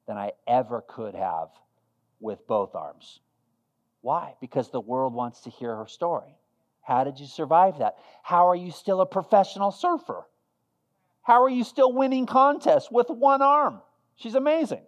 than 0.06 0.16
I 0.16 0.32
ever 0.46 0.82
could 0.86 1.14
have 1.14 1.48
with 2.20 2.46
both 2.46 2.74
arms. 2.74 3.20
Why? 4.02 4.34
Because 4.40 4.70
the 4.70 4.80
world 4.80 5.14
wants 5.14 5.42
to 5.42 5.50
hear 5.50 5.76
her 5.76 5.86
story. 5.86 6.36
How 6.82 7.04
did 7.04 7.20
you 7.20 7.26
survive 7.26 7.78
that? 7.78 7.96
How 8.22 8.48
are 8.48 8.56
you 8.56 8.72
still 8.72 9.00
a 9.00 9.06
professional 9.06 9.70
surfer? 9.70 10.26
How 11.22 11.42
are 11.42 11.50
you 11.50 11.64
still 11.64 11.92
winning 11.92 12.26
contests 12.26 12.90
with 12.90 13.08
one 13.08 13.42
arm? 13.42 13.82
She's 14.16 14.34
amazing. 14.34 14.82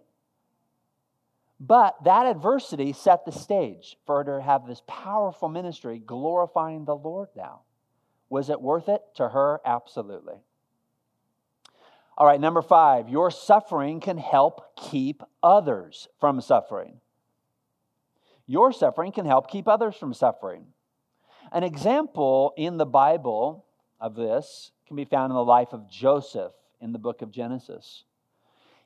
But 1.64 2.02
that 2.02 2.26
adversity 2.26 2.92
set 2.92 3.24
the 3.24 3.30
stage 3.30 3.96
for 4.04 4.24
her 4.24 4.38
to 4.38 4.42
have 4.42 4.66
this 4.66 4.82
powerful 4.88 5.48
ministry 5.48 6.02
glorifying 6.04 6.84
the 6.84 6.96
Lord 6.96 7.28
now. 7.36 7.60
Was 8.28 8.50
it 8.50 8.60
worth 8.60 8.88
it? 8.88 9.00
To 9.14 9.28
her, 9.28 9.60
absolutely. 9.64 10.34
All 12.18 12.26
right, 12.26 12.40
number 12.40 12.62
five, 12.62 13.08
your 13.08 13.30
suffering 13.30 14.00
can 14.00 14.18
help 14.18 14.74
keep 14.76 15.22
others 15.40 16.08
from 16.18 16.40
suffering. 16.40 16.98
Your 18.48 18.72
suffering 18.72 19.12
can 19.12 19.24
help 19.24 19.48
keep 19.48 19.68
others 19.68 19.94
from 19.94 20.14
suffering. 20.14 20.66
An 21.52 21.62
example 21.62 22.54
in 22.56 22.76
the 22.76 22.86
Bible 22.86 23.66
of 24.00 24.16
this 24.16 24.72
can 24.88 24.96
be 24.96 25.04
found 25.04 25.30
in 25.30 25.36
the 25.36 25.44
life 25.44 25.72
of 25.72 25.88
Joseph 25.88 26.52
in 26.80 26.90
the 26.90 26.98
book 26.98 27.22
of 27.22 27.30
Genesis. 27.30 28.02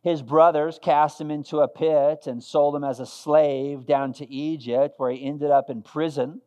His 0.07 0.23
brothers 0.23 0.79
cast 0.81 1.21
him 1.21 1.33
into 1.33 1.59
a 1.59 1.67
pit 1.67 2.29
and 2.29 2.41
sold 2.41 2.77
him 2.77 2.85
as 2.85 3.01
a 3.01 3.07
slave 3.07 3.87
down 3.87 4.13
to 4.13 4.33
Egypt, 4.33 4.95
where 4.99 5.11
he 5.11 5.27
ended 5.27 5.51
up 5.51 5.69
in 5.69 5.83
prison, 5.83 6.41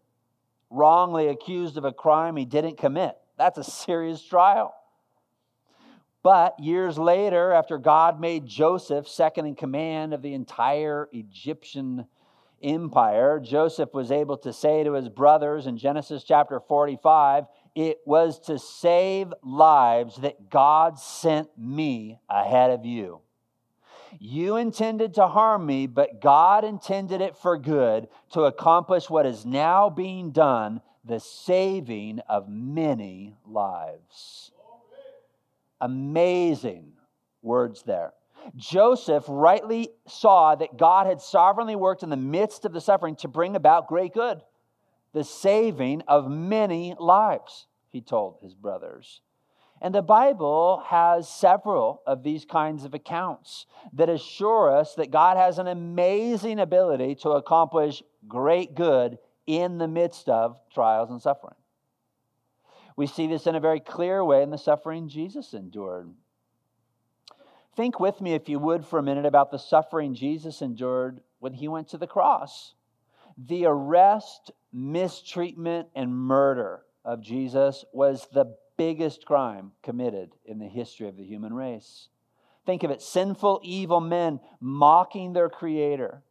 wrongly 0.70 1.28
accused 1.28 1.76
of 1.76 1.84
a 1.84 1.91
crime 1.91 2.38
he 2.38 2.45
didn't 2.45 2.78
commit. 2.78 3.18
That's 3.38 3.57
a 3.57 3.64
serious 3.66 4.24
trial. 4.24 4.74
But 6.24 6.57
years 6.57 6.97
later, 6.97 7.51
after 7.51 7.78
God 7.78 8.22
made 8.22 8.45
Joseph 8.45 9.10
second 9.10 9.45
in 9.45 9.55
command 9.55 10.14
of 10.14 10.22
the 10.22 10.36
entire 10.36 11.10
Egyptian 11.12 12.05
empire, 12.64 13.41
Joseph 13.41 13.93
was 13.93 14.10
able 14.10 14.38
to 14.38 14.53
say 14.53 14.86
to 14.86 14.93
his 14.93 15.10
brothers 15.10 15.68
in 15.68 15.78
Genesis 15.78 16.24
chapter 16.24 16.62
45, 16.62 17.43
It 17.76 17.97
was 18.05 18.39
to 18.45 18.57
save 18.57 19.34
lives 19.43 20.16
that 20.22 20.49
God 20.49 20.97
sent 20.97 21.49
me 21.57 22.20
ahead 22.30 22.72
of 22.72 22.86
you. 22.86 23.20
You 24.18 24.55
intended 24.55 25.14
to 25.16 25.28
harm 25.28 25.66
me, 25.66 25.86
but 25.88 26.22
God 26.22 26.64
intended 26.64 27.22
it 27.22 27.38
for 27.38 27.57
good 27.57 28.07
to 28.32 28.43
accomplish 28.43 29.10
what 29.10 29.26
is 29.26 29.45
now 29.45 29.89
being 29.89 30.32
done 30.32 30.82
the 31.05 31.20
saving 31.20 32.20
of 32.28 32.49
many 32.49 33.36
lives. 33.45 34.51
Amazing 35.82 36.93
words 37.41 37.84
there. 37.84 38.14
Joseph 38.55 39.26
rightly 39.28 39.89
saw 40.07 40.55
that 40.55 40.78
God 40.78 41.07
had 41.07 41.22
sovereignly 41.22 41.76
worked 41.76 42.03
in 42.03 42.10
the 42.10 42.18
midst 42.18 42.66
of 42.66 42.74
the 42.74 42.82
suffering 42.82 43.16
to 43.18 43.28
bring 43.28 43.55
about 43.55 43.88
great 43.88 44.14
good, 44.14 44.41
the 45.14 45.24
saving 45.24 46.01
of 46.07 46.30
many 46.30 46.95
lives, 46.99 47.68
he 47.89 48.01
told 48.01 48.38
his 48.41 48.53
brothers. 48.53 49.22
And 49.82 49.95
the 49.95 50.01
Bible 50.01 50.84
has 50.88 51.30
several 51.30 52.01
of 52.05 52.23
these 52.23 52.43
kinds 52.43 52.84
of 52.84 52.93
accounts 52.93 53.65
that 53.93 54.09
assure 54.09 54.75
us 54.75 54.95
that 54.95 55.11
God 55.11 55.38
has 55.38 55.57
an 55.57 55.67
amazing 55.67 56.59
ability 56.59 57.15
to 57.15 57.32
accomplish 57.32 58.03
great 58.27 58.75
good 58.75 59.17
in 59.47 59.77
the 59.77 59.88
midst 59.88 60.27
of 60.27 60.57
trials 60.73 61.09
and 61.09 61.21
suffering. 61.21 61.55
We 62.97 63.07
see 63.07 63.27
this 63.27 63.47
in 63.47 63.55
a 63.55 63.61
very 63.61 63.80
clear 63.80 64.23
way 64.23 64.43
in 64.43 64.49
the 64.49 64.57
suffering 64.57 65.07
Jesus 65.07 65.53
endured. 65.53 66.09
Think 67.77 67.97
with 67.97 68.19
me, 68.19 68.34
if 68.34 68.49
you 68.49 68.59
would, 68.59 68.86
for 68.86 68.99
a 68.99 69.03
minute 69.03 69.25
about 69.25 69.51
the 69.51 69.57
suffering 69.57 70.13
Jesus 70.13 70.61
endured 70.61 71.21
when 71.39 71.53
he 71.53 71.69
went 71.69 71.88
to 71.89 71.97
the 71.97 72.07
cross. 72.07 72.73
The 73.38 73.65
arrest, 73.65 74.51
mistreatment, 74.73 75.88
and 75.95 76.13
murder 76.13 76.82
of 77.05 77.21
Jesus 77.21 77.86
was 77.93 78.27
the 78.34 78.57
biggest 78.80 79.25
crime 79.25 79.73
committed 79.84 80.32
in 80.45 80.57
the 80.57 80.65
history 80.65 81.09
of 81.09 81.17
the 81.17 81.25
human 81.25 81.53
race. 81.53 82.07
Think 82.65 82.84
of 82.84 82.91
it 82.91 83.01
sinful, 83.01 83.59
evil 83.61 83.99
men 83.99 84.39
mocking 84.61 85.34
their 85.34 85.49
Creator, 85.49 86.23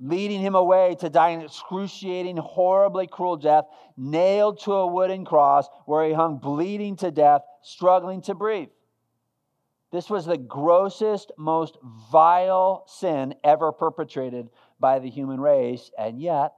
leading 0.00 0.40
him 0.40 0.54
away 0.54 0.96
to 1.00 1.10
die 1.10 1.28
an 1.28 1.42
excruciating, 1.42 2.38
horribly 2.38 3.06
cruel 3.06 3.36
death, 3.36 3.66
nailed 3.94 4.58
to 4.60 4.72
a 4.72 4.86
wooden 4.86 5.26
cross 5.26 5.68
where 5.84 6.06
he 6.08 6.14
hung 6.14 6.38
bleeding 6.38 6.96
to 6.96 7.10
death, 7.10 7.42
struggling 7.60 8.22
to 8.22 8.34
breathe. 8.34 8.70
This 9.92 10.08
was 10.08 10.24
the 10.24 10.38
grossest, 10.38 11.30
most 11.36 11.76
vile 12.10 12.84
sin 12.86 13.34
ever 13.44 13.70
perpetrated 13.70 14.48
by 14.78 14.98
the 14.98 15.10
human 15.10 15.38
race, 15.38 15.90
and 15.98 16.22
yet 16.22 16.54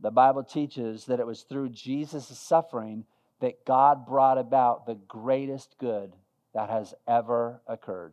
the 0.00 0.10
Bible 0.10 0.44
teaches 0.44 1.04
that 1.06 1.20
it 1.20 1.26
was 1.26 1.42
through 1.42 1.68
Jesus' 1.68 2.38
suffering 2.38 3.04
that 3.40 3.64
God 3.64 4.06
brought 4.06 4.38
about 4.38 4.86
the 4.86 4.94
greatest 4.94 5.76
good 5.78 6.12
that 6.54 6.70
has 6.70 6.94
ever 7.06 7.60
occurred 7.66 8.12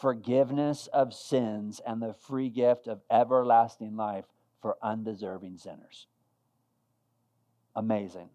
forgiveness 0.00 0.88
of 0.92 1.14
sins 1.14 1.80
and 1.86 2.00
the 2.00 2.12
free 2.12 2.50
gift 2.50 2.86
of 2.86 3.00
everlasting 3.10 3.96
life 3.96 4.26
for 4.60 4.76
undeserving 4.82 5.58
sinners. 5.58 6.06
Amazing. 7.74 8.28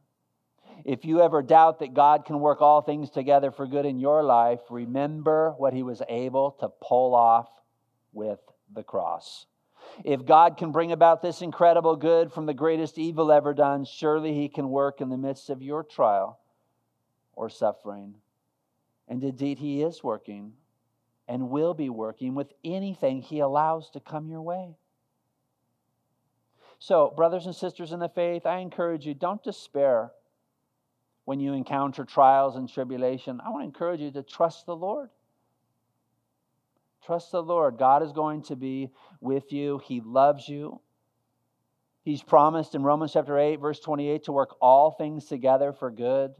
If 0.86 1.05
you 1.05 1.22
ever 1.22 1.41
doubt 1.41 1.80
that 1.80 1.93
God 1.93 2.26
can 2.26 2.39
work 2.39 2.62
all 2.62 2.82
things 2.82 3.09
together 3.09 3.51
for 3.51 3.68
good 3.68 3.86
in 3.86 3.99
your 3.99 4.24
life, 4.24 4.59
remember 4.70 5.53
what 5.57 5.74
he 5.74 5.84
was 5.84 6.01
able 6.07 6.51
to 6.59 6.70
pull 6.70 7.14
off 7.14 7.49
with 8.14 8.39
the 8.74 8.84
cross. 8.84 9.45
If 10.03 10.25
God 10.25 10.57
can 10.57 10.71
bring 10.71 10.91
about 10.91 11.21
this 11.21 11.41
incredible 11.41 11.95
good 11.95 12.31
from 12.31 12.45
the 12.45 12.53
greatest 12.53 12.97
evil 12.97 13.31
ever 13.31 13.53
done, 13.53 13.85
surely 13.85 14.33
He 14.33 14.49
can 14.49 14.69
work 14.69 15.01
in 15.01 15.09
the 15.09 15.17
midst 15.17 15.49
of 15.49 15.61
your 15.61 15.83
trial 15.83 16.39
or 17.33 17.49
suffering. 17.49 18.15
And 19.07 19.23
indeed, 19.23 19.59
He 19.59 19.81
is 19.81 20.03
working 20.03 20.53
and 21.27 21.49
will 21.49 21.73
be 21.73 21.89
working 21.89 22.35
with 22.35 22.53
anything 22.63 23.21
He 23.21 23.39
allows 23.39 23.89
to 23.91 23.99
come 23.99 24.29
your 24.29 24.41
way. 24.41 24.75
So, 26.79 27.13
brothers 27.15 27.45
and 27.45 27.55
sisters 27.55 27.91
in 27.91 27.99
the 27.99 28.09
faith, 28.09 28.45
I 28.45 28.57
encourage 28.57 29.05
you 29.05 29.13
don't 29.13 29.43
despair 29.43 30.11
when 31.25 31.39
you 31.39 31.53
encounter 31.53 32.03
trials 32.03 32.55
and 32.55 32.67
tribulation. 32.67 33.39
I 33.45 33.49
want 33.49 33.61
to 33.61 33.67
encourage 33.67 34.01
you 34.01 34.11
to 34.11 34.23
trust 34.23 34.65
the 34.65 34.75
Lord. 34.75 35.09
Trust 37.05 37.31
the 37.31 37.41
Lord. 37.41 37.77
God 37.77 38.03
is 38.03 38.11
going 38.11 38.43
to 38.43 38.55
be 38.55 38.91
with 39.19 39.51
you. 39.51 39.81
He 39.85 40.01
loves 40.01 40.47
you. 40.47 40.79
He's 42.03 42.23
promised 42.23 42.73
in 42.75 42.83
Romans 42.83 43.13
chapter 43.13 43.37
8, 43.37 43.59
verse 43.59 43.79
28, 43.79 44.23
to 44.23 44.31
work 44.31 44.55
all 44.59 44.91
things 44.91 45.25
together 45.25 45.71
for 45.71 45.91
good 45.91 46.33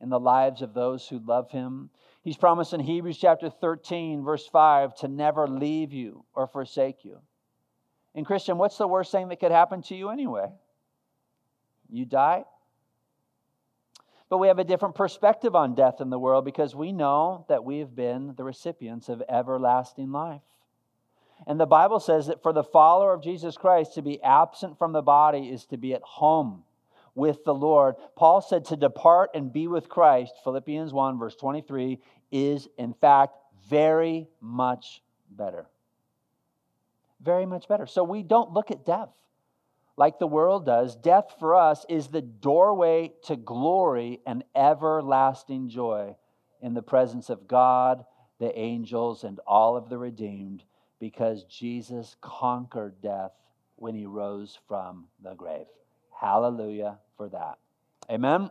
in 0.00 0.10
the 0.10 0.20
lives 0.20 0.60
of 0.62 0.74
those 0.74 1.08
who 1.08 1.18
love 1.18 1.50
him. 1.50 1.90
He's 2.22 2.36
promised 2.36 2.72
in 2.72 2.80
Hebrews 2.80 3.18
chapter 3.18 3.48
13, 3.48 4.22
verse 4.24 4.46
5, 4.46 4.94
to 4.96 5.08
never 5.08 5.46
leave 5.46 5.92
you 5.92 6.24
or 6.34 6.46
forsake 6.46 7.04
you. 7.04 7.20
And 8.14 8.26
Christian, 8.26 8.58
what's 8.58 8.78
the 8.78 8.88
worst 8.88 9.12
thing 9.12 9.28
that 9.28 9.40
could 9.40 9.52
happen 9.52 9.82
to 9.82 9.94
you 9.94 10.10
anyway? 10.10 10.48
You 11.88 12.04
die, 12.04 12.44
but 14.28 14.38
we 14.38 14.48
have 14.48 14.58
a 14.58 14.64
different 14.64 14.94
perspective 14.94 15.54
on 15.54 15.74
death 15.74 16.00
in 16.00 16.10
the 16.10 16.18
world 16.18 16.44
because 16.44 16.74
we 16.74 16.92
know 16.92 17.44
that 17.48 17.64
we 17.64 17.78
have 17.78 17.94
been 17.94 18.34
the 18.36 18.44
recipients 18.44 19.08
of 19.08 19.22
everlasting 19.28 20.10
life. 20.10 20.42
And 21.46 21.60
the 21.60 21.66
Bible 21.66 22.00
says 22.00 22.26
that 22.26 22.42
for 22.42 22.52
the 22.52 22.64
follower 22.64 23.12
of 23.12 23.22
Jesus 23.22 23.56
Christ, 23.56 23.94
to 23.94 24.02
be 24.02 24.22
absent 24.22 24.78
from 24.78 24.92
the 24.92 25.02
body 25.02 25.48
is 25.50 25.66
to 25.66 25.76
be 25.76 25.94
at 25.94 26.02
home 26.02 26.64
with 27.14 27.44
the 27.44 27.54
Lord. 27.54 27.96
Paul 28.16 28.40
said 28.40 28.64
to 28.66 28.76
depart 28.76 29.30
and 29.34 29.52
be 29.52 29.68
with 29.68 29.88
Christ, 29.88 30.34
Philippians 30.44 30.92
1, 30.92 31.18
verse 31.18 31.36
23, 31.36 31.98
is 32.32 32.68
in 32.78 32.94
fact 32.94 33.36
very 33.68 34.28
much 34.40 35.02
better. 35.30 35.66
Very 37.20 37.46
much 37.46 37.68
better. 37.68 37.86
So 37.86 38.02
we 38.02 38.22
don't 38.22 38.52
look 38.52 38.70
at 38.70 38.84
death 38.84 39.08
like 39.96 40.18
the 40.18 40.26
world 40.26 40.66
does, 40.66 40.94
death 40.94 41.34
for 41.38 41.54
us 41.54 41.86
is 41.88 42.08
the 42.08 42.20
doorway 42.20 43.12
to 43.24 43.36
glory 43.36 44.20
and 44.26 44.44
everlasting 44.54 45.68
joy 45.68 46.16
in 46.60 46.74
the 46.74 46.82
presence 46.82 47.30
of 47.30 47.48
God, 47.48 48.04
the 48.38 48.56
angels, 48.58 49.24
and 49.24 49.40
all 49.46 49.76
of 49.76 49.88
the 49.88 49.98
redeemed, 49.98 50.64
because 51.00 51.44
Jesus 51.44 52.16
conquered 52.20 53.00
death 53.00 53.32
when 53.76 53.94
he 53.94 54.06
rose 54.06 54.58
from 54.68 55.06
the 55.22 55.34
grave. 55.34 55.66
Hallelujah 56.18 56.98
for 57.16 57.28
that. 57.30 57.58
Amen. 58.10 58.50